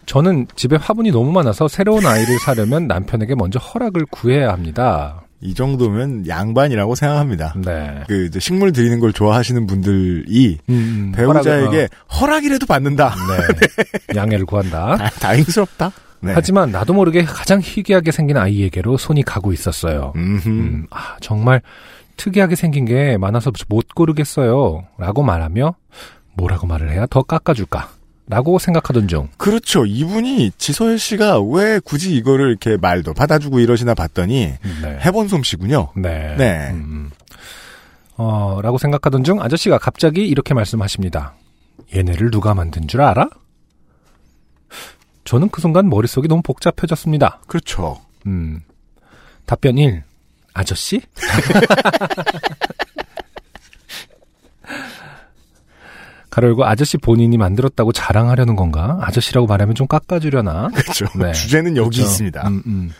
저는 0.07 0.47
집에 0.55 0.75
화분이 0.75 1.11
너무 1.11 1.31
많아서 1.31 1.67
새로운 1.67 2.05
아이를 2.05 2.39
사려면 2.39 2.87
남편에게 2.87 3.35
먼저 3.35 3.59
허락을 3.59 4.07
구해야 4.09 4.51
합니다. 4.51 5.21
이 5.39 5.53
정도면 5.53 6.27
양반이라고 6.27 6.95
생각합니다. 6.95 7.53
네. 7.63 8.03
그 8.07 8.25
이제 8.25 8.39
식물 8.39 8.73
들이는 8.73 8.99
걸 8.99 9.13
좋아하시는 9.13 9.67
분들이 9.67 10.57
음, 10.69 11.11
배우자에게 11.15 11.87
허락이라도 12.19 12.65
받는다. 12.65 13.15
네. 13.29 14.15
양해를 14.15 14.45
구한다. 14.45 14.97
다, 14.97 15.09
다행스럽다. 15.19 15.91
네. 16.21 16.33
하지만 16.35 16.71
나도 16.71 16.93
모르게 16.93 17.23
가장 17.23 17.59
희귀하게 17.61 18.11
생긴 18.11 18.37
아이에게로 18.37 18.97
손이 18.97 19.23
가고 19.23 19.51
있었어요. 19.53 20.13
음, 20.15 20.85
아, 20.91 21.17
정말 21.19 21.61
특이하게 22.17 22.55
생긴 22.55 22.85
게 22.85 23.17
많아서 23.17 23.51
못 23.67 23.87
고르겠어요. 23.95 24.85
라고 24.97 25.23
말하며 25.23 25.75
뭐라고 26.35 26.67
말을 26.67 26.91
해야 26.91 27.05
더 27.07 27.23
깎아줄까? 27.23 27.89
라고 28.27 28.59
생각하던 28.59 29.07
중. 29.07 29.27
그렇죠. 29.37 29.85
이분이 29.85 30.51
지소연 30.57 30.97
씨가 30.97 31.41
왜 31.41 31.79
굳이 31.83 32.15
이거를 32.15 32.49
이렇게 32.49 32.77
말도 32.77 33.13
받아주고 33.13 33.59
이러시나 33.59 33.93
봤더니 33.93 34.53
네. 34.83 34.99
해본 35.03 35.27
솜씨군요. 35.27 35.89
네. 35.97 36.35
네. 36.37 36.69
음, 36.71 37.09
어, 38.15 38.59
라고 38.61 38.77
생각하던 38.77 39.23
중 39.23 39.41
아저씨가 39.41 39.79
갑자기 39.79 40.25
이렇게 40.27 40.53
말씀하십니다. 40.53 41.33
얘네를 41.93 42.31
누가 42.31 42.53
만든 42.53 42.87
줄 42.87 43.01
알아? 43.01 43.27
저는 45.23 45.49
그 45.49 45.61
순간 45.61 45.89
머릿속이 45.89 46.27
너무 46.27 46.41
복잡해졌습니다. 46.41 47.41
그렇죠. 47.47 48.01
음. 48.25 48.61
답변 49.45 49.77
1. 49.77 50.03
아저씨? 50.53 51.01
가로 56.29 56.47
열고 56.49 56.65
아저씨 56.65 56.97
본인이 56.97 57.37
만들었다고 57.37 57.91
자랑하려는 57.91 58.55
건가? 58.55 58.97
아저씨라고 59.01 59.47
말하면 59.47 59.75
좀 59.75 59.85
깎아주려나? 59.87 60.69
그렇죠. 60.73 61.05
네. 61.15 61.33
주제는 61.33 61.75
여기 61.75 61.97
그렇죠. 61.97 62.09
있습니다. 62.09 62.47
음, 62.47 62.63
음. 62.65 62.91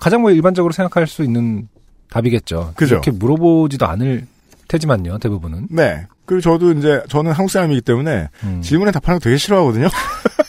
가장 0.00 0.22
뭐 0.22 0.30
일반적으로 0.30 0.72
생각할 0.72 1.08
수 1.08 1.24
있는 1.24 1.68
답이겠죠. 2.10 2.74
그죠. 2.76 2.94
이렇게 2.94 3.10
물어보지도 3.10 3.86
않을 3.86 4.26
테지만요, 4.68 5.18
대부분은. 5.18 5.66
네. 5.70 6.06
그리고 6.26 6.40
저도 6.40 6.72
이제 6.72 7.02
저는 7.08 7.32
한국 7.32 7.50
사람이기 7.50 7.80
때문에 7.82 8.28
음. 8.44 8.62
질문에 8.62 8.92
답하는 8.92 9.18
거 9.18 9.24
되게 9.24 9.36
싫어하거든요. 9.36 9.88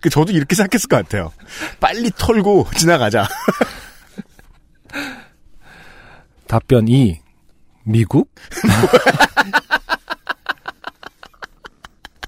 그 0.00 0.10
저도 0.10 0.32
이렇게 0.32 0.54
생각했을 0.54 0.88
것 0.88 0.96
같아요. 0.96 1.32
빨리 1.80 2.10
털고 2.16 2.66
지나가자. 2.76 3.26
답변 6.46 6.88
2. 6.88 7.20
미국? 7.84 8.32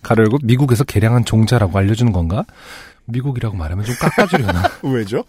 가로 0.03 0.25
열고 0.25 0.39
미국에서 0.43 0.85
개량한 0.85 1.25
종자라고 1.25 1.79
알려주는 1.79 2.13
건가? 2.13 2.45
미국이라고 3.07 3.57
말하면 3.57 3.85
좀 3.85 3.95
깎아주려나? 3.97 4.63
왜죠? 4.83 5.25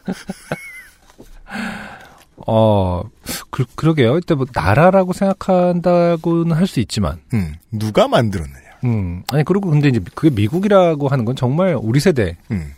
어, 2.48 3.04
그, 3.50 3.66
그러게요. 3.76 4.18
이때 4.18 4.34
뭐, 4.36 4.46
나라라고 4.52 5.14
생각한다고는 5.14 6.56
할 6.56 6.68
수 6.68 6.80
있지만, 6.80 7.22
음, 7.34 7.56
누가 7.72 8.08
만들었느냐. 8.08 8.71
음, 8.84 9.24
아니, 9.32 9.44
그리고 9.44 9.70
근데 9.70 9.90
이제 9.90 10.00
그게 10.16 10.34
미국이라고 10.34 11.08
하는 11.08 11.26
건 11.26 11.36
정말 11.36 11.78
우리 11.80 12.00
세대가 12.00 12.36
음, 12.52 12.74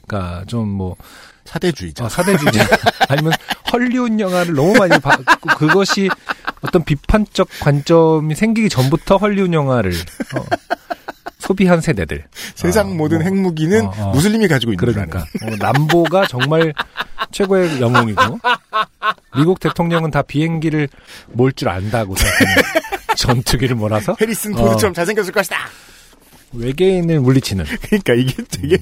좀 0.47 0.67
뭐, 0.69 0.95
사대주의자. 1.45 2.05
어, 2.05 2.09
사대주의자. 2.09 2.65
아니면 3.09 3.33
헐리우드 3.71 4.19
영화를 4.21 4.53
너무 4.53 4.73
많이 4.73 4.97
봐, 4.99 5.17
그- 5.17 5.55
그것이 5.57 6.09
어떤 6.61 6.83
비판적 6.83 7.47
관점이 7.59 8.35
생기기 8.35 8.69
전부터 8.69 9.17
헐리우드 9.17 9.53
영화를, 9.53 9.91
어, 10.35 10.45
소비한 11.39 11.81
세대들. 11.81 12.23
세상 12.55 12.91
어, 12.91 12.93
모든 12.93 13.17
뭐, 13.17 13.25
핵무기는 13.25 13.85
어, 13.85 13.93
어. 13.97 14.11
무슬림이 14.11 14.47
가지고 14.47 14.71
있는 14.71 14.77
그러니까 14.93 15.19
어, 15.19 15.55
남보가 15.59 16.27
정말 16.27 16.73
최고의 17.31 17.81
영웅이고 17.81 18.39
미국 19.35 19.59
대통령은 19.59 20.11
다 20.11 20.21
비행기를 20.21 20.87
몰 21.33 21.51
줄 21.51 21.67
안다고 21.67 22.15
생각하는 22.15 22.63
전투기를 23.17 23.75
몰아서 23.75 24.15
해리슨 24.21 24.55
어. 24.55 24.63
포드처럼 24.63 24.93
잘생겼을 24.93 25.33
것이다. 25.33 25.57
외계인을 26.53 27.19
물리치는 27.19 27.65
그러니까 27.81 28.13
이게 28.13 28.43
되게 28.49 28.77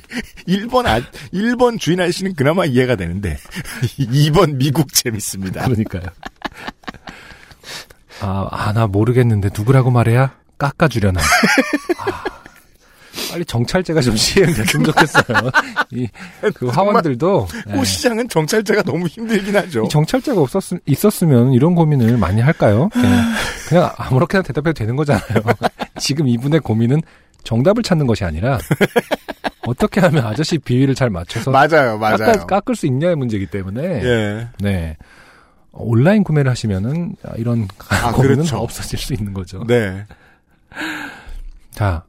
1번 0.47 0.85
아, 0.85 1.01
1번 1.33 1.79
주인 1.79 1.99
아저씨는 1.99 2.35
그나마 2.35 2.65
이해가 2.65 2.95
되는데 2.95 3.37
2번 3.97 4.55
미국 4.55 4.93
재밌습니다. 4.93 5.63
그러니까요. 5.63 6.03
아, 8.21 8.47
아, 8.51 8.73
나 8.73 8.87
모르겠는데 8.87 9.49
누구라고 9.55 9.89
말해야 9.89 10.35
깎아주려나. 10.57 11.19
아, 11.97 12.23
빨리 13.31 13.45
정찰제가 13.45 14.01
좀 14.01 14.15
시행됐으면 14.15 14.85
좋겠어요. 14.85 15.51
이, 15.91 16.07
그 16.53 16.67
화원들도. 16.67 17.47
예. 17.69 17.73
호 17.73 17.83
시장은 17.83 18.29
정찰제가 18.29 18.83
너무 18.83 19.07
힘들긴 19.07 19.55
하죠. 19.55 19.85
이 19.85 19.89
정찰제가 19.89 20.39
없었, 20.39 20.63
있었으면 20.85 21.53
이런 21.53 21.73
고민을 21.73 22.17
많이 22.17 22.41
할까요? 22.41 22.89
그냥, 22.93 23.33
그냥 23.67 23.91
아무렇게나 23.97 24.43
대답해도 24.43 24.73
되는 24.73 24.95
거잖아요. 24.95 25.41
지금 25.99 26.27
이분의 26.27 26.59
고민은 26.59 27.01
정답을 27.43 27.83
찾는 27.83 28.07
것이 28.07 28.23
아니라 28.23 28.57
어떻게 29.67 29.99
하면 30.01 30.25
아저씨 30.25 30.57
비위를 30.57 30.95
잘 30.95 31.09
맞춰서 31.09 31.51
맞아요, 31.51 31.97
맞아요. 31.97 32.45
깎을 32.47 32.75
수 32.75 32.85
있냐의 32.87 33.15
문제이기 33.15 33.47
때문에 33.47 33.81
예. 34.03 34.47
네 34.59 34.97
온라인 35.71 36.23
구매를 36.23 36.49
하시면은 36.51 37.15
이런 37.37 37.67
아, 37.89 38.11
고민은 38.13 38.35
그렇죠. 38.37 38.57
없어질 38.57 38.99
수 38.99 39.13
있는 39.13 39.33
거죠. 39.33 39.63
네. 39.67 40.05
자, 41.71 42.03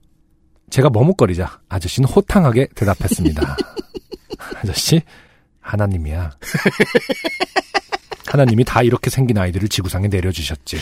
제가 0.70 0.90
머뭇거리자 0.90 1.60
아저씨는 1.68 2.08
호탕하게 2.08 2.68
대답했습니다. 2.74 3.56
아저씨, 4.56 5.02
하나님이야. 5.60 6.30
하나님이 8.26 8.64
다 8.64 8.82
이렇게 8.82 9.10
생긴 9.10 9.38
아이들을 9.38 9.68
지구상에 9.68 10.08
내려주셨지. 10.08 10.78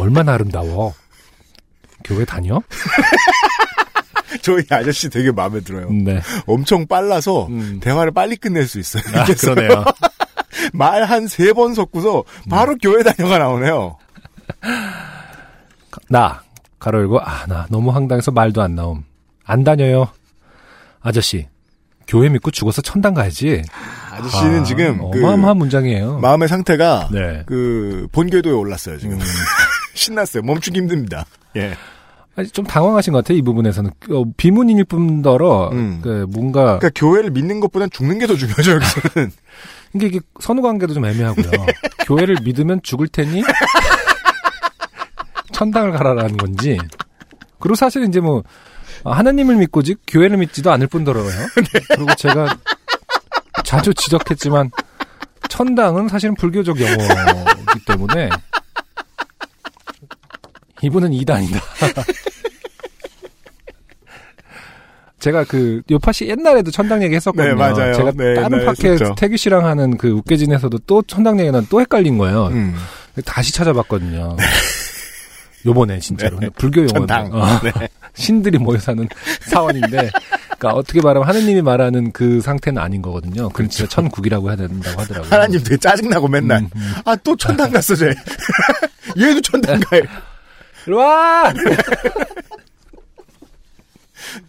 얼마나 0.00 0.34
아름다워. 0.34 0.94
교회 2.06 2.24
다녀? 2.24 2.60
저희 4.42 4.62
아저씨 4.70 5.08
되게 5.10 5.30
마음에 5.32 5.60
들어요. 5.60 5.90
네. 5.90 6.20
엄청 6.46 6.86
빨라서 6.86 7.46
음. 7.46 7.80
대화를 7.82 8.12
빨리 8.12 8.36
끝낼 8.36 8.66
수 8.66 8.78
있어요. 8.78 9.02
아, 9.14 9.24
그러네요. 9.24 9.84
말 10.72 11.02
한 11.04 11.26
세 11.28 11.52
번 11.52 11.74
섞고서 11.74 12.24
바로 12.48 12.72
음. 12.72 12.78
교회 12.82 13.02
다녀가 13.02 13.38
나오네요. 13.38 13.96
나, 16.08 16.42
가로 16.78 17.00
열고, 17.00 17.20
아, 17.20 17.46
나 17.46 17.66
너무 17.70 17.90
황당해서 17.90 18.30
말도 18.30 18.62
안 18.62 18.74
나옴. 18.74 19.04
안 19.44 19.64
다녀요. 19.64 20.08
아저씨, 21.00 21.46
교회 22.06 22.28
믿고 22.28 22.50
죽어서 22.50 22.82
천당 22.82 23.14
가야지. 23.14 23.62
아저씨는 24.12 24.60
아, 24.60 24.64
지금 24.64 25.10
그 25.10 25.18
어마어마한 25.18 25.56
문장이에요. 25.58 26.18
마음의 26.18 26.48
상태가 26.48 27.08
네. 27.12 27.42
그 27.46 28.06
본궤도에 28.12 28.52
올랐어요 28.52 28.98
지금. 28.98 29.14
음. 29.20 29.26
신났어요. 29.94 30.42
멈추기 30.42 30.78
힘듭니다. 30.78 31.26
예. 31.56 31.74
아니, 32.36 32.48
좀 32.48 32.66
당황하신 32.66 33.12
것 33.14 33.24
같아요, 33.24 33.38
이 33.38 33.42
부분에서는. 33.42 33.90
어, 34.10 34.24
비문인일 34.36 34.84
뿐더러, 34.84 35.70
음. 35.72 36.00
그, 36.02 36.26
뭔가, 36.28 36.78
그러니까 36.78 36.90
교회를 36.94 37.30
믿는 37.30 37.60
것보단 37.60 37.88
죽는 37.90 38.18
게 38.18 38.26
더 38.26 38.34
중요하죠 38.36 38.72
여기서는. 38.72 39.32
이게, 39.94 40.06
이게 40.08 40.20
선후 40.40 40.60
관계도 40.62 40.92
좀 40.92 41.06
애매하고요. 41.06 41.50
교회를 42.06 42.36
믿으면 42.44 42.80
죽을 42.82 43.08
테니 43.08 43.42
천당을 45.52 45.92
가라라는 45.92 46.36
건지. 46.36 46.76
그리고 47.58 47.74
사실 47.74 48.04
이제 48.04 48.20
뭐 48.20 48.42
하나님을 49.04 49.56
믿고 49.56 49.82
지 49.82 49.94
교회를 50.06 50.36
믿지도 50.36 50.70
않을 50.72 50.88
뿐더러요. 50.88 51.24
그리고 51.94 52.14
제가 52.16 52.54
자주 53.64 53.94
지적했지만 53.94 54.70
천당은 55.48 56.08
사실은 56.08 56.34
불교적 56.34 56.78
용어이기 56.78 57.84
때문에 57.86 58.28
이분은 60.82 61.12
이단이다. 61.12 61.60
제가 65.18 65.44
그 65.44 65.82
요파 65.90 66.12
씨 66.12 66.28
옛날에도 66.28 66.70
천당 66.70 67.02
얘기 67.02 67.16
했었거든요. 67.16 67.48
네, 67.48 67.54
맞아요. 67.54 67.94
제가 67.94 68.12
네, 68.12 68.34
다른 68.34 68.64
팟캐스트. 68.64 69.14
태규 69.16 69.36
씨랑 69.36 69.64
하는 69.64 69.96
그 69.96 70.10
웃겨진에서도 70.10 70.78
또 70.86 71.02
천당 71.02 71.40
얘기는 71.40 71.66
또 71.68 71.80
헷갈린 71.80 72.18
거예요. 72.18 72.46
음. 72.48 72.76
다시 73.24 73.52
찾아봤거든요. 73.52 74.36
요번에 75.64 75.98
진짜로 75.98 76.38
네. 76.38 76.48
불교 76.50 76.82
용어 76.82 76.92
천당. 76.92 77.30
어, 77.32 77.60
네. 77.62 77.72
신들이 78.14 78.56
모여 78.58 78.78
사는 78.78 79.06
사원인데 79.40 80.10
그러니까 80.58 80.70
어떻게 80.72 81.00
말하면 81.02 81.28
하느님이 81.28 81.60
말하는 81.60 82.12
그 82.12 82.40
상태는 82.40 82.80
아닌 82.80 83.02
거거든요. 83.02 83.48
그건 83.50 83.68
진짜 83.68 83.88
천국이라고 83.88 84.48
해야 84.48 84.56
된다고 84.56 85.00
하더라고요. 85.00 85.30
하나님 85.30 85.62
되게 85.62 85.76
짜증나고 85.76 86.28
맨날 86.28 86.60
음, 86.60 86.92
아또 87.04 87.36
천당 87.36 87.72
갔어 87.72 87.94
쟤. 87.94 88.14
얘도 89.18 89.40
천당 89.42 89.80
가요. 89.80 90.02
이리 90.86 90.94
와! 90.94 91.52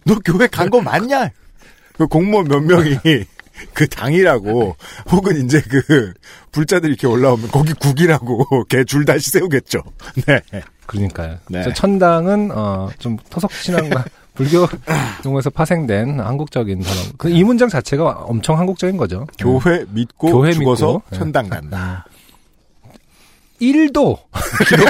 너 0.04 0.18
교회 0.24 0.46
간 0.46 0.68
거 0.70 0.80
맞냐? 0.80 1.30
그 1.96 2.06
공무원 2.06 2.46
몇 2.46 2.60
명이 2.60 2.98
그 3.74 3.88
당이라고 3.88 4.76
혹은 5.10 5.44
이제 5.44 5.60
그 5.62 6.12
불자들이 6.52 6.92
이렇게 6.92 7.06
올라오면 7.06 7.50
거기 7.50 7.72
국이라고 7.72 8.64
걔줄 8.70 9.04
다시 9.04 9.30
세우겠죠. 9.30 9.82
네. 10.26 10.40
그러니까요. 10.86 11.38
네. 11.48 11.72
천당은 11.74 12.50
어, 12.52 12.88
좀 12.98 13.16
토속 13.30 13.52
신앙과 13.52 14.04
불교 14.34 14.66
용어에서 15.24 15.50
파생된 15.50 16.20
한국적인 16.20 16.80
단어. 16.82 17.00
그 17.18 17.28
이 17.28 17.42
문장 17.42 17.68
자체가 17.68 18.04
엄청 18.10 18.56
한국적인 18.58 18.96
거죠. 18.96 19.26
교회 19.38 19.84
믿고 19.88 20.30
교회 20.30 20.52
죽어서 20.52 20.86
믿고, 20.94 21.02
네. 21.10 21.18
천당 21.18 21.48
간다. 21.48 22.06
1도 23.60 24.16
기독, 24.68 24.86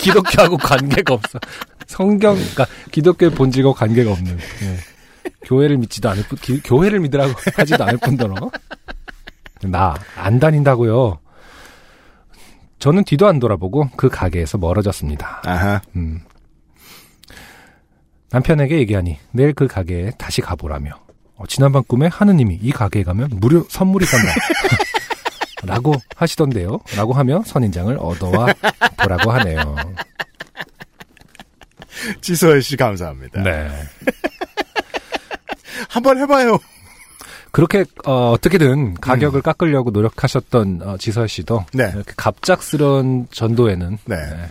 기독교하고 0.00 0.56
관계가 0.56 1.14
없어. 1.14 1.38
성경, 1.86 2.34
그러니까 2.34 2.66
기독교의 2.92 3.32
본질과 3.32 3.72
관계가 3.74 4.12
없는. 4.12 4.38
예. 4.38 4.76
교회를 5.44 5.76
믿지도 5.78 6.08
않을 6.10 6.22
뿐, 6.24 6.38
기- 6.40 6.60
교회를 6.62 7.00
믿으라고 7.00 7.32
하지도 7.56 7.84
않을 7.84 7.98
뿐더러. 7.98 8.50
나 9.62 9.94
안 10.16 10.38
다닌다고요. 10.40 11.18
저는 12.78 13.04
뒤도 13.04 13.26
안 13.28 13.38
돌아보고 13.38 13.90
그 13.96 14.08
가게에서 14.08 14.56
멀어졌습니다. 14.56 15.42
아하. 15.44 15.82
음. 15.96 16.20
남편에게 18.30 18.78
얘기하니 18.78 19.18
내일 19.32 19.52
그 19.52 19.66
가게에 19.66 20.12
다시 20.16 20.40
가보라며 20.40 20.92
어, 21.36 21.46
지난밤 21.46 21.82
꿈에 21.86 22.06
하느님이 22.06 22.58
이 22.62 22.70
가게에 22.70 23.02
가면 23.02 23.28
무료 23.34 23.64
선물이 23.68 24.06
간다. 24.06 24.32
라고 25.64 25.94
하시던데요. 26.16 26.80
라고 26.96 27.12
하며 27.12 27.42
선인장을 27.46 27.96
얻어와 27.98 28.54
보라고 29.02 29.30
하네요. 29.32 29.76
지서연 32.20 32.60
씨 32.60 32.76
감사합니다. 32.76 33.42
네. 33.42 33.68
한번 35.88 36.18
해봐요. 36.18 36.58
그렇게 37.52 37.84
어, 38.04 38.30
어떻게든 38.30 38.94
가격을 38.94 39.42
깎으려고 39.42 39.90
노력하셨던 39.90 40.82
어, 40.82 40.96
지서 40.98 41.26
씨도 41.26 41.66
네. 41.74 41.90
이렇게 41.94 42.12
갑작스러운 42.16 43.26
전도에는 43.32 43.98
네. 44.04 44.16
네. 44.16 44.48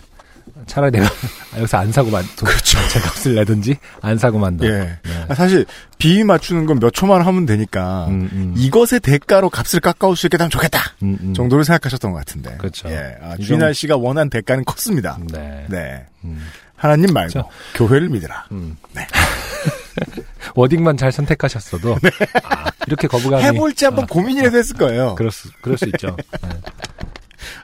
차라리 0.66 0.92
내가 0.92 1.08
여기서 1.56 1.78
안 1.78 1.92
사고 1.92 2.10
만 2.10 2.24
그렇죠. 2.36 2.78
제 2.88 3.00
값을 3.00 3.34
내든지 3.36 3.76
안 4.02 4.18
사고 4.18 4.38
만다. 4.38 4.64
예. 4.66 4.70
네. 4.70 5.24
아, 5.28 5.34
사실 5.34 5.66
비 5.98 6.24
맞추는 6.24 6.66
건 6.66 6.80
몇 6.80 6.92
초만 6.92 7.20
하면 7.22 7.46
되니까 7.46 8.06
음, 8.08 8.28
음. 8.32 8.54
이것의 8.56 9.00
대가로 9.02 9.50
값을 9.50 9.80
깎아올 9.80 10.16
수 10.16 10.26
있게 10.26 10.38
되면 10.38 10.50
좋겠다. 10.50 10.80
음, 11.02 11.18
음. 11.20 11.34
정도를 11.34 11.64
생각하셨던 11.64 12.12
것 12.12 12.18
같은데. 12.18 12.56
그렇죠. 12.56 12.88
예. 12.88 13.16
아, 13.22 13.34
이 13.38 13.42
주인아 13.44 13.72
씨가 13.72 13.96
원한 13.96 14.30
대가는 14.30 14.64
컸습니다. 14.64 15.18
네. 15.32 15.66
네. 15.68 16.06
음. 16.24 16.46
하나님 16.76 17.12
말고 17.12 17.32
그렇죠. 17.32 17.48
교회를 17.74 18.08
믿으라. 18.08 18.46
음. 18.52 18.76
네. 18.94 19.06
워딩만 20.54 20.96
잘 20.96 21.12
선택하셨어도 21.12 21.98
아, 22.44 22.70
이렇게 22.86 23.06
거부감이 23.06 23.42
해볼지 23.44 23.84
한번 23.84 24.06
고민이라도 24.06 24.56
했을 24.56 24.76
거예요. 24.76 25.14
그럴 25.16 25.30
수 25.30 25.48
그럴 25.60 25.76
수 25.76 25.84
있죠. 25.86 26.16
네. 26.42 26.48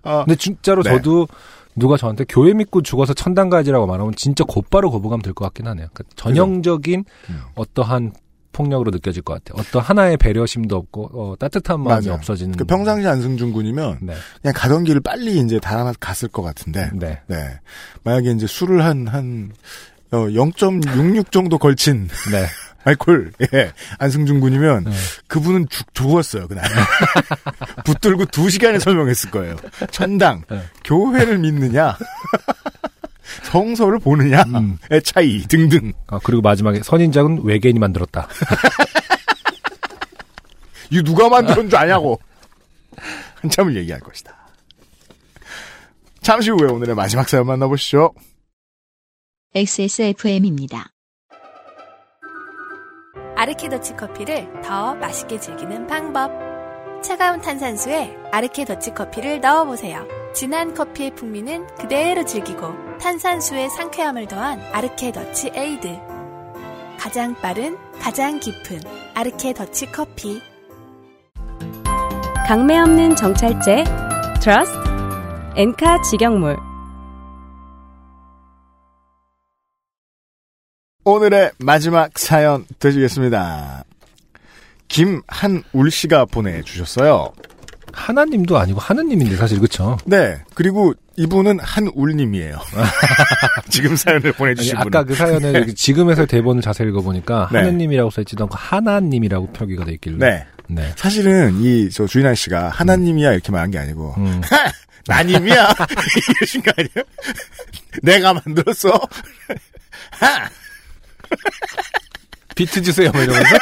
어, 0.03 0.24
근데 0.24 0.36
진짜로 0.36 0.82
네. 0.82 0.90
저도 0.90 1.26
누가 1.77 1.97
저한테 1.97 2.24
교회 2.29 2.53
믿고 2.55 2.83
죽어서 2.83 3.14
천당 3.14 3.51
가지라고 3.51 3.87
말하면 3.87 4.14
진짜 4.16 4.45
곧바로 4.45 4.91
거부감 4.91 5.20
들 5.22 5.35
것 5.35 5.45
같긴 5.45 5.66
하네요. 5.68 5.89
그러니까 5.93 6.05
전형적인 6.16 7.05
음. 7.31 7.41
어떠한 7.55 8.12
폭력으로 8.53 8.91
느껴질 8.91 9.20
것 9.22 9.35
같아요. 9.35 9.61
어떤 9.62 9.83
하나의 9.83 10.16
배려심도 10.16 10.74
없고 10.77 11.11
어, 11.12 11.37
따뜻한 11.39 11.79
마음이 11.83 12.07
맞아요. 12.07 12.16
없어지는. 12.16 12.57
그 12.57 12.64
평상시 12.64 13.07
안승준 13.07 13.53
군이면 13.53 13.99
네, 14.01 14.14
그냥 14.41 14.55
가던 14.57 14.85
길을 14.85 15.03
빨리 15.03 15.39
이제 15.41 15.59
달아갔을 15.61 16.29
것 16.31 16.41
같은데. 16.43 16.91
네, 16.95 17.20
네. 17.27 17.61
만약에 18.05 18.31
이제 18.31 18.47
술을 18.47 18.83
한, 18.83 19.07
한, 19.09 19.53
어, 20.11 20.16
0.66 20.29 21.31
정도 21.31 21.59
걸친 21.59 22.09
네. 22.33 22.47
알콜, 22.87 23.32
예. 23.53 23.72
안승준 23.99 24.39
군이면 24.39 24.84
네. 24.84 24.91
그분은 25.26 25.68
죽, 25.68 25.93
죽었어요, 25.93 26.47
그날. 26.47 26.64
붙들고 27.84 28.26
두 28.26 28.49
시간을 28.49 28.78
설명했을 28.78 29.32
거예요. 29.32 29.57
천당, 29.91 30.45
네. 30.49 30.62
교회를 30.84 31.39
믿느냐, 31.39 31.99
성서를 33.43 33.99
보느냐의 33.99 34.45
음. 34.55 34.78
차이 35.03 35.43
등등. 35.43 35.93
아, 36.07 36.20
그리고 36.22 36.43
마지막에 36.43 36.80
선인장은 36.84 37.43
외계인이 37.43 37.80
만들었다. 37.80 38.28
이 40.91 41.03
누가 41.03 41.28
만들었는 41.28 41.68
줄 41.68 41.76
아냐고. 41.76 42.20
한참을 43.43 43.76
얘기할 43.76 44.01
것이다. 44.01 44.32
잠시 46.22 46.51
후에 46.51 46.68
오늘의 46.70 46.95
마지막 46.95 47.28
사연 47.28 47.47
만나보시죠. 47.49 48.14
XSFM입니다. 49.55 50.93
아르케더치 53.37 53.97
커피를 53.97 54.49
더 54.62 54.95
맛있게 54.95 55.39
즐기는 55.39 55.87
방법. 55.87 56.32
차가운 57.03 57.41
탄산수에 57.41 58.16
아르케더치 58.32 58.95
커피를 58.95 59.41
넣어보세요. 59.41 60.07
진한 60.34 60.74
커피의 60.74 61.14
풍미는 61.14 61.66
그대로 61.78 62.24
즐기고 62.24 62.99
탄산수의 62.99 63.70
상쾌함을 63.70 64.26
더한 64.26 64.61
아르케더치 64.72 65.53
에이드. 65.55 65.99
가장 66.99 67.34
빠른, 67.37 67.76
가장 68.01 68.41
깊은 68.41 68.80
아르케더치 69.14 69.93
커피. 69.93 70.41
강매 72.47 72.78
없는 72.78 73.16
정찰제 73.16 73.84
트러스트 74.41 74.78
엔카 75.57 76.03
직영몰 76.03 76.57
오늘의 81.11 81.52
마지막 81.59 82.18
사연 82.18 82.66
되시겠습니다. 82.80 83.84
김한울 84.88 85.88
씨가 85.92 86.24
보내주셨어요. 86.24 87.32
하나님도 87.92 88.59
아니고 88.59 88.80
하느님인데 88.80 89.36
사실 89.36 89.59
그렇죠. 89.59 89.96
네. 90.04 90.40
그리고 90.54 90.94
이분은 91.16 91.61
한울님이에요. 91.61 92.59
지금 93.70 93.94
사연을 93.94 94.32
보내주신 94.32 94.76
아까 94.76 95.04
분은. 95.04 95.07
그 95.07 95.14
사연에 95.14 95.54
여기 95.54 95.74
지금에서 95.74 96.26
대본을 96.26 96.61
자세히 96.61 96.88
읽어보니까 96.88 97.50
네. 97.52 97.61
하느님이라고 97.61 98.11
써있지도 98.11 98.42
않고 98.44 98.57
하나님이라고 98.57 99.52
표기가 99.52 99.84
돼 99.84 99.92
있길래. 99.92 100.16
네. 100.18 100.46
네. 100.66 100.92
사실은 100.96 101.61
이 101.62 101.88
저 101.90 102.04
주인아 102.09 102.34
씨가 102.34 102.70
하나님이야 102.70 103.32
이렇게 103.32 103.52
말한 103.52 103.70
게 103.70 103.78
아니고 103.78 104.12
음. 104.18 104.40
나님이야 105.07 105.72
이러신 106.40 106.62
거 106.62 106.72
아니에요? 106.76 107.07
내가 108.02 108.34
만들었어. 108.34 108.88
하 110.11 110.48
비트 112.55 112.83
주세요, 112.83 113.11
뭐 113.12 113.22
이러면서. 113.22 113.57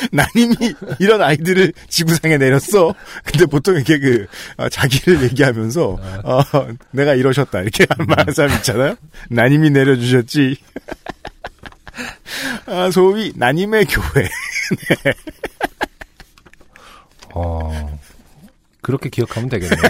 나님이 0.12 0.74
이런 0.98 1.22
아이들을 1.22 1.72
지구상에 1.88 2.36
내렸어. 2.38 2.94
근데 3.24 3.46
보통 3.46 3.76
이렇게 3.76 3.98
그 3.98 4.26
어, 4.56 4.68
자기를 4.68 5.22
얘기하면서 5.22 5.98
어, 6.24 6.42
내가 6.90 7.14
이러셨다 7.14 7.62
이렇게 7.62 7.86
말하는 8.06 8.34
사람 8.34 8.54
있잖아요. 8.56 8.96
나님이 9.30 9.70
내려주셨지. 9.70 10.56
아, 12.66 12.90
소위 12.90 13.32
나님의 13.36 13.86
교회. 13.86 14.28
어, 17.34 17.98
그렇게 18.82 19.08
기억하면 19.08 19.48
되겠네요. 19.48 19.80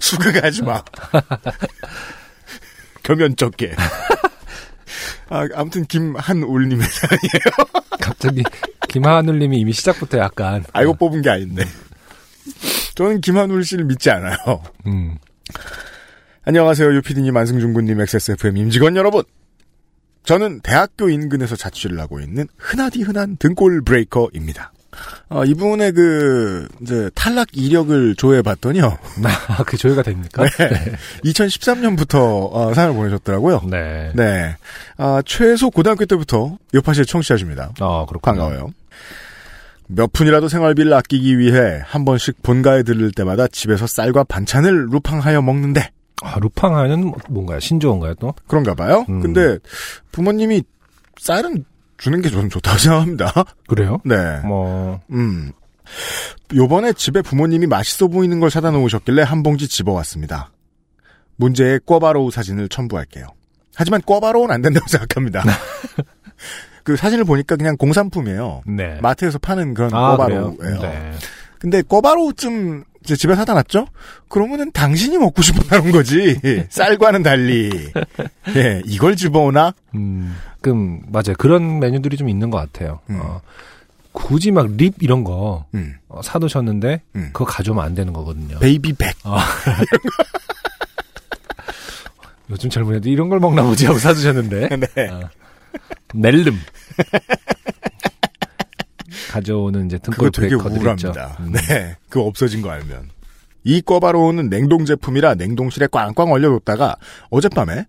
수긍하지 0.00 0.62
마. 0.62 0.82
겸연쩍게. 3.02 3.76
아, 5.34 5.48
아무튼 5.54 5.84
김한울님의 5.86 6.86
사연이에요. 6.86 7.80
갑자기 8.00 8.44
김하늘님이 8.88 9.58
이미 9.58 9.72
시작부터 9.72 10.18
약간 10.18 10.64
알고 10.72 10.94
뽑은 10.94 11.22
게 11.22 11.30
아닌데. 11.30 11.64
저는 12.94 13.20
김한울 13.20 13.64
씨를 13.64 13.84
믿지 13.84 14.10
않아요. 14.10 14.36
음. 14.86 15.18
안녕하세요. 16.44 16.94
유피디님, 16.94 17.36
안승준 17.36 17.72
군님, 17.74 18.00
XSFM 18.00 18.56
임직원 18.58 18.94
여러분. 18.94 19.24
저는 20.22 20.60
대학교 20.60 21.08
인근에서 21.08 21.56
자취를 21.56 21.98
하고 21.98 22.20
있는 22.20 22.46
흔하디 22.56 23.02
흔한 23.02 23.36
등골 23.36 23.82
브레이커입니다. 23.82 24.72
어, 25.28 25.44
이분의 25.44 25.92
그, 25.92 26.68
이제, 26.82 27.10
탈락 27.14 27.48
이력을 27.52 28.14
조회해봤더니요. 28.16 28.98
아, 29.48 29.62
그 29.64 29.76
조회가 29.76 30.02
됩니까? 30.02 30.44
네. 30.44 30.92
2013년부터, 31.24 32.48
어, 32.52 32.72
사연을 32.74 32.94
보내셨더라고요. 32.94 33.62
네. 33.70 34.12
네. 34.14 34.56
아, 34.96 35.22
최소 35.24 35.70
고등학교 35.70 36.04
때부터 36.06 36.58
요파시에 36.74 37.04
청취하십니다. 37.04 37.72
아, 37.80 38.06
그렇군요. 38.08 38.20
반가워요. 38.20 38.70
몇 39.86 40.12
푼이라도 40.12 40.48
생활비를 40.48 40.92
아끼기 40.94 41.38
위해 41.38 41.80
한 41.84 42.04
번씩 42.04 42.42
본가에 42.42 42.82
들를 42.82 43.12
때마다 43.12 43.46
집에서 43.48 43.86
쌀과 43.86 44.24
반찬을 44.24 44.86
루팡하여 44.90 45.42
먹는데, 45.42 45.90
아, 46.22 46.38
루팡하는 46.40 47.12
뭔가요? 47.28 47.60
신조어인가요, 47.60 48.14
또? 48.14 48.34
그런가 48.46 48.74
봐요. 48.74 49.04
음. 49.08 49.20
근데 49.20 49.58
부모님이 50.12 50.62
쌀은 51.18 51.64
주는 51.98 52.20
게 52.22 52.30
저는 52.30 52.50
좋다고 52.50 52.76
생각합니다. 52.78 53.32
그래요? 53.68 54.00
네. 54.04 54.40
뭐, 54.44 55.00
음. 55.10 55.52
요번에 56.54 56.92
집에 56.92 57.22
부모님이 57.22 57.66
맛있어 57.66 58.08
보이는 58.08 58.40
걸 58.40 58.50
사다 58.50 58.70
놓으셨길래 58.70 59.22
한 59.22 59.42
봉지 59.42 59.68
집어왔습니다. 59.68 60.50
문제의 61.36 61.80
꿔바로우 61.84 62.30
사진을 62.30 62.68
첨부할게요. 62.68 63.26
하지만 63.74 64.00
꿔바로우는 64.02 64.54
안 64.54 64.62
된다고 64.62 64.86
생각합니다. 64.88 65.42
그 66.84 66.96
사진을 66.96 67.24
보니까 67.24 67.56
그냥 67.56 67.76
공산품이에요. 67.76 68.62
네. 68.66 68.98
마트에서 69.00 69.38
파는 69.38 69.74
그런 69.74 69.92
아, 69.94 70.10
꿔바로우예요. 70.12 70.80
네. 70.80 71.12
근데 71.58 71.82
꿔바로우쯤 71.82 72.84
이제 73.04 73.16
집에 73.16 73.34
사다 73.34 73.52
놨죠? 73.54 73.86
그러면은 74.28 74.72
당신이 74.72 75.18
먹고 75.18 75.42
싶어하는 75.42 75.92
거지. 75.92 76.40
쌀과는 76.70 77.22
달리. 77.22 77.70
예, 78.56 78.82
이걸 78.86 79.14
집어오나? 79.14 79.74
음, 79.94 80.34
그럼, 80.62 81.00
맞아요. 81.08 81.34
그런 81.38 81.80
메뉴들이 81.80 82.16
좀 82.16 82.28
있는 82.30 82.50
것 82.50 82.56
같아요. 82.58 83.00
음. 83.10 83.20
어, 83.22 83.42
굳이 84.12 84.50
막 84.52 84.68
rib 84.70 84.94
이런 85.02 85.22
거, 85.22 85.66
음. 85.74 85.96
어, 86.08 86.22
사두셨는데, 86.22 87.02
음. 87.16 87.30
그거 87.34 87.44
가져오면 87.44 87.84
안 87.84 87.94
되는 87.94 88.12
거거든요. 88.14 88.58
baby 88.60 88.85
back. 88.85 89.16
요즘 92.50 92.70
젊은 92.70 92.96
애들 92.96 93.10
이런 93.10 93.28
걸 93.28 93.38
먹나 93.40 93.62
보지 93.62 93.86
하고 93.86 93.98
사두셨는데. 93.98 94.68
네. 94.94 95.08
어. 95.08 95.28
넬름. 96.14 96.58
가져오는 99.34 99.86
이제 99.86 99.98
그거 99.98 100.30
등골 100.30 100.30
되게 100.30 100.48
breaker들 100.56 100.76
있죠. 100.94 101.08
우울합니다. 101.08 101.36
음. 101.40 101.52
네. 101.52 101.96
그거 102.08 102.24
없어진 102.26 102.62
거 102.62 102.70
알면. 102.70 103.10
이 103.64 103.80
꿔바로우는 103.80 104.48
냉동 104.50 104.84
제품이라 104.84 105.34
냉동실에 105.34 105.88
꽝꽝 105.90 106.30
얼려뒀다가 106.30 106.96
어젯밤에 107.30 107.86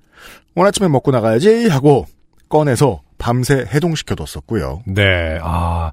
오늘 0.55 0.67
아침에 0.69 0.87
먹고 0.87 1.11
나가야지 1.11 1.67
하고 1.67 2.07
꺼내서 2.49 3.01
밤새 3.17 3.65
해동시켜뒀었고요. 3.73 4.83
네, 4.85 5.37
아, 5.41 5.91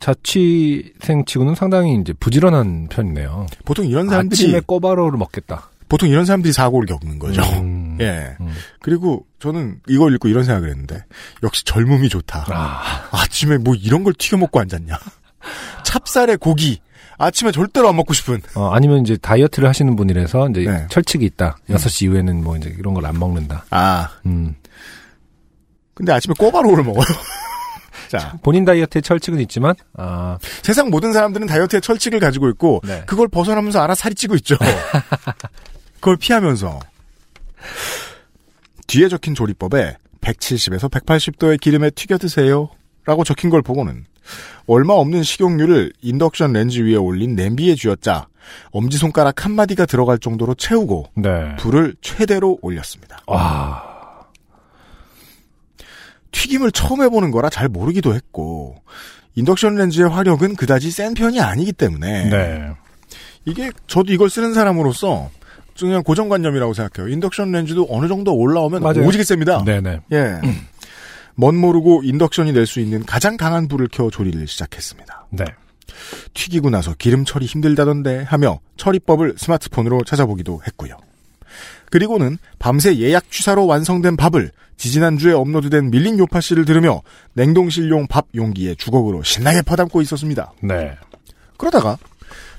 자취생 0.00 1.24
치고는 1.26 1.54
상당히 1.54 1.98
이제 2.00 2.12
부지런한 2.14 2.88
편이네요. 2.88 3.46
보통 3.64 3.86
이런 3.86 4.08
사람들이 4.08 4.46
아침에 4.46 4.60
꼬바로우를 4.60 5.18
먹겠다. 5.18 5.70
보통 5.94 6.08
이런 6.08 6.24
사람들이 6.26 6.52
사고를 6.52 6.88
겪는 6.88 7.20
거죠. 7.20 7.40
음. 7.60 7.96
예. 8.02 8.36
음. 8.40 8.52
그리고 8.82 9.24
저는 9.38 9.78
이걸 9.86 10.12
읽고 10.14 10.26
이런 10.26 10.42
생각을 10.42 10.68
했는데 10.68 11.04
역시 11.44 11.64
젊음이 11.64 12.08
좋다. 12.08 12.46
아, 12.48 13.08
아침에 13.12 13.58
뭐 13.58 13.76
이런 13.76 14.02
걸 14.02 14.12
튀겨 14.14 14.36
먹고 14.38 14.58
앉았냐. 14.58 14.98
찹쌀에 15.84 16.34
고기. 16.34 16.80
아침에 17.16 17.52
절대로 17.52 17.88
안 17.88 17.94
먹고 17.94 18.12
싶은. 18.12 18.42
어, 18.56 18.70
아니면 18.72 19.02
이제 19.02 19.16
다이어트를 19.16 19.68
하시는 19.68 19.94
분이라서 19.94 20.48
이제 20.50 20.60
네. 20.62 20.86
철칙이 20.90 21.24
있다. 21.26 21.58
6시 21.68 22.06
이후에는 22.06 22.42
뭐 22.42 22.56
이제 22.56 22.74
이런 22.76 22.92
걸 22.92 23.06
안 23.06 23.16
먹는다. 23.16 23.64
아, 23.70 24.10
음. 24.26 24.56
근데 25.94 26.12
아침에 26.12 26.34
꼬바로우를 26.36 26.82
먹어요. 26.82 27.04
자, 28.10 28.36
본인 28.42 28.64
다이어트의 28.64 29.02
철칙은 29.02 29.38
있지만, 29.42 29.74
아, 29.96 30.38
세상 30.62 30.90
모든 30.90 31.12
사람들은 31.12 31.46
다이어트의 31.46 31.80
철칙을 31.80 32.18
가지고 32.18 32.48
있고 32.48 32.80
네. 32.84 33.04
그걸 33.06 33.28
벗어나면서 33.28 33.80
알아 33.80 33.94
살이 33.94 34.16
찌고 34.16 34.34
있죠. 34.36 34.56
그걸 36.04 36.18
피하면서 36.18 36.80
뒤에 38.88 39.08
적힌 39.08 39.34
조리법에 39.34 39.96
170에서 40.20 40.90
180도의 40.90 41.58
기름에 41.58 41.88
튀겨 41.88 42.18
드세요. 42.18 42.68
라고 43.06 43.24
적힌 43.24 43.48
걸 43.48 43.62
보고는 43.62 44.04
얼마 44.66 44.92
없는 44.92 45.22
식용유를 45.22 45.94
인덕션 46.02 46.52
렌즈 46.52 46.80
위에 46.80 46.96
올린 46.96 47.34
냄비에 47.34 47.74
쥐었자 47.74 48.26
엄지손가락 48.72 49.46
한 49.46 49.52
마디가 49.52 49.86
들어갈 49.86 50.18
정도로 50.18 50.54
채우고 50.56 51.06
네. 51.14 51.56
불을 51.56 51.94
최대로 52.02 52.58
올렸습니다. 52.60 53.22
와, 53.26 54.26
튀김을 56.32 56.70
처음 56.72 57.00
해보는 57.00 57.30
거라 57.30 57.48
잘 57.48 57.68
모르기도 57.68 58.14
했고 58.14 58.76
인덕션 59.36 59.76
렌즈의 59.76 60.10
화력은 60.10 60.56
그다지 60.56 60.90
센 60.90 61.14
편이 61.14 61.40
아니기 61.40 61.72
때문에 61.72 62.28
네. 62.28 62.72
이게 63.46 63.72
저도 63.86 64.12
이걸 64.12 64.28
쓰는 64.28 64.52
사람으로서 64.52 65.30
그냥 65.78 66.02
고정관념이라고 66.02 66.72
생각해요. 66.74 67.12
인덕션 67.12 67.50
렌즈도 67.52 67.86
어느 67.90 68.06
정도 68.08 68.34
올라오면 68.34 68.82
맞아요. 68.82 69.06
오지게 69.06 69.24
셉니다. 69.24 69.62
네네. 69.64 70.00
예. 70.12 70.40
멋 71.34 71.52
모르고 71.54 72.02
인덕션이 72.04 72.52
낼 72.52 72.66
수 72.66 72.80
있는 72.80 73.04
가장 73.04 73.36
강한 73.36 73.66
불을 73.68 73.88
켜 73.90 74.08
조리를 74.10 74.46
시작했습니다. 74.46 75.26
네. 75.30 75.44
튀기고 76.32 76.70
나서 76.70 76.94
기름 76.96 77.24
처리 77.24 77.46
힘들다던데 77.46 78.22
하며 78.22 78.60
처리법을 78.76 79.34
스마트폰으로 79.36 80.04
찾아보기도 80.04 80.60
했고요. 80.66 80.96
그리고는 81.90 82.38
밤새 82.58 82.96
예약 82.98 83.30
취사로 83.30 83.66
완성된 83.66 84.16
밥을 84.16 84.50
지지난주에 84.76 85.32
업로드된 85.32 85.90
밀린 85.90 86.18
요파 86.18 86.40
씨를 86.40 86.64
들으며 86.64 87.02
냉동실용 87.34 88.06
밥 88.08 88.26
용기에 88.34 88.74
주걱으로 88.76 89.22
신나게 89.22 89.62
퍼담고 89.62 90.02
있었습니다. 90.02 90.52
네. 90.62 90.96
그러다가 91.56 91.96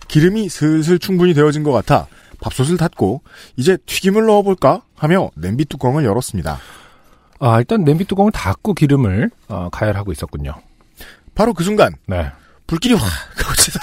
기름이 0.08 0.48
슬슬 0.48 1.00
충분히 1.00 1.34
되어진 1.34 1.64
것 1.64 1.72
같아 1.72 2.08
밥솥을 2.40 2.78
닫고 2.78 3.22
이제 3.56 3.78
튀김을 3.86 4.26
넣어볼까 4.26 4.84
하며 4.96 5.30
냄비 5.36 5.66
뚜껑을 5.66 6.06
열었습니다. 6.06 6.60
아, 7.40 7.60
일단 7.60 7.84
냄비 7.84 8.06
뚜껑을 8.06 8.32
닫고 8.32 8.74
기름을 8.74 9.30
어, 9.50 9.70
가열하고 9.72 10.12
있었군요. 10.12 10.54
바로 11.34 11.54
그 11.54 11.64
순간 11.64 11.94
네. 12.08 12.32
불길이 12.68 12.96
확 12.96 13.08
거치서 13.38 13.80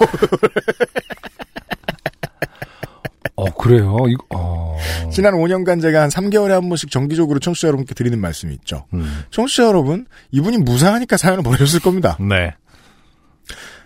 어, 3.34 3.50
그래요? 3.54 3.96
이거, 4.08 4.24
어. 4.30 4.78
지난 5.10 5.34
5년간 5.34 5.80
제가 5.80 6.02
한 6.02 6.10
3개월에 6.10 6.50
한 6.50 6.68
번씩 6.68 6.90
정기적으로 6.90 7.38
청취자 7.38 7.68
여러분께 7.68 7.94
드리는 7.94 8.18
말씀이 8.18 8.52
있죠. 8.54 8.86
음. 8.92 9.24
청취자 9.30 9.64
여러분, 9.64 10.06
이분이 10.30 10.58
무사하니까 10.58 11.16
사연을 11.16 11.42
보내셨을 11.42 11.80
겁니다. 11.80 12.16
네. 12.20 12.54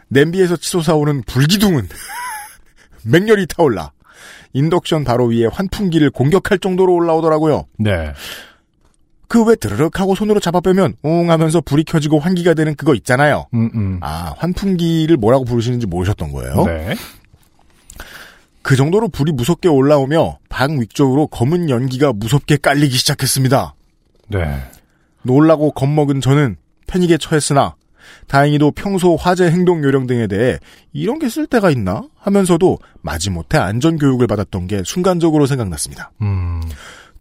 냄비에서 0.09 0.57
치솟아오는 0.57 1.23
불기둥은 1.23 1.89
맹렬히 3.05 3.47
타올라 3.47 3.93
인덕션 4.57 5.05
바로 5.05 5.27
위에 5.27 5.47
환풍기를 5.47 6.11
공격할 6.11 6.59
정도로 6.59 6.95
올라오더라고요. 6.95 7.67
네. 7.79 8.13
그 9.29 9.45
왜 9.45 9.55
드르륵 9.57 10.01
하고 10.01 10.15
손으로 10.15 10.41
잡아 10.41 10.61
빼면 10.61 10.95
웅 11.03 11.31
하면서 11.31 11.61
불이 11.61 11.85
켜지고 11.85 12.19
환기가 12.21 12.55
되는 12.55 12.75
그거 12.75 12.95
있잖아요. 12.95 13.47
음, 13.55 13.71
음. 13.75 13.99
아, 14.01 14.35
환풍기를 14.39 15.17
뭐라고 15.17 15.45
부르시는지 15.45 15.87
모르셨던 15.87 16.33
거예요. 16.33 16.65
네. 16.65 16.95
그 18.63 18.77
정도로 18.77 19.09
불이 19.09 19.33
무섭게 19.33 19.69
올라오며 19.69 20.39
방 20.49 20.81
위쪽으로 20.81 21.27
검은 21.29 21.71
연기가 21.71 22.13
무섭게 22.13 22.57
깔리기 22.57 22.97
시작했습니다. 22.97 23.75
네. 24.29 24.63
놀라고 25.23 25.71
겁먹은 25.73 26.21
저는 26.21 26.57
패닉에 26.87 27.19
처했으나 27.19 27.75
다행히도 28.29 28.73
평소 28.73 29.17
화재 29.17 29.47
행동 29.47 29.83
요령 29.85 30.07
등에 30.07 30.27
대해 30.27 30.59
이런 30.93 31.19
게쓸 31.19 31.47
때가 31.47 31.71
있나 31.71 32.03
하면서도 32.19 32.79
마지못해 33.03 33.59
안전 33.59 33.99
교육을 33.99 34.27
받았던 34.27 34.67
게 34.67 34.83
순간적으로 34.85 35.47
생각났습니다. 35.47 36.11
음. 36.23 36.61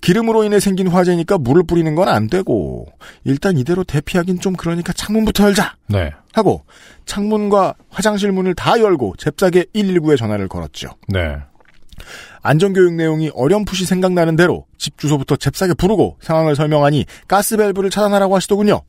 기름으로 0.01 0.43
인해 0.43 0.59
생긴 0.59 0.87
화재니까 0.87 1.37
물을 1.39 1.63
뿌리는 1.63 1.95
건 1.95 2.07
안 2.07 2.27
되고 2.27 2.85
일단 3.23 3.57
이대로 3.57 3.83
대피하긴 3.83 4.39
좀 4.39 4.53
그러니까 4.53 4.93
창문부터 4.93 5.45
열자 5.45 5.75
네. 5.87 6.11
하고 6.33 6.63
창문과 7.05 7.73
화장실 7.89 8.31
문을 8.31 8.53
다 8.53 8.79
열고 8.79 9.15
잽싸게 9.17 9.65
119에 9.73 10.17
전화를 10.17 10.47
걸었죠. 10.47 10.89
네. 11.07 11.37
안전교육 12.43 12.93
내용이 12.93 13.31
어렴풋이 13.33 13.85
생각나는 13.85 14.35
대로 14.35 14.67
집 14.77 14.99
주소부터 14.99 15.37
잽싸게 15.37 15.73
부르고 15.73 16.17
상황을 16.21 16.55
설명하니 16.55 17.05
가스밸브를 17.27 17.89
차단하라고 17.89 18.35
하시더군요. 18.35 18.81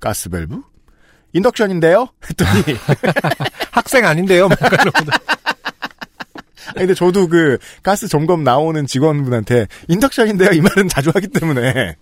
가스밸브? 0.00 0.62
인덕션인데요? 1.32 2.08
했더니 2.28 2.78
학생 3.72 4.04
아닌데요? 4.06 4.48
뭐. 4.48 4.56
아니, 6.68 6.78
근데 6.78 6.94
저도 6.94 7.28
그 7.28 7.58
가스 7.82 8.08
점검 8.08 8.44
나오는 8.44 8.86
직원분한테 8.86 9.66
인덕션인데요 9.88 10.50
이 10.50 10.60
말은 10.60 10.88
자주 10.88 11.10
하기 11.14 11.28
때문에 11.28 11.96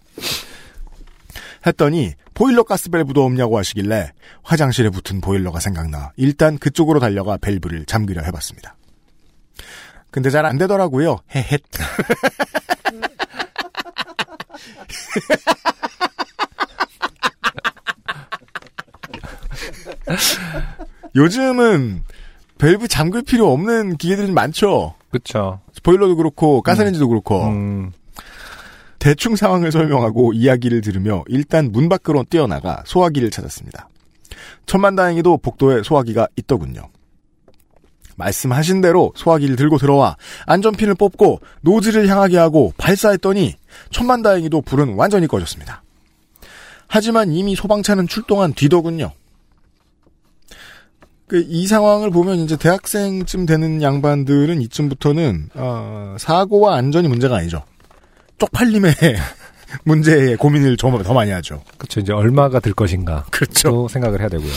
했더니 1.66 2.14
보일러 2.34 2.62
가스 2.62 2.88
밸브도 2.90 3.24
없냐고 3.24 3.58
하시길래 3.58 4.12
화장실에 4.42 4.90
붙은 4.90 5.20
보일러가 5.20 5.60
생각나 5.60 6.12
일단 6.16 6.58
그쪽으로 6.58 7.00
달려가 7.00 7.36
밸브를 7.38 7.84
잠그려 7.86 8.22
해봤습니다. 8.22 8.76
근데 10.10 10.30
잘 10.30 10.46
안 10.46 10.56
되더라고요. 10.58 11.18
헤헷. 11.34 11.62
요즘은 21.14 22.04
밸브 22.58 22.88
잠글 22.88 23.22
필요 23.22 23.52
없는 23.52 23.96
기계들이 23.96 24.32
많죠. 24.32 24.94
그쵸. 25.10 25.60
보일러도 25.82 26.16
그렇고 26.16 26.60
가스레인지도 26.62 27.08
그렇고 27.08 27.46
음, 27.46 27.92
대충 28.98 29.36
상황을 29.36 29.72
설명하고 29.72 30.32
이야기를 30.32 30.80
들으며 30.80 31.24
일단 31.28 31.70
문 31.72 31.88
밖으로 31.88 32.24
뛰어나가 32.28 32.82
소화기를 32.84 33.30
찾았습니다. 33.30 33.88
천만다행히도 34.66 35.38
복도에 35.38 35.82
소화기가 35.82 36.28
있더군요. 36.36 36.90
말씀하신 38.16 38.80
대로 38.80 39.12
소화기를 39.14 39.54
들고 39.54 39.78
들어와 39.78 40.16
안전핀을 40.46 40.96
뽑고 40.96 41.40
노즐을 41.62 42.08
향하게 42.08 42.36
하고 42.36 42.74
발사했더니 42.76 43.54
천만다행히도 43.90 44.62
불은 44.62 44.94
완전히 44.94 45.28
꺼졌습니다. 45.28 45.82
하지만 46.88 47.30
이미 47.30 47.54
소방차는 47.54 48.08
출동한 48.08 48.52
뒤더군요. 48.54 49.12
그 51.28 51.44
이 51.48 51.66
상황을 51.66 52.10
보면 52.10 52.38
이제 52.38 52.56
대학생쯤 52.56 53.46
되는 53.46 53.82
양반들은 53.82 54.60
이쯤부터는 54.62 55.50
어, 55.54 56.16
사고와 56.18 56.76
안전이 56.76 57.08
문제가 57.08 57.36
아니죠. 57.36 57.62
쪽팔림의 58.38 58.94
문제에 59.84 60.36
고민을 60.36 60.76
좀더 60.76 61.12
많이 61.12 61.30
하죠. 61.30 61.62
그쵸. 61.76 62.00
이제 62.00 62.12
얼마가 62.12 62.60
들 62.60 62.72
것인가. 62.72 63.26
그렇죠. 63.30 63.68
또 63.68 63.88
생각을 63.88 64.20
해야 64.20 64.28
되고요. 64.28 64.50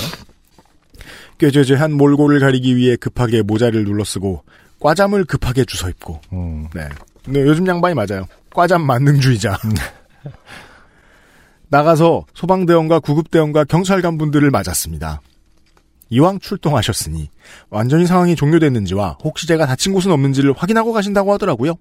꾀죄죄한 1.40 1.94
몰골을 1.94 2.40
가리기 2.40 2.76
위해 2.76 2.96
급하게 2.96 3.42
모자를 3.42 3.84
눌러쓰고 3.84 4.44
과잠을 4.80 5.26
급하게 5.26 5.66
주워 5.66 5.90
입고 5.90 6.22
음, 6.34 6.68
네. 6.74 6.88
네, 7.28 7.42
요즘 7.42 7.68
양반이 7.68 7.96
맞아요. 7.96 8.26
과잠 8.54 8.84
만능주의자. 8.84 9.58
나가서 11.70 12.26
소방대원과 12.34 13.00
구급대원과 13.00 13.64
경찰관 13.66 14.18
분들을 14.18 14.50
맞았습니다. 14.52 15.22
이왕 16.12 16.40
출동하셨으니 16.40 17.30
완전히 17.70 18.06
상황이 18.06 18.36
종료됐는지와 18.36 19.18
혹시 19.24 19.48
제가 19.48 19.66
다친 19.66 19.94
곳은 19.94 20.12
없는지를 20.12 20.54
확인하고 20.56 20.94
가신다고 20.94 21.34
하더라고요. 21.34 21.76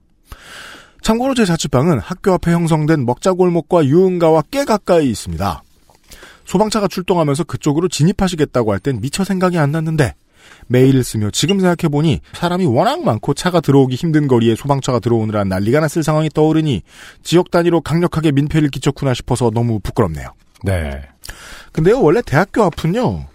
참고로 1.03 1.35
제 1.35 1.45
자취방은 1.45 1.99
학교 1.99 2.33
앞에 2.33 2.53
형성된 2.53 3.05
먹자골목과 3.05 3.85
유흥가와 3.85 4.45
꽤 4.51 4.65
가까이 4.65 5.11
있습니다. 5.11 5.63
소방차가 6.47 6.89
출동하면서 6.89 7.45
그쪽으로 7.45 7.89
진입하시겠다고 7.89 8.73
할 8.73 8.81
땐 8.81 9.01
미처 9.01 9.25
생각이 9.25 9.59
안 9.59 9.73
났는데 9.73 10.15
메일을 10.69 11.05
쓰며 11.05 11.31
지금 11.31 11.59
생각해보니 11.61 12.21
사람이 12.35 12.67
워낙 12.67 13.03
많고 13.03 13.35
차가 13.35 13.61
들어오기 13.61 13.97
힘든 13.97 14.29
거리에 14.29 14.55
소방차가 14.55 15.01
들어오느라 15.01 15.45
난리가 15.45 15.81
났을 15.81 16.03
상황이 16.03 16.29
떠오르니 16.29 16.83
지역 17.23 17.51
단위로 17.51 17.81
강력하게 17.81 18.33
민폐를 18.33 18.69
끼쳤구나 18.69 19.15
싶어서 19.15 19.51
너무 19.51 19.81
부끄럽네요. 19.81 20.29
네. 20.65 21.03
근데요 21.73 22.01
원래 22.01 22.21
대학교 22.23 22.63
앞은요 22.65 23.27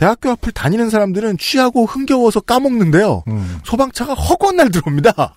대학교 0.00 0.30
앞을 0.30 0.52
다니는 0.52 0.88
사람들은 0.88 1.36
취하고 1.36 1.84
흥겨워서 1.84 2.40
까먹는데요 2.40 3.22
음, 3.28 3.58
소방차가 3.64 4.14
허구한 4.14 4.56
날 4.56 4.70
들어옵니다. 4.70 5.34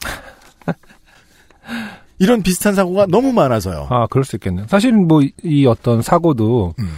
이런 2.18 2.42
비슷한 2.44 2.74
사고가 2.74 3.06
너무 3.08 3.34
많아서요. 3.34 3.88
아, 3.90 4.08
그럴 4.10 4.24
수 4.24 4.38
있겠네요. 4.38 4.66
사실 4.70 4.94
뭐, 4.94 5.22
이- 5.22 5.34
이 5.44 5.66
어떤 5.66 6.02
사고도 6.02 6.76
음. 6.80 6.96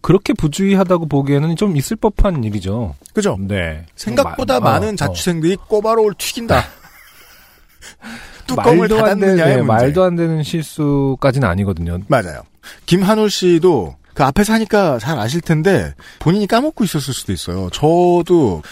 그렇게 0.00 0.32
부주의하다고 0.32 1.08
보기에는 1.08 1.56
좀 1.56 1.76
있을 1.76 1.96
법한 1.98 2.42
일이죠. 2.44 2.94
그죠? 3.12 3.36
네. 3.38 3.84
생각보다 3.94 4.58
마- 4.58 4.70
많은 4.72 4.94
어, 4.94 4.96
자취생들이 4.96 5.56
꼬바로우를 5.68 6.14
튀긴다. 6.16 6.56
어. 6.58 6.62
뚜껑을 8.46 8.78
말도 8.88 8.96
안 9.04 9.20
되는, 9.20 9.36
닫았느냐의 9.36 9.56
네. 9.56 9.62
말도 9.62 10.02
안 10.04 10.16
되는 10.16 10.42
실수까지는 10.42 11.46
아니거든요. 11.46 11.98
맞아요. 12.08 12.40
김한울 12.86 13.28
씨도 13.28 13.96
그 14.14 14.24
앞에 14.24 14.44
사니까 14.44 14.98
잘 14.98 15.18
아실 15.18 15.40
텐데 15.40 15.94
본인이 16.18 16.46
까먹고 16.46 16.84
있었을 16.84 17.14
수도 17.14 17.32
있어요. 17.32 17.68
저도 17.70 18.62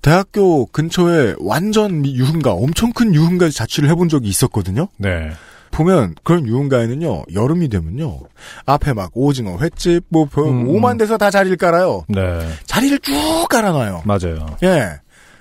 대학교 0.00 0.66
근처에 0.66 1.34
완전 1.40 2.06
유흥가, 2.06 2.52
엄청 2.52 2.92
큰 2.92 3.14
유흥가에 3.14 3.50
자취를 3.50 3.88
해본 3.90 4.08
적이 4.08 4.28
있었거든요. 4.28 4.88
네. 4.96 5.30
보면 5.70 6.14
그런 6.24 6.46
유흥가에는요 6.46 7.24
여름이 7.34 7.68
되면요 7.68 8.20
앞에 8.64 8.94
막 8.94 9.10
오징어 9.12 9.58
횟집 9.58 10.04
뭐 10.08 10.24
별- 10.24 10.44
음. 10.46 10.68
오만 10.68 10.96
데서 10.96 11.18
다 11.18 11.30
자리를 11.30 11.56
깔아요. 11.58 12.04
네. 12.08 12.20
자리를 12.64 12.98
쭉 13.00 13.12
깔아놔요. 13.50 14.02
맞아요. 14.06 14.46
예. 14.62 14.92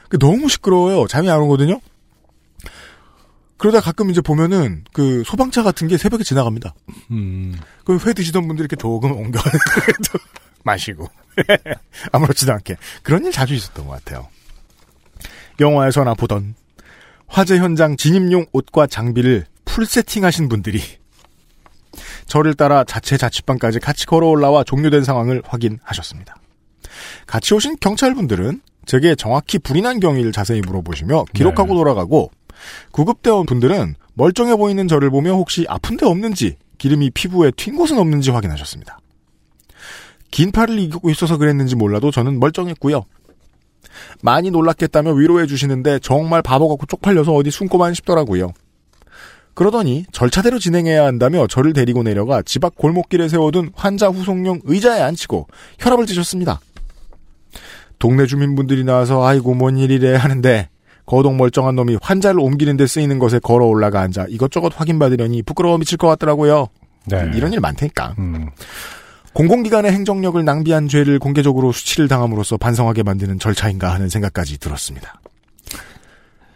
그 0.09 0.19
너무 0.19 0.49
시끄러워요. 0.49 1.07
잠이 1.07 1.29
안 1.29 1.39
오거든요. 1.41 1.79
그러다 3.57 3.81
가끔 3.81 4.09
이제 4.09 4.21
보면은 4.21 4.83
그 4.93 5.23
소방차 5.25 5.63
같은 5.63 5.87
게 5.87 5.97
새벽에 5.97 6.23
지나갑니다. 6.23 6.75
음. 7.11 7.57
그회 7.85 8.13
드시던 8.13 8.47
분들 8.47 8.63
이렇게 8.63 8.75
조금 8.75 9.11
옮겨 9.11 9.39
또 9.39 10.19
마시고 10.63 11.07
아무렇지도 12.11 12.53
않게 12.53 12.75
그런 13.03 13.25
일 13.25 13.31
자주 13.31 13.53
있었던 13.53 13.87
것 13.87 13.91
같아요. 13.93 14.27
영화에서나 15.59 16.13
보던 16.13 16.55
화재 17.27 17.57
현장 17.57 17.97
진입용 17.97 18.45
옷과 18.51 18.87
장비를 18.87 19.45
풀 19.65 19.85
세팅하신 19.85 20.49
분들이 20.49 20.81
저를 22.27 22.53
따라 22.53 22.83
자체 22.83 23.17
자취방까지 23.17 23.79
같이 23.79 24.05
걸어 24.05 24.27
올라와 24.27 24.63
종료된 24.63 25.03
상황을 25.03 25.41
확인하셨습니다. 25.45 26.35
같이 27.25 27.53
오신 27.53 27.77
경찰분들은 27.79 28.61
제게 28.85 29.15
정확히 29.15 29.59
불이 29.59 29.81
난 29.81 29.99
경위를 29.99 30.31
자세히 30.31 30.61
물어보시며 30.61 31.25
기록하고 31.33 31.73
네. 31.73 31.75
돌아가고 31.75 32.31
구급대원 32.91 33.45
분들은 33.45 33.95
멀쩡해 34.13 34.55
보이는 34.55 34.87
저를 34.87 35.09
보며 35.09 35.33
혹시 35.33 35.65
아픈 35.69 35.97
데 35.97 36.05
없는지 36.05 36.57
기름이 36.77 37.11
피부에 37.11 37.51
튄 37.51 37.75
곳은 37.75 37.97
없는지 37.97 38.31
확인하셨습니다. 38.31 38.99
긴 40.31 40.51
팔을 40.51 40.79
이기고 40.79 41.09
있어서 41.09 41.37
그랬는지 41.37 41.75
몰라도 41.75 42.11
저는 42.11 42.39
멀쩡했고요. 42.39 43.05
많이 44.21 44.51
놀랐겠다며 44.51 45.13
위로해 45.13 45.47
주시는데 45.47 45.99
정말 45.99 46.41
바보 46.41 46.67
같고 46.69 46.85
쪽팔려서 46.85 47.33
어디 47.33 47.51
숨고만 47.51 47.93
싶더라고요. 47.93 48.53
그러더니 49.53 50.05
절차대로 50.11 50.59
진행해야 50.59 51.03
한다며 51.05 51.47
저를 51.47 51.73
데리고 51.73 52.03
내려가 52.03 52.43
집 52.43 52.63
앞 52.63 52.75
골목길에 52.75 53.27
세워둔 53.27 53.71
환자 53.73 54.07
후송용 54.07 54.61
의자에 54.65 55.01
앉히고 55.01 55.47
혈압을 55.79 56.05
재셨습니다. 56.05 56.59
동네 57.97 58.27
주민분들이 58.27 58.83
나와서 58.83 59.25
아이고 59.25 59.55
뭔 59.55 59.77
일이래 59.77 60.15
하는데 60.15 60.69
거동 61.07 61.37
멀쩡한 61.37 61.75
놈이 61.75 61.97
환자를 62.01 62.39
옮기는 62.39 62.77
데 62.77 62.85
쓰이는 62.85 63.17
것에 63.17 63.39
걸어 63.39 63.65
올라가 63.65 64.01
앉아 64.01 64.27
이것저것 64.29 64.73
확인받으려니 64.75 65.41
부끄러워 65.41 65.79
미칠 65.79 65.97
것 65.97 66.07
같더라고요. 66.09 66.67
네. 67.05 67.31
이런 67.33 67.53
일 67.53 67.61
많다니까. 67.61 68.13
음. 68.19 68.49
공공기관의 69.33 69.91
행정력을 69.91 70.43
낭비한 70.43 70.87
죄를 70.87 71.19
공개적으로 71.19 71.71
수치를 71.71 72.07
당함으로써 72.07 72.57
반성하게 72.57 73.03
만드는 73.03 73.39
절차인가 73.39 73.93
하는 73.93 74.09
생각까지 74.09 74.59
들었습니다. 74.59 75.21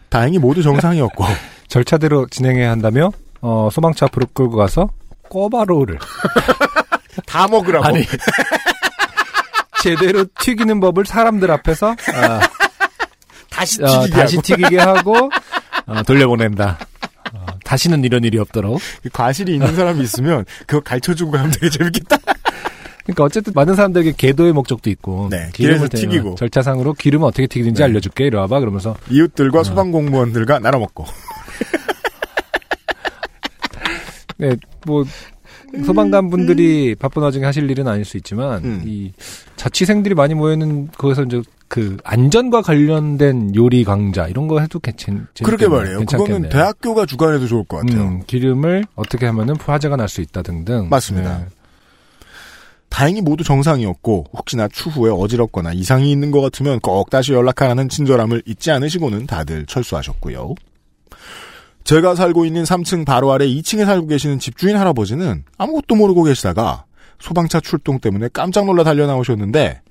다행히 0.10 0.40
모두 0.40 0.62
정상이었고 0.62 1.24
절차대로 1.70 2.28
진행해야 2.28 2.70
한다며, 2.70 3.12
어, 3.40 3.70
소방차 3.72 4.08
앞으로 4.08 4.26
끌고 4.34 4.58
가서 4.58 4.90
꼬바로우를. 5.30 5.98
다 7.26 7.48
먹으라고. 7.48 7.86
아니. 7.86 8.04
제대로 9.82 10.26
튀기는 10.40 10.80
법을 10.80 11.06
사람들 11.06 11.50
앞에서, 11.50 11.96
아, 12.14 12.40
다시 13.52 13.84
어, 13.84 13.88
튀기게 14.06 14.10
다시 14.18 14.36
하고. 14.38 14.42
튀기게 14.48 14.78
하고, 14.80 15.30
어, 15.86 16.04
돌려보낸다. 16.04 16.80
어, 17.34 17.46
다시는 17.64 18.04
이런 18.04 18.24
일이 18.24 18.40
없도록. 18.40 18.80
과실이 19.14 19.54
있는 19.54 19.76
사람이 19.76 20.02
있으면 20.02 20.46
그거 20.66 20.80
가르쳐주고 20.82 21.32
가면 21.32 21.52
되게 21.52 21.70
재밌겠다. 21.70 22.18
그러니까 23.04 23.24
어쨌든 23.24 23.54
많은 23.56 23.76
사람들에게 23.76 24.14
계도의 24.16 24.54
목적도 24.54 24.90
있고 24.92 25.28
네, 25.30 25.50
기름을 25.54 25.90
튀기고. 25.90 26.36
절차상으로 26.36 26.94
기름을 26.94 27.28
어떻게 27.28 27.48
튀기는지 27.48 27.80
네. 27.80 27.86
알려줄게 27.86 28.28
이리 28.28 28.36
와봐 28.38 28.60
그러면서 28.60 28.96
이웃들과 29.10 29.64
소방공무원들과 29.64 30.60
나눠 30.60 30.80
먹고. 30.80 31.06
네, 34.38 34.56
뭐 34.86 35.04
소방관 35.86 36.30
분들이 36.30 36.96
바쁜 36.96 37.22
와중에 37.24 37.46
하실 37.46 37.70
일은 37.70 37.88
아닐 37.88 38.04
수 38.06 38.18
있지만 38.18 38.64
음. 38.64 38.84
이 38.86 39.12
자취생들이 39.56 40.16
많이 40.16 40.34
모여있는 40.34 40.90
거기서 40.98 41.24
이제 41.24 41.42
그 41.68 41.96
안전과 42.04 42.62
관련된 42.62 43.56
요리 43.56 43.84
강좌 43.86 44.28
이런 44.28 44.48
거 44.50 44.60
해도 44.60 44.80
괜찮 44.80 45.28
재밌겠네요. 45.34 45.70
말이에요. 45.78 45.98
괜찮겠네요. 46.00 46.26
그거는 46.36 46.50
대학교가 46.50 47.06
주관해도 47.06 47.48
좋을 47.48 47.64
것 47.64 47.78
같아요. 47.78 48.02
음, 48.02 48.24
기름을 48.28 48.84
어떻게 48.96 49.26
하면은 49.26 49.56
화재가 49.56 49.96
날 49.96 50.10
수 50.10 50.20
있다 50.22 50.42
등등 50.42 50.90
맞습니다. 50.90 51.38
네. 51.40 51.46
다행히 52.90 53.22
모두 53.22 53.46
정상이었고 53.46 54.26
혹시나 54.34 54.68
추후에 54.68 55.10
어지럽거나 55.12 55.72
이상이 55.72 56.12
있는 56.12 56.30
것 56.32 56.42
같으면 56.42 56.82
꼭 56.82 57.10
다시 57.10 57.32
연락하라는 57.32 57.88
친절함을 57.88 58.44
잊지 58.46 58.70
않으시고는 58.72 59.28
다들 59.28 59.66
철수하셨고요. 59.66 60.56
제가 61.84 62.16
살고 62.16 62.46
있는 62.46 62.64
3층 62.64 63.06
바로 63.06 63.32
아래 63.32 63.46
2층에 63.48 63.86
살고 63.86 64.08
계시는 64.08 64.40
집주인 64.40 64.78
할아버지는 64.78 65.44
아무것도 65.58 65.96
모르고 65.96 66.24
계시다가 66.24 66.86
소방차 67.20 67.60
출동 67.60 68.00
때문에 68.00 68.30
깜짝 68.34 68.66
놀라 68.66 68.84
달려 68.84 69.08
나오셨는데 69.08 69.82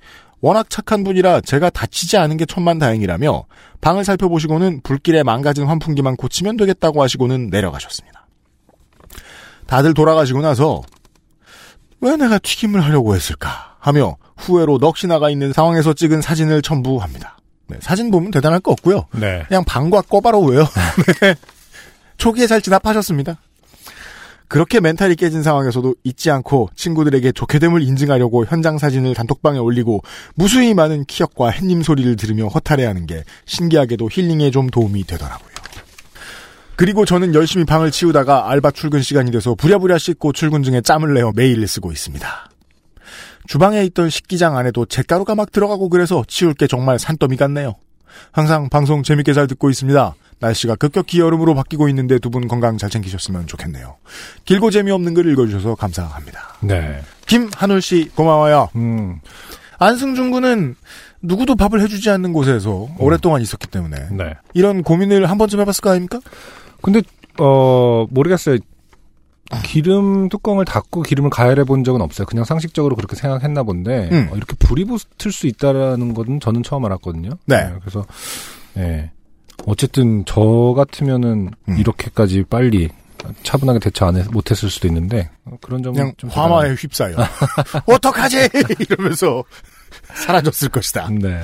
워낙 0.41 0.69
착한 0.69 1.03
분이라 1.03 1.41
제가 1.41 1.69
다치지 1.69 2.17
않은 2.17 2.37
게 2.37 2.45
천만 2.45 2.79
다행이라며 2.79 3.45
방을 3.79 4.03
살펴보시고는 4.03 4.81
불길에 4.81 5.23
망가진 5.23 5.65
환풍기만 5.65 6.15
고치면 6.15 6.57
되겠다고 6.57 7.01
하시고는 7.01 7.49
내려가셨습니다. 7.49 8.27
다들 9.67 9.93
돌아가시고 9.93 10.41
나서 10.41 10.81
왜 12.01 12.15
내가 12.17 12.39
튀김을 12.39 12.83
하려고 12.83 13.15
했을까 13.15 13.75
하며 13.79 14.17
후회로 14.37 14.79
넋이 14.79 15.07
나가 15.07 15.29
있는 15.29 15.53
상황에서 15.53 15.93
찍은 15.93 16.21
사진을 16.21 16.63
첨부합니다. 16.63 17.37
네, 17.67 17.77
사진 17.79 18.11
보면 18.11 18.31
대단할 18.31 18.59
거 18.59 18.71
없고요. 18.71 19.05
네. 19.13 19.43
그냥 19.47 19.63
방과 19.63 20.01
꺼바로우예요. 20.01 20.67
네. 21.21 21.35
초기에 22.21 22.45
잘 22.45 22.61
진압하셨습니다. 22.61 23.37
그렇게 24.47 24.79
멘탈이 24.79 25.15
깨진 25.15 25.41
상황에서도 25.41 25.95
잊지 26.03 26.29
않고 26.29 26.69
친구들에게 26.75 27.31
좋게 27.31 27.57
됨을 27.57 27.81
인증하려고 27.81 28.45
현장 28.45 28.77
사진을 28.77 29.15
단톡방에 29.15 29.57
올리고 29.57 30.03
무수히 30.35 30.75
많은 30.75 31.05
키역과 31.05 31.49
햇님 31.49 31.81
소리를 31.81 32.15
들으며 32.17 32.47
허탈해하는 32.49 33.07
게 33.07 33.23
신기하게도 33.45 34.07
힐링에 34.11 34.51
좀 34.51 34.69
도움이 34.69 35.05
되더라고요. 35.05 35.49
그리고 36.75 37.05
저는 37.05 37.33
열심히 37.33 37.65
방을 37.65 37.89
치우다가 37.89 38.51
알바 38.51 38.69
출근 38.69 39.01
시간이 39.01 39.31
돼서 39.31 39.55
부랴부랴 39.55 39.97
씻고 39.97 40.31
출근 40.33 40.61
중에 40.61 40.81
짬을 40.81 41.15
내어 41.15 41.31
메일을 41.35 41.67
쓰고 41.67 41.91
있습니다. 41.91 42.49
주방에 43.47 43.83
있던 43.85 44.11
식기장 44.11 44.57
안에도 44.57 44.85
잿가루가 44.85 45.33
막 45.33 45.51
들어가고 45.51 45.89
그래서 45.89 46.23
치울 46.27 46.53
게 46.53 46.67
정말 46.67 46.99
산더미 46.99 47.37
같네요. 47.37 47.73
항상 48.31 48.69
방송 48.69 49.01
재밌게 49.01 49.33
잘 49.33 49.47
듣고 49.47 49.71
있습니다. 49.71 50.13
날씨가 50.41 50.75
급격히 50.75 51.19
여름으로 51.19 51.55
바뀌고 51.55 51.87
있는데 51.89 52.19
두 52.19 52.29
분 52.31 52.47
건강 52.47 52.77
잘 52.77 52.89
챙기셨으면 52.89 53.47
좋겠네요. 53.47 53.95
길고 54.45 54.71
재미없는 54.71 55.13
글 55.13 55.31
읽어주셔서 55.31 55.75
감사합니다. 55.75 56.55
네. 56.61 57.01
김한울 57.27 57.81
씨 57.81 58.09
고마워요. 58.15 58.69
음. 58.75 59.19
안승준 59.79 60.31
군은 60.31 60.75
누구도 61.21 61.55
밥을 61.55 61.81
해주지 61.81 62.09
않는 62.09 62.33
곳에서 62.33 62.87
오랫동안 62.97 63.41
있었기 63.41 63.67
때문에 63.67 63.97
네. 64.11 64.33
이런 64.53 64.81
고민을 64.83 65.29
한 65.29 65.37
번쯤 65.37 65.59
해봤을 65.59 65.81
거 65.81 65.89
아닙니까? 65.91 66.19
근데 66.81 67.01
어 67.39 68.05
모르겠어요. 68.09 68.57
기름 69.63 70.29
뚜껑을 70.29 70.63
닫고 70.65 71.01
기름을 71.01 71.29
가열해 71.29 71.65
본 71.65 71.83
적은 71.83 71.99
없어요. 72.01 72.25
그냥 72.25 72.45
상식적으로 72.45 72.95
그렇게 72.95 73.15
생각했나 73.17 73.63
본데 73.63 74.09
음. 74.11 74.29
어, 74.31 74.35
이렇게 74.37 74.55
불이 74.57 74.85
붙을 74.85 75.31
수 75.33 75.45
있다라는 75.47 76.13
것은 76.13 76.39
저는 76.39 76.63
처음 76.63 76.85
알았거든요. 76.85 77.31
네. 77.45 77.73
그래서 77.81 78.05
예. 78.77 79.11
어쨌든 79.65 80.23
저 80.25 80.73
같으면은 80.75 81.51
음. 81.69 81.77
이렇게까지 81.77 82.45
빨리 82.49 82.89
차분하게 83.43 83.79
대처 83.79 84.07
안 84.07 84.17
해, 84.17 84.23
못했을 84.31 84.69
수도 84.69 84.87
있는데 84.87 85.29
어, 85.45 85.55
그런 85.61 85.83
점은 85.83 85.95
그냥 85.95 86.13
좀 86.17 86.29
화마에 86.31 86.73
휩싸여. 86.73 87.15
어떡하지? 87.85 88.49
이러면서 88.89 89.43
사라졌을 90.15 90.69
것이다. 90.69 91.07
대단한- 91.07 91.21
네. 91.21 91.41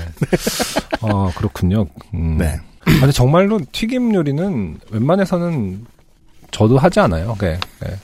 어 1.02 1.32
그렇군요. 1.36 1.86
음. 2.16 2.38
네. 2.38 2.60
아, 2.82 3.00
근데 3.00 3.12
정말로 3.12 3.60
튀김 3.72 4.14
요리는 4.16 4.80
웬만해서는 4.92 5.86
저도 6.52 6.78
하지 6.78 7.00
않아요. 7.02 7.36
네. 7.40 7.60
네. 7.82 7.96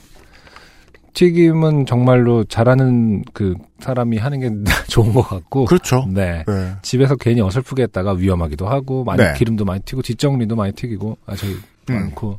튀김은 1.14 1.86
정말로 1.86 2.44
잘하는 2.44 3.24
그 3.32 3.54
사람이 3.80 4.18
하는 4.18 4.40
게 4.40 4.50
좋은 4.88 5.12
것 5.14 5.22
같고. 5.22 5.64
그렇죠. 5.64 6.04
네. 6.08 6.44
네. 6.46 6.74
집에서 6.82 7.16
괜히 7.16 7.40
어설프게 7.40 7.84
했다가 7.84 8.12
위험하기도 8.12 8.68
하고, 8.68 9.04
많이 9.04 9.22
네. 9.22 9.32
기름도 9.36 9.64
많이 9.64 9.80
튀고, 9.82 10.02
뒷정리도 10.02 10.56
많이 10.56 10.72
튀기고, 10.72 11.16
아, 11.26 11.36
저기, 11.36 11.54
음. 11.90 11.94
많고. 11.94 12.38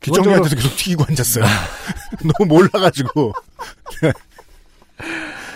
뒷정리할 0.00 0.42
때도 0.42 0.56
계속 0.56 0.76
튀기고 0.76 1.04
앉았어요. 1.08 1.44
너무 2.38 2.48
몰라가지고. 2.48 3.32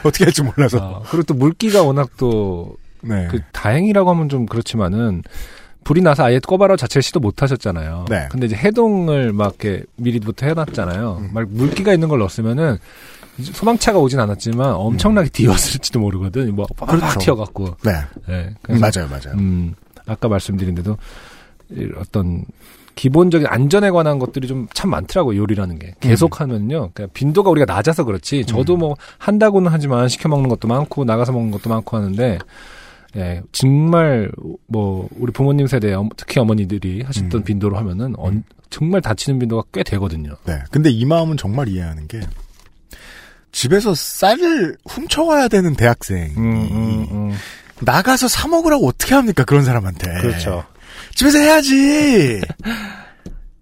어떻게 0.05 0.25
할지 0.25 0.43
몰라서. 0.43 0.79
어, 0.79 1.03
그리고 1.09 1.23
또 1.25 1.35
물기가 1.35 1.83
워낙 1.83 2.11
또, 2.17 2.77
네. 3.03 3.29
그, 3.31 3.41
다행이라고 3.53 4.11
하면 4.11 4.29
좀 4.29 4.47
그렇지만은, 4.47 5.23
불이 5.85 6.01
나서 6.03 6.25
아예 6.25 6.39
꺼바로 6.39 6.77
자체를 6.77 7.03
시도 7.03 7.21
못 7.21 7.43
하셨잖아요. 7.43 8.07
네. 8.09 8.29
근데 8.31 8.47
이제 8.47 8.57
해동을 8.57 9.33
막 9.33 9.57
이렇게 9.61 9.85
미리부터 9.97 10.47
해놨잖아요. 10.47 11.19
음. 11.21 11.31
막 11.33 11.47
물기가 11.51 11.93
있는 11.93 12.09
걸 12.09 12.19
넣었으면은, 12.21 12.79
소방차가 13.41 13.99
오진 13.99 14.21
않았지만 14.21 14.75
엄청나게 14.75 15.31
뒤었을지도 15.31 15.99
모르거든. 16.01 16.55
뭐, 16.55 16.67
빡 16.77 16.93
음. 16.95 16.99
그렇죠. 17.01 17.19
튀어갖고. 17.21 17.77
네. 17.85 17.93
네. 18.29 18.55
음, 18.71 18.79
맞아요, 18.81 19.09
맞아요. 19.09 19.37
음, 19.39 19.75
아까 20.07 20.29
말씀드린 20.29 20.75
대로 20.75 20.99
이 21.71 21.89
어떤 21.99 22.45
기본적인 22.95 23.47
안전에 23.47 23.91
관한 23.91 24.19
것들이 24.19 24.47
좀 24.47 24.69
참 24.75 24.91
많더라고요, 24.91 25.41
요리라는 25.41 25.79
게. 25.79 25.95
계속 26.01 26.41
하면요. 26.43 26.91
그러니까 26.93 27.07
빈도가 27.15 27.49
우리가 27.51 27.65
낮아서 27.73 28.05
그렇지. 28.05 28.45
저도 28.45 28.77
뭐 28.77 28.97
한다고는 29.17 29.73
하지만 29.73 30.09
시켜 30.09 30.29
먹는 30.29 30.51
것도 30.51 30.69
많고 30.69 31.05
나가서 31.05 31.33
먹는 31.33 31.51
것도 31.53 31.71
많고 31.71 31.97
하는데 31.97 32.39
예, 33.17 33.43
정말 33.53 34.31
뭐 34.67 35.09
우리 35.19 35.33
부모님 35.33 35.67
세대 35.67 35.95
특히 36.17 36.41
어머니들이 36.41 37.03
하셨던 37.03 37.41
음. 37.41 37.45
빈도로 37.45 37.77
하면은 37.77 38.15
언- 38.17 38.45
정말 38.71 39.01
다치는 39.03 39.39
빈도가 39.39 39.65
꽤 39.73 39.83
되거든요. 39.83 40.35
네. 40.47 40.59
근데 40.71 40.89
이 40.91 41.05
마음은 41.05 41.37
정말 41.37 41.69
이해하는 41.69 42.09
게, 42.09 42.21
집에서 43.53 43.95
쌀을 43.95 44.79
훔쳐와야 44.89 45.49
되는 45.49 45.75
대학생이 45.75 46.35
음, 46.39 47.37
나가서 47.81 48.29
사 48.29 48.49
먹으라고 48.49 48.89
어떻게 48.89 49.15
합니까 49.15 49.45
그런 49.45 49.63
사람한테 49.65 50.11
그렇죠. 50.23 50.65
집에서 51.15 51.37
해야지 51.39 52.41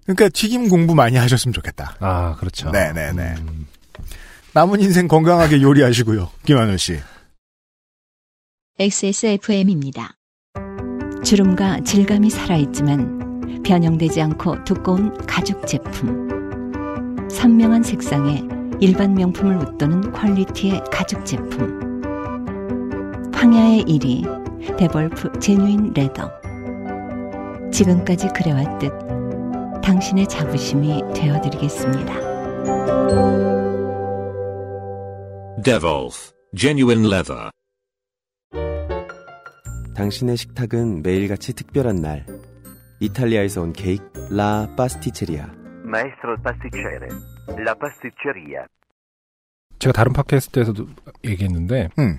그러니까 0.05 0.29
튀김 0.29 0.69
공부 0.69 0.95
많이 0.95 1.17
하셨으면 1.17 1.53
좋겠다 1.53 1.97
아, 1.99 2.37
그렇죠. 2.39 2.71
네네네 2.71 3.35
음. 3.41 3.67
남은 4.53 4.81
인생 4.81 5.09
건강하게 5.09 5.61
요리하시고요 5.63 6.29
김한울 6.45 6.79
씨 6.79 7.01
XSFM입니다. 8.81 10.17
주름과 11.23 11.81
질감이 11.81 12.31
살아있지만 12.31 13.63
변형되지 13.63 14.23
않고 14.23 14.65
두꺼운 14.65 15.15
가죽 15.27 15.67
제품. 15.67 17.29
선명한 17.31 17.83
색상에 17.83 18.43
일반 18.81 19.13
명품을 19.13 19.59
웃도는 19.59 20.13
퀄리티의 20.13 20.83
가죽 20.91 21.27
제품. 21.27 22.01
황야의 23.35 23.85
1위 23.85 24.79
데볼프 24.79 25.39
genuine 25.41 25.93
leather. 25.93 26.31
지금까지 27.71 28.29
그래왔듯 28.29 29.83
당신의 29.83 30.27
자부심이 30.27 31.03
되어드리겠습니다. 31.15 32.15
Devolf 35.63 36.33
Genuine 36.57 37.07
Leather. 37.07 37.51
당신의 40.01 40.39
식탁은 40.39 41.03
매일같이 41.03 41.53
특별한 41.53 41.97
날. 41.97 42.25
이탈리아에서 43.01 43.61
온 43.61 43.75
케이크 43.75 44.03
라 44.31 44.67
파스티체리아. 44.75 45.47
Maestro 45.85 46.31
il 46.31 46.43
pasticcere. 46.43 47.09
La 47.59 47.75
pasticceria. 47.75 48.65
제가 49.79 49.93
다른 49.93 50.15
팟캐스트에서도 50.15 50.87
얘기했는데 51.25 51.91
음. 51.99 52.19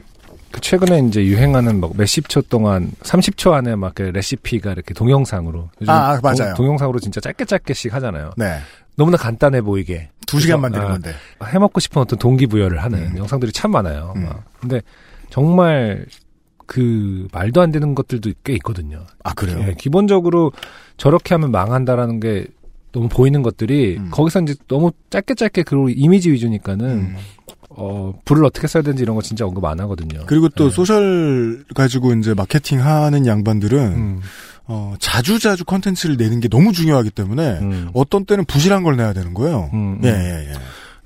그 0.52 0.62
최근에 0.62 1.00
이제 1.08 1.26
유행하는 1.26 1.80
막 1.80 1.98
몇십 1.98 2.30
초 2.30 2.44
동안 2.44 2.92
30초 3.02 3.54
안에 3.54 3.76
막 3.76 3.96
그 3.96 4.04
레시피가 4.04 4.74
이렇게 4.74 4.94
동영상으로 4.94 5.72
요즘 5.82 5.92
아, 5.92 6.12
아, 6.12 6.20
맞아요. 6.22 6.54
동, 6.56 6.68
영상으로 6.68 7.00
진짜 7.00 7.20
짧게 7.20 7.46
짧게씩 7.46 7.96
하잖아요. 7.96 8.32
네. 8.38 8.60
너무나 8.96 9.18
간단해 9.18 9.62
보이게 9.62 10.10
두 10.28 10.40
시간 10.40 10.62
그래서, 10.62 10.62
만드는 10.62 10.86
아, 10.86 10.90
건데 10.92 11.14
해먹고 11.44 11.80
싶은 11.80 12.00
어떤 12.00 12.20
동기부여를 12.20 12.84
하는 12.84 13.00
음. 13.14 13.18
영상들이 13.18 13.52
참 13.52 13.72
많아요. 13.72 14.14
음. 14.18 14.26
막. 14.26 14.44
근데 14.60 14.82
정말 15.32 16.06
그 16.72 17.28
말도 17.34 17.60
안 17.60 17.70
되는 17.74 17.94
것들도 17.94 18.32
꽤 18.46 18.54
있거든요. 18.54 19.06
아 19.26 19.34
그래요 19.34 19.62
예, 19.68 19.76
기본적으로 19.78 20.54
저렇게 20.96 21.36
하면 21.36 21.52
망한다라는 21.52 22.22
게 22.22 22.46
너무 22.94 23.10
보이는 23.10 23.42
것들이 23.42 23.98
음. 23.98 24.08
거기서 24.10 24.44
이제 24.44 24.56
너무 24.70 24.94
짧게 25.10 25.34
짧게 25.36 25.64
그리고 25.64 25.90
이미지 25.90 26.32
위주니까는 26.32 26.86
음. 26.90 27.16
어 27.72 28.18
불을 28.24 28.46
어떻게 28.46 28.68
써야 28.68 28.84
되는지 28.84 29.04
이런 29.04 29.18
거 29.18 29.22
진짜 29.22 29.46
언급 29.46 29.66
안 29.66 29.82
하거든요. 29.82 30.22
그리고 30.28 30.48
또 30.48 30.70
네. 30.70 30.70
소셜 30.74 31.66
가지고 31.76 32.14
이제 32.14 32.34
마케팅 32.34 32.80
하는 32.82 33.26
양반들은 33.26 33.78
음, 33.78 34.22
어, 34.68 34.94
자주 34.98 35.40
자주 35.40 35.66
컨텐츠를 35.66 36.16
내는 36.16 36.40
게 36.40 36.48
너무 36.48 36.72
중요하기 36.72 37.10
때문에 37.12 37.60
음. 37.60 37.90
어떤 37.94 38.24
때는 38.24 38.46
부실한 38.46 38.84
걸 38.84 38.96
내야 38.96 39.12
되는 39.12 39.34
거예요. 39.34 39.70
음, 39.74 40.00
음. 40.02 40.02
예, 40.06 40.08
예, 40.08 40.52
예. 40.52 40.54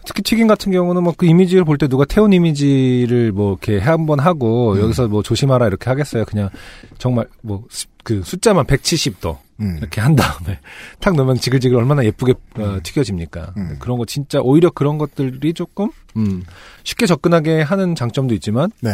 특히 0.05 0.21
튀김 0.23 0.47
같은 0.47 0.71
경우는 0.71 1.03
뭐 1.03 1.13
그 1.17 1.25
이미지를 1.25 1.63
볼 1.65 1.77
때 1.77 1.87
누가 1.87 2.05
태운 2.05 2.31
이미지를 2.33 3.31
뭐 3.31 3.51
이렇게 3.61 3.79
한번 3.79 4.19
하고 4.19 4.73
음. 4.73 4.81
여기서 4.81 5.07
뭐 5.07 5.23
조심하라 5.23 5.67
이렇게 5.67 5.89
하겠어요. 5.89 6.25
그냥 6.25 6.49
정말 6.97 7.27
뭐 7.41 7.63
그 8.05 8.21
숫자만 8.23 8.65
170도 8.65 9.37
음. 9.61 9.77
이렇게 9.79 9.99
한 9.99 10.15
다음에 10.15 10.59
탁 11.01 11.15
넣으면 11.15 11.37
지글지글 11.37 11.75
얼마나 11.75 12.05
예쁘게 12.05 12.35
어, 12.59 12.77
튀겨집니까. 12.83 13.53
음. 13.57 13.77
그런 13.79 13.97
거 13.97 14.05
진짜 14.05 14.39
오히려 14.41 14.69
그런 14.69 14.99
것들이 14.99 15.53
조금 15.53 15.89
음, 16.15 16.43
쉽게 16.83 17.07
접근하게 17.07 17.63
하는 17.63 17.95
장점도 17.95 18.35
있지만 18.35 18.69
네. 18.81 18.91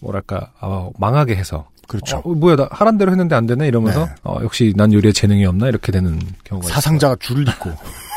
뭐랄까 0.00 0.52
어, 0.60 0.90
망하게 0.98 1.36
해서 1.36 1.68
그렇죠. 1.88 2.18
어, 2.18 2.34
뭐야 2.34 2.56
나 2.56 2.68
하란 2.70 2.98
대로 2.98 3.10
했는데 3.12 3.34
안 3.34 3.46
되네 3.46 3.66
이러면서 3.66 4.04
네. 4.04 4.12
어, 4.24 4.40
역시 4.42 4.74
난 4.76 4.92
요리에 4.92 5.12
재능이 5.12 5.46
없나 5.46 5.68
이렇게 5.68 5.90
되는 5.90 6.20
경우가 6.44 6.68
사상자가 6.68 7.16
줄을 7.18 7.48
잇고. 7.48 7.70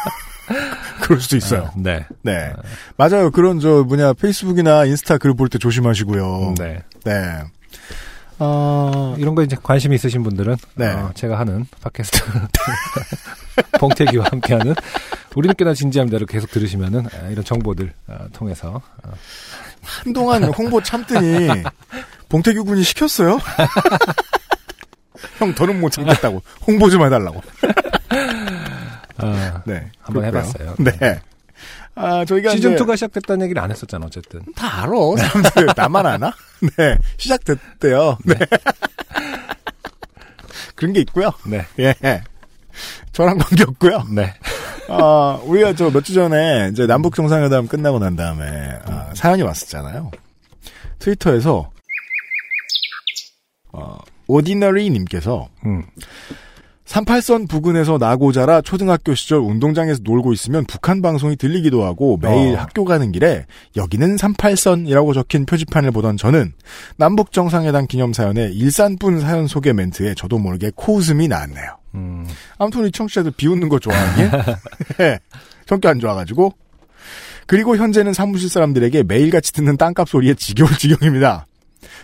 그럴 1.02 1.20
수도 1.22 1.38
있어요. 1.38 1.62
있어요. 1.64 1.72
네. 1.76 2.06
네. 2.22 2.52
맞아요. 2.98 3.32
그런 3.32 3.60
저 3.60 3.84
뭐냐 3.84 4.14
페이스북이나 4.14 4.86
인스타 4.86 5.18
글 5.18 5.34
볼 5.34 5.50
때 5.50 5.58
조심하시고요. 5.58 6.56
네. 6.60 6.84
네. 7.06 7.44
어, 8.40 9.16
이런 9.18 9.36
거 9.36 9.44
이제 9.44 9.56
관심 9.62 9.94
있으신 9.94 10.24
분들은 10.24 10.56
네. 10.76 10.88
어, 10.88 11.12
제가 11.14 11.40
하는 11.40 11.66
팟캐스트 11.82 12.20
봉태기와 13.80 14.26
함께하는 14.32 14.74
우리는 15.36 15.56
꽤나 15.58 15.74
진지합니다를 15.74 16.28
계속 16.28 16.50
들으시면은 16.52 17.06
아, 17.08 17.28
이런 17.30 17.46
정보들 17.46 17.94
아, 18.08 18.28
통해서 18.34 18.82
어, 19.04 19.12
한동안 19.82 20.44
홍보 20.46 20.82
참더니 20.82 21.48
봉태규 22.30 22.66
군이 22.66 22.84
시켰어요. 22.84 23.40
형 25.38 25.54
더는 25.56 25.80
못 25.80 25.92
참겠다고 25.92 26.42
홍보 26.68 26.90
좀 26.90 27.06
해달라고. 27.06 27.42
아, 29.18 29.62
네. 29.66 29.90
한번. 30.02 30.26
해봤어요. 30.26 30.76
네. 30.80 31.20
아 31.96 32.26
저희가 32.26 32.52
시즌 32.52 32.74
이제 32.74 32.84
2가 32.84 32.96
시작됐다는 32.96 33.44
얘기를 33.46 33.62
안 33.62 33.70
했었잖아 33.72 34.06
어쨌든. 34.08 34.42
다 34.56 34.84
알아. 34.84 34.92
사람들 35.18 35.68
나만 35.78 36.06
아나? 36.06 36.34
네. 36.78 36.98
시작됐대요. 37.18 38.18
네. 38.26 38.36
그런 40.76 40.94
게 40.94 41.02
있고요. 41.02 41.32
네. 41.46 41.66
예. 41.80 41.94
저랑 43.12 43.38
관계 43.38 43.64
없고요. 43.64 44.06
네. 44.12 44.34
아, 44.90 45.40
우리가 45.44 45.74
저 45.76 45.90
몇 45.92 46.04
주 46.04 46.14
전에 46.14 46.70
이제 46.72 46.88
남북 46.88 47.16
정상회담 47.16 47.68
끝나고 47.68 48.00
난 48.00 48.16
다음에 48.16 48.80
아, 48.86 49.12
사연이 49.14 49.44
왔었잖아요. 49.44 50.12
트위터에서 51.00 51.72
어, 53.72 53.98
오디너리 54.28 54.90
님께서 54.90 55.48
음. 55.66 55.84
38선 56.94 57.50
부근에서 57.50 57.98
나고 57.98 58.32
자라 58.32 58.62
초등학교 58.62 59.16
시절 59.16 59.40
운동장에서 59.40 60.02
놀고 60.04 60.32
있으면 60.32 60.64
북한 60.66 61.02
방송이 61.02 61.36
들리기도 61.36 61.84
하고 61.84 62.20
매일 62.22 62.56
어. 62.56 62.60
학교 62.60 62.86
가는 62.86 63.12
길에 63.12 63.48
여기는 63.76 64.16
38선이라고 64.16 65.16
적힌 65.16 65.48
표지판을 65.48 65.90
보던 65.92 66.18
저는 66.18 66.54
남북 66.98 67.32
정상회담 67.32 67.88
기념 67.88 68.14
사연의 68.14 68.54
일산분 68.54 69.22
사연 69.22 69.48
소개 69.48 69.74
멘트에 69.74 70.14
저도 70.14 70.38
모르게 70.38 70.72
코웃음이 70.76 71.28
나왔네요. 71.28 71.78
음. 71.96 72.28
아무튼 72.60 72.82
우리 72.82 72.92
청취자들 72.92 73.32
비웃는 73.32 73.70
거 73.70 73.80
좋아하니? 73.80 74.30
예. 75.02 75.20
성격 75.66 75.90
안 75.90 76.00
좋아가지고. 76.00 76.54
그리고 77.48 77.76
현재는 77.76 78.14
사무실 78.14 78.50
사람들에게 78.50 79.04
매일같이 79.04 79.52
듣는 79.54 79.78
땅값 79.78 80.10
소리에 80.10 80.36
지겨울 80.36 80.78
지경입니다. 80.78 81.48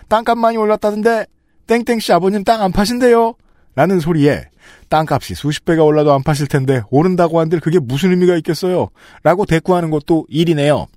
땅값 0.08 0.38
많이 0.38 0.58
올랐다던데 0.58 1.28
땡땡씨 1.68 2.12
아버님 2.12 2.44
땅 2.44 2.62
안 2.62 2.72
파신대요? 2.72 3.36
라는 3.76 4.00
소리에 4.00 4.50
땅값이 4.90 5.36
수십 5.36 5.66
배가 5.66 5.84
올라도 5.84 6.14
안 6.14 6.24
파실 6.24 6.48
텐데 6.48 6.82
오른다고 6.90 7.40
한들 7.40 7.60
그게 7.60 7.80
무슨 7.80 8.10
의미가 8.12 8.36
있겠어요? 8.38 8.90
라고 9.24 9.46
대꾸하는 9.46 9.90
것도 9.92 10.26
일이네요. 10.30 10.88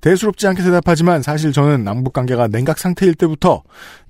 대수롭지 0.00 0.46
않게 0.46 0.62
대답하지만 0.62 1.22
사실 1.22 1.52
저는 1.52 1.82
남북 1.84 2.12
관계가 2.12 2.48
냉각 2.48 2.78
상태일 2.78 3.14
때부터 3.14 3.62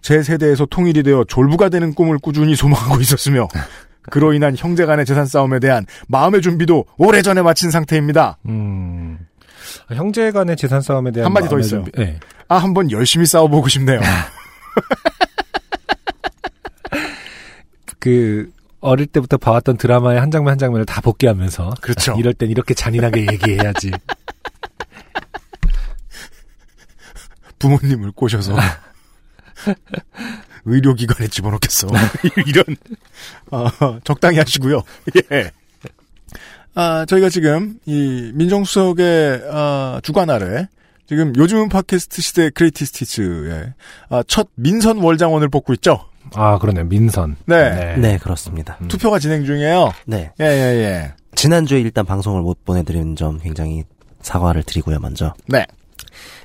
제 0.02 0.22
세대에서 0.22 0.66
통일이 0.66 1.02
되어 1.02 1.24
졸부가 1.24 1.68
되는 1.68 1.94
꿈을 1.94 2.18
꾸준히 2.18 2.54
소망하고 2.56 3.00
있었으며 3.00 3.48
그로 4.10 4.32
인한 4.32 4.54
형제 4.56 4.84
간의 4.86 5.04
재산 5.06 5.26
싸움에 5.26 5.58
대한 5.58 5.84
마음의 6.08 6.42
준비도 6.42 6.84
오래전에 6.96 7.42
마친 7.42 7.70
상태입니다. 7.70 8.38
음. 8.48 9.18
아, 9.88 9.94
형제 9.94 10.30
간의 10.30 10.56
재산 10.56 10.80
싸움에 10.80 11.10
대한 11.10 11.26
한마디 11.26 11.48
더 11.48 11.58
있어요. 11.58 11.82
준비- 11.84 11.98
네. 11.98 12.20
아, 12.48 12.56
한번 12.58 12.90
열심히 12.92 13.26
싸워보고 13.26 13.68
싶네요. 13.68 14.00
그 17.98 18.50
어릴 18.86 19.06
때부터 19.06 19.36
봐왔던 19.36 19.76
드라마의 19.76 20.20
한 20.20 20.30
장면 20.30 20.52
한 20.52 20.58
장면을 20.58 20.86
다 20.86 21.00
복귀하면서 21.00 21.74
그렇죠. 21.80 22.14
이럴 22.18 22.34
땐 22.34 22.50
이렇게 22.50 22.74
잔인하게 22.74 23.26
얘기해야지. 23.32 23.90
부모님을 27.58 28.12
꼬셔서 28.12 28.54
의료기관에 30.64 31.28
집어넣겠어. 31.28 31.88
이런 32.46 32.64
어, 33.50 33.68
적당히 34.04 34.38
하시고요. 34.38 34.82
예. 35.32 35.50
아, 36.74 37.04
저희가 37.06 37.28
지금 37.28 37.78
이 37.86 38.30
민정수석의 38.34 39.42
아, 39.50 40.00
주관 40.02 40.30
아래 40.30 40.68
지금 41.06 41.34
요즘은 41.36 41.70
팟캐스트 41.70 42.20
시대 42.20 42.50
크리티스티츠의 42.50 43.72
아, 44.10 44.22
첫 44.26 44.48
민선 44.54 44.98
월장원을 44.98 45.48
뽑고 45.48 45.72
있죠. 45.74 46.08
아 46.34 46.58
그러네 46.58 46.84
민선. 46.84 47.36
네. 47.46 47.96
네, 47.96 48.18
그렇습니다. 48.18 48.76
투표가 48.88 49.18
진행 49.18 49.44
중이에요. 49.44 49.92
네. 50.06 50.32
예, 50.40 50.44
예, 50.44 50.48
예. 50.84 51.14
지난주에 51.34 51.80
일단 51.80 52.04
방송을 52.04 52.42
못 52.42 52.64
보내드린 52.64 53.14
점 53.16 53.38
굉장히 53.38 53.84
사과를 54.22 54.62
드리고요, 54.62 54.98
먼저. 55.00 55.34
네. 55.46 55.66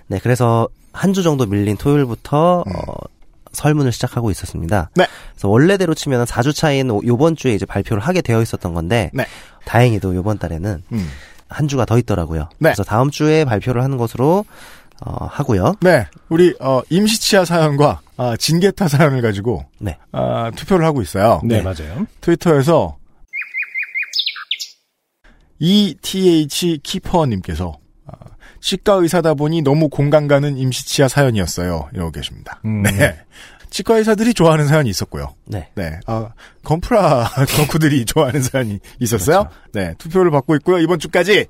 네, 0.08 0.20
그래서 0.22 0.68
한 0.94 1.14
주 1.14 1.24
정도 1.24 1.46
밀린 1.46 1.78
토요일부터 1.78 2.60
어, 2.68 2.94
설문을 3.54 3.92
시작하고 3.94 4.30
있었습니다. 4.32 4.90
네. 4.96 5.08
그래서 5.34 5.48
원래대로 5.48 5.94
치면 5.94 6.26
4주 6.26 6.54
차인 6.54 6.90
오- 6.92 7.02
요번 7.06 7.36
주에 7.36 7.54
이제 7.54 7.66
발표를 7.66 8.04
하게 8.04 8.22
되어 8.22 8.42
있었던 8.42 8.74
건데 8.74 9.10
네. 9.14 9.26
다행히도 9.66 10.16
요번 10.16 10.38
달에는 10.38 10.84
음. 10.92 11.10
한 11.48 11.68
주가 11.68 11.86
더 11.86 11.98
있더라고요. 11.98 12.42
네. 12.60 12.70
그래서 12.70 12.84
다음 12.84 13.10
주에 13.10 13.46
발표를 13.46 13.82
하는 13.84 13.98
것으로 13.98 14.46
어, 15.06 15.26
하고요. 15.32 15.76
네. 15.82 16.06
우리 16.30 16.54
어, 16.60 16.82
임시치아 16.90 17.44
사연과 17.46 18.02
아, 18.22 18.38
진게타 18.38 18.88
사연을 18.88 19.24
가지고 19.24 19.66
네. 19.80 19.98
아, 20.12 20.52
투표를 20.56 20.86
하고 20.86 21.02
있어요. 21.02 21.42
네, 21.44 21.64
맞아요. 21.64 22.06
트위터에서 22.22 22.98
ETH 25.58 26.78
키퍼님께서 26.84 27.80
아, 28.06 28.12
치과 28.60 28.94
의사다 28.94 29.34
보니 29.34 29.64
너무 29.64 29.90
공감 29.90 30.28
가는 30.28 30.56
임시치아 30.56 31.08
사연이었어요. 31.08 31.90
이러고 31.94 32.12
계십니다. 32.12 32.62
음. 32.64 32.84
네. 32.84 33.18
치과 33.72 33.98
의사들이 33.98 34.36
좋아하는 34.36 34.68
사연이 34.68 34.92
있었고요. 34.92 35.34
네. 35.46 35.72
네. 35.74 36.00
아, 36.06 36.30
건프라 36.64 37.28
덕후들이 37.58 38.06
좋아하는 38.06 38.44
사연이 38.44 38.78
있었어요. 39.00 39.46
그렇죠. 39.46 39.58
네. 39.74 39.96
투표를 39.98 40.30
받고 40.30 40.54
있고요. 40.58 40.78
이번 40.78 41.00
주까지. 41.00 41.48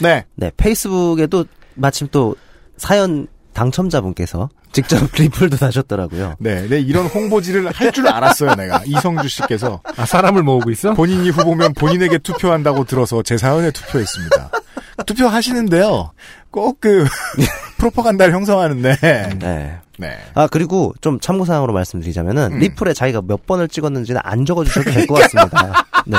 네. 0.00 0.26
네, 0.36 0.52
페이스북에도 0.56 1.44
마침 1.74 2.06
또 2.12 2.36
사연 2.76 3.26
당첨자분께서 3.52 4.48
직접 4.74 4.98
리플도 5.16 5.56
다셨더라고요. 5.56 6.34
네. 6.40 6.66
네. 6.68 6.80
이런 6.80 7.06
홍보지를 7.06 7.70
할 7.72 7.92
줄 7.92 8.06
알았어요. 8.08 8.54
내가. 8.56 8.82
이성주 8.84 9.28
씨께서. 9.28 9.80
아 9.96 10.04
사람을 10.04 10.42
모으고 10.42 10.70
있어? 10.72 10.92
본인이 10.94 11.30
후보면 11.30 11.72
본인에게 11.74 12.18
투표한다고 12.18 12.84
들어서 12.84 13.22
제 13.22 13.38
사연에 13.38 13.70
투표했습니다. 13.70 14.50
투표하시는데요. 15.06 16.10
꼭 16.50 16.80
그 16.80 17.06
프로파간다를 17.78 18.34
형성하는데. 18.34 18.96
네. 19.38 19.78
네. 19.98 20.18
아 20.34 20.48
그리고 20.50 20.92
좀 21.00 21.20
참고사항으로 21.20 21.72
말씀드리자면은 21.72 22.52
음. 22.54 22.58
리플에 22.58 22.94
자기가 22.94 23.22
몇 23.26 23.46
번을 23.46 23.68
찍었는지는 23.68 24.20
안 24.24 24.44
적어주셔도 24.44 24.90
될 24.90 25.06
것 25.06 25.14
같습니다. 25.22 25.84
네. 26.06 26.18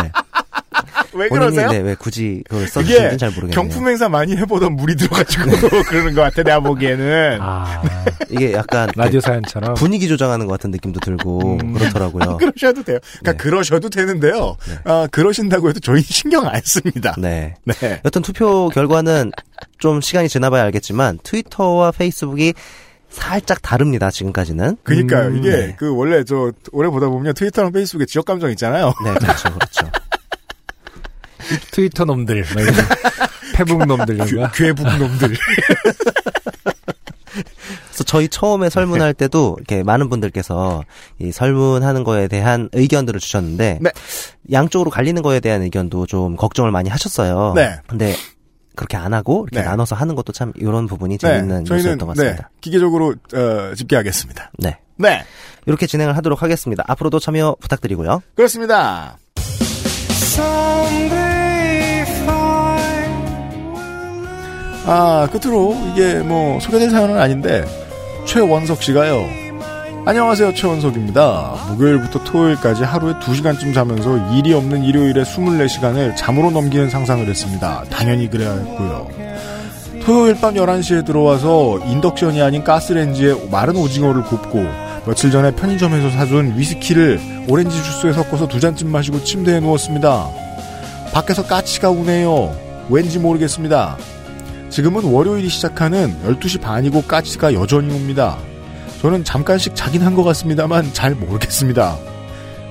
왜 1.15 1.29
그러세요? 1.29 1.69
네, 1.71 1.79
왜 1.79 1.95
굳이 1.95 2.43
그걸 2.49 2.63
이게 2.63 2.71
써주시는지 2.71 3.17
잘 3.17 3.29
모르겠네요. 3.29 3.55
경품 3.55 3.87
행사 3.87 4.09
많이 4.09 4.35
해보던 4.35 4.73
물이 4.75 4.95
들어가지고 4.95 5.45
그러는 5.87 6.13
것 6.13 6.21
같아. 6.21 6.43
내가 6.43 6.59
보기에는. 6.59 7.39
아 7.41 7.81
이게 8.29 8.53
약간 8.53 8.89
라디오 8.95 9.19
사연처럼. 9.19 9.75
분위기 9.75 10.07
조정하는 10.07 10.45
것 10.45 10.53
같은 10.53 10.71
느낌도 10.71 10.99
들고 10.99 11.57
음. 11.61 11.73
그렇더라고요. 11.73 12.37
그러셔도 12.37 12.83
돼요. 12.83 12.99
그러니까 13.19 13.31
네. 13.31 13.37
그러셔도 13.37 13.89
되는데요. 13.89 14.57
네. 14.67 14.75
아, 14.85 15.07
그러신다고 15.11 15.69
해도 15.69 15.79
저희 15.79 16.01
신경 16.01 16.45
안 16.47 16.59
씁니다. 16.63 17.15
네. 17.17 17.55
네. 17.63 18.01
여튼 18.03 18.21
투표 18.21 18.69
결과는 18.69 19.31
좀 19.77 20.01
시간이 20.01 20.29
지나봐야 20.29 20.63
알겠지만 20.63 21.19
트위터와 21.23 21.91
페이스북이 21.91 22.53
살짝 23.09 23.61
다릅니다. 23.61 24.11
지금까지는. 24.11 24.77
그니까요. 24.83 25.27
음, 25.29 25.37
이게 25.37 25.49
네. 25.51 25.75
그 25.77 25.95
원래 25.95 26.23
저 26.25 26.51
오래 26.73 26.89
보다 26.89 27.07
보면 27.07 27.33
트위터랑 27.33 27.71
페이스북에 27.71 28.05
지역 28.05 28.25
감정 28.25 28.49
있잖아요. 28.51 28.93
네, 29.05 29.13
그렇죠, 29.13 29.53
그렇죠. 29.53 29.89
트위터 31.71 32.05
놈들, 32.05 32.45
막 32.53 32.61
이런 32.61 32.73
페북 33.55 33.85
놈들. 33.85 34.17
괴북 34.53 34.85
놈들. 34.97 35.35
그래서 37.87 38.03
저희 38.05 38.27
처음에 38.27 38.69
설문할 38.69 39.13
때도 39.13 39.55
이렇게 39.57 39.83
많은 39.83 40.09
분들께서 40.09 40.83
이 41.19 41.31
설문하는 41.31 42.03
거에 42.03 42.27
대한 42.27 42.69
의견들을 42.73 43.19
주셨는데 43.19 43.79
네. 43.81 43.89
양쪽으로 44.51 44.91
갈리는 44.91 45.21
거에 45.21 45.39
대한 45.39 45.61
의견도 45.61 46.05
좀 46.05 46.35
걱정을 46.35 46.71
많이 46.71 46.89
하셨어요. 46.89 47.53
네. 47.55 47.77
근데 47.87 48.13
그렇게 48.75 48.97
안 48.97 49.13
하고 49.13 49.47
이렇게 49.49 49.63
네. 49.63 49.69
나눠서 49.69 49.95
하는 49.95 50.15
것도 50.15 50.33
참 50.33 50.51
이런 50.55 50.87
부분이 50.87 51.17
재밌는 51.17 51.63
저희는 51.63 51.77
요소였던 51.85 52.07
것 52.07 52.17
네, 52.17 52.23
같습니다. 52.23 52.49
기계적으로 52.59 53.15
어, 53.33 53.73
집계하겠습니다. 53.75 54.51
네. 54.59 54.77
네. 54.97 55.23
이렇게 55.65 55.87
진행을 55.87 56.17
하도록 56.17 56.41
하겠습니다. 56.41 56.83
앞으로도 56.87 57.19
참여 57.19 57.55
부탁드리고요. 57.61 58.21
그렇습니다. 58.35 59.17
아, 64.87 65.27
끝으로 65.31 65.75
이게 65.91 66.19
뭐 66.19 66.59
소개될 66.59 66.89
사연은 66.91 67.17
아닌데 67.17 67.65
최원석 68.25 68.83
씨가요. 68.83 69.25
안녕하세요 70.05 70.53
최원석입니다. 70.53 71.55
목요일부터 71.69 72.23
토요일까지 72.23 72.83
하루에 72.83 73.13
2시간쯤 73.13 73.73
자면서 73.73 74.35
일이 74.35 74.53
없는 74.53 74.83
일요일에 74.83 75.23
24시간을 75.23 76.15
잠으로 76.15 76.51
넘기는 76.51 76.87
상상을 76.89 77.27
했습니다. 77.27 77.83
당연히 77.89 78.29
그래야 78.29 78.51
했고요. 78.53 79.07
토요일 80.05 80.39
밤 80.39 80.53
11시에 80.53 81.03
들어와서 81.03 81.79
인덕션이 81.87 82.39
아닌 82.43 82.63
가스레인지에 82.63 83.49
마른 83.49 83.75
오징어를 83.75 84.21
굽고 84.21 84.84
며칠 85.05 85.29
전에 85.31 85.51
편의점에서 85.51 86.09
사준 86.09 86.57
위스키를 86.57 87.19
오렌지 87.47 87.75
주스에 87.83 88.11
섞어서 88.11 88.47
두 88.47 88.59
잔쯤 88.59 88.89
마시고 88.91 89.23
침대에 89.23 89.59
누웠습니다. 89.59 90.27
밖에서 91.13 91.43
까치가 91.43 91.89
우네요. 91.91 92.55
왠지 92.89 93.19
모르겠습니다. 93.19 93.97
지금은 94.69 95.03
월요일이 95.03 95.47
시작하는 95.47 96.13
12시 96.25 96.59
반이고 96.59 97.03
까치가 97.03 97.53
여전히 97.53 97.93
웁니다. 97.93 98.37
저는 99.01 99.23
잠깐씩 99.23 99.75
자긴 99.75 100.01
한 100.01 100.15
것 100.15 100.23
같습니다만 100.23 100.91
잘 100.93 101.13
모르겠습니다. 101.13 101.97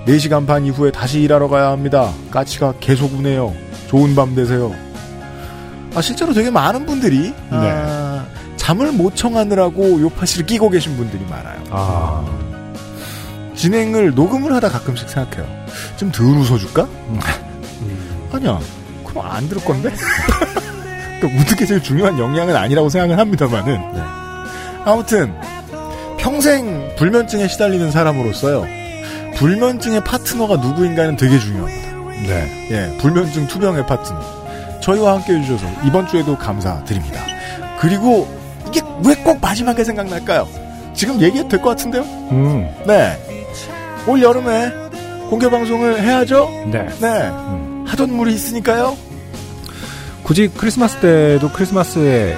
4시간 0.07 0.47
반 0.47 0.67
이후에 0.67 0.91
다시 0.91 1.21
일하러 1.23 1.49
가야 1.49 1.69
합니다. 1.71 2.13
까치가 2.31 2.75
계속 2.81 3.15
우네요. 3.15 3.55
좋은 3.89 4.15
밤 4.17 4.35
되세요. 4.35 4.75
아, 5.95 6.03
실제로 6.03 6.35
되게 6.35 6.51
많은 6.51 6.85
분들이 6.85 7.33
아, 7.51 8.14
잠을 8.65 8.93
못 8.93 9.15
청하느라고 9.15 10.01
요파시를 10.01 10.47
끼고 10.47 10.71
계신 10.71 10.97
분들이 10.97 11.23
많아요. 11.29 11.63
아, 11.69 12.25
진행을 13.55 14.15
녹음을 14.15 14.55
하다 14.55 14.71
가끔씩 14.71 15.07
생각해요. 15.07 15.47
좀 15.99 16.11
덜 16.11 16.29
웃어줄까? 16.29 16.89
아니야. 18.33 18.59
그럼 19.05 19.27
안 19.27 19.47
들을 19.51 19.63
건데? 19.63 19.91
그러니까 21.21 21.27
웃는 21.27 21.57
게 21.59 21.67
제일 21.67 21.83
중요한 21.83 22.19
역량은 22.19 22.57
아니라고 22.57 22.89
생각을 22.89 23.19
합니다만은. 23.19 23.83
아무튼, 24.87 25.35
평생 26.19 26.91
불면증에 26.97 27.49
시달리는 27.49 27.91
사람으로서요. 27.91 28.65
불면증의 29.37 30.05
파트너가 30.05 30.57
누구인가는 30.57 31.17
되게 31.17 31.39
중요합니다. 31.39 31.93
네. 32.27 32.69
예, 32.71 32.97
불면증 32.97 33.47
투병의 33.47 33.87
파트너. 33.87 34.81
저희와 34.81 35.17
함께 35.17 35.35
해주셔서 35.35 35.67
이번 35.85 36.09
주에도 36.09 36.39
감사드립니다. 36.39 37.21
그리고 37.79 38.27
왜 39.03 39.15
꼭 39.25 39.41
마지막에 39.41 39.83
생각날까요? 39.85 40.49
지금 40.95 41.21
얘기해도 41.21 41.49
될 41.49 41.61
것 41.63 41.71
같은데요? 41.71 42.03
음, 42.03 42.69
네. 42.87 43.19
올 44.07 44.23
여름에 44.23 44.71
공개 45.31 45.49
방송을 45.51 46.01
해야죠? 46.03 46.49
네. 46.71 46.87
네. 47.01 47.09
하던 47.87 48.13
물이 48.15 48.35
있으니까요? 48.35 48.97
굳이 50.23 50.49
크리스마스 50.57 50.99
때도 50.99 51.51
크리스마스에 51.51 52.37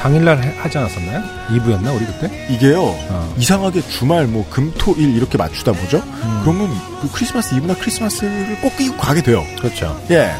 당일날 0.00 0.42
해- 0.42 0.54
하지 0.58 0.78
않았었나요? 0.78 1.22
2부였나 1.50 1.94
우리 1.94 2.04
그때? 2.06 2.46
이게요, 2.50 2.82
어. 2.82 3.34
이상하게 3.36 3.80
주말 3.88 4.26
뭐 4.26 4.46
금, 4.48 4.72
토, 4.78 4.92
일 4.92 5.16
이렇게 5.16 5.36
맞추다 5.36 5.72
보죠? 5.72 5.98
음, 5.98 6.40
그러면 6.42 6.70
그 7.02 7.10
크리스마스 7.12 7.54
이브나 7.56 7.74
크리스마스를 7.74 8.58
꼭 8.60 8.76
끼고 8.76 8.96
가게 8.96 9.22
돼요. 9.22 9.44
그렇죠. 9.60 10.00
예. 10.10 10.30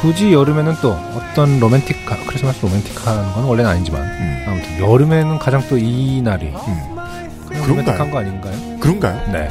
굳이 0.00 0.32
여름에는 0.32 0.76
또 0.80 0.92
어떤 1.14 1.60
로맨틱 1.60 2.06
크리스마스 2.26 2.60
로맨틱한 2.62 3.32
건 3.34 3.44
원래는 3.44 3.70
아니지만 3.70 4.02
음. 4.02 4.44
아무튼 4.48 4.78
여름에는 4.80 5.38
가장 5.38 5.62
또 5.68 5.76
이 5.76 6.22
날이 6.22 6.46
음. 6.46 6.96
로맨틱한 7.66 8.10
거 8.10 8.18
아닌가요? 8.20 8.54
그런가요? 8.80 9.20
네. 9.32 9.48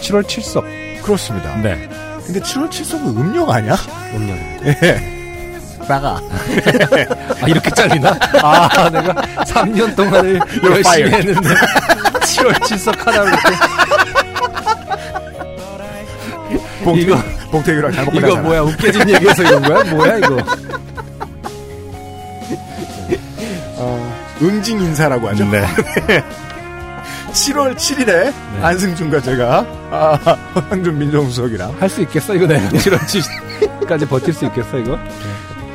7월 0.00 0.22
7석. 0.24 1.02
그렇습니다. 1.02 1.56
네. 1.56 1.88
근데 2.24 2.40
7월 2.40 2.68
7석은 2.70 3.16
음력 3.16 3.50
아니야? 3.50 3.74
음력. 4.14 4.36
예. 4.66 5.18
나가. 5.88 6.20
아 7.42 7.46
이렇게 7.48 7.70
잘리나? 7.70 8.16
아 8.42 8.88
내가 8.90 9.12
3년 9.44 9.96
동안을 9.96 10.38
열심히. 10.62 11.10
했는데 11.10 11.48
7월 12.20 12.52
7석 12.60 12.96
하나 13.04 13.24
이렇게 16.84 17.00
이거 17.00 17.18
봉태규랑 17.50 17.92
잘못 17.92 18.12
이거 18.12 18.20
끝나잖아. 18.20 18.42
뭐야 18.48 18.60
웃겨진 18.62 19.08
얘기해서 19.10 19.42
이런 19.42 19.62
거야? 19.62 19.84
뭐야 19.94 20.16
이거? 20.18 20.36
어, 23.76 24.16
응징 24.42 24.80
인사라고 24.80 25.28
하죠. 25.30 25.44
네. 25.50 25.64
7월 27.32 27.76
7일에 27.76 28.32
안승준과 28.60 29.20
제가 29.22 29.64
아, 29.92 30.18
황준 30.68 30.98
민정수석이랑 30.98 31.76
할 31.78 31.88
수 31.88 32.00
있겠어 32.02 32.34
이거 32.34 32.46
내가 32.46 32.68
7월 32.76 32.98
7일까지 32.98 34.08
버틸 34.08 34.32
수 34.34 34.44
있겠어 34.46 34.78
이거? 34.78 34.98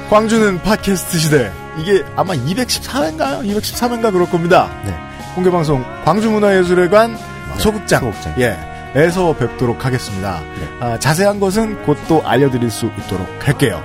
광주는 0.09 0.61
팟캐스트 0.61 1.17
시대 1.17 1.51
이게 1.77 2.03
아마 2.15 2.33
214회인가요? 2.33 3.41
213회인가 3.43 4.11
그럴 4.11 4.29
겁니다. 4.29 4.69
네. 4.85 4.93
공개방송 5.33 5.83
광주문화예술회관 6.05 7.17
소극장, 7.57 8.01
소극장. 8.01 8.33
예 8.39 8.57
에서 8.95 9.33
뵙도록 9.35 9.85
하겠습니다. 9.85 10.41
아, 10.79 10.97
자세한 10.97 11.39
것은 11.39 11.81
곧 11.83 11.97
또 12.07 12.21
알려드릴 12.25 12.69
수 12.71 12.85
있도록 12.97 13.27
할게요. 13.45 13.83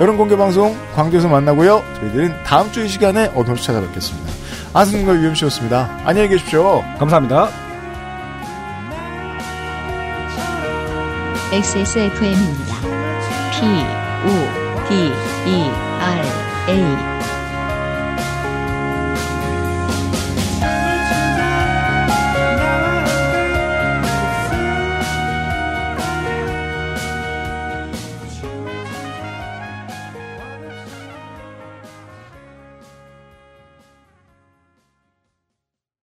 여름 0.00 0.16
공개 0.16 0.36
방송 0.36 0.76
광주에서 0.94 1.28
만나고요. 1.28 1.82
저희들은 2.00 2.44
다음 2.44 2.70
주 2.72 2.84
이 2.84 2.88
시간에 2.88 3.30
어김없이 3.34 3.66
찾아뵙겠습니다. 3.66 4.32
안승준과 4.74 5.14
유엠씨였습니다. 5.20 5.98
안녕히 6.04 6.28
계십시오. 6.28 6.82
감사합니다. 6.98 7.48
XSFM입니다. 11.52 12.76
P, 13.52 13.66
O, 14.24 14.88
D, 14.88 15.12
E, 15.46 15.70
R, 16.00 16.26
A. 16.70 17.11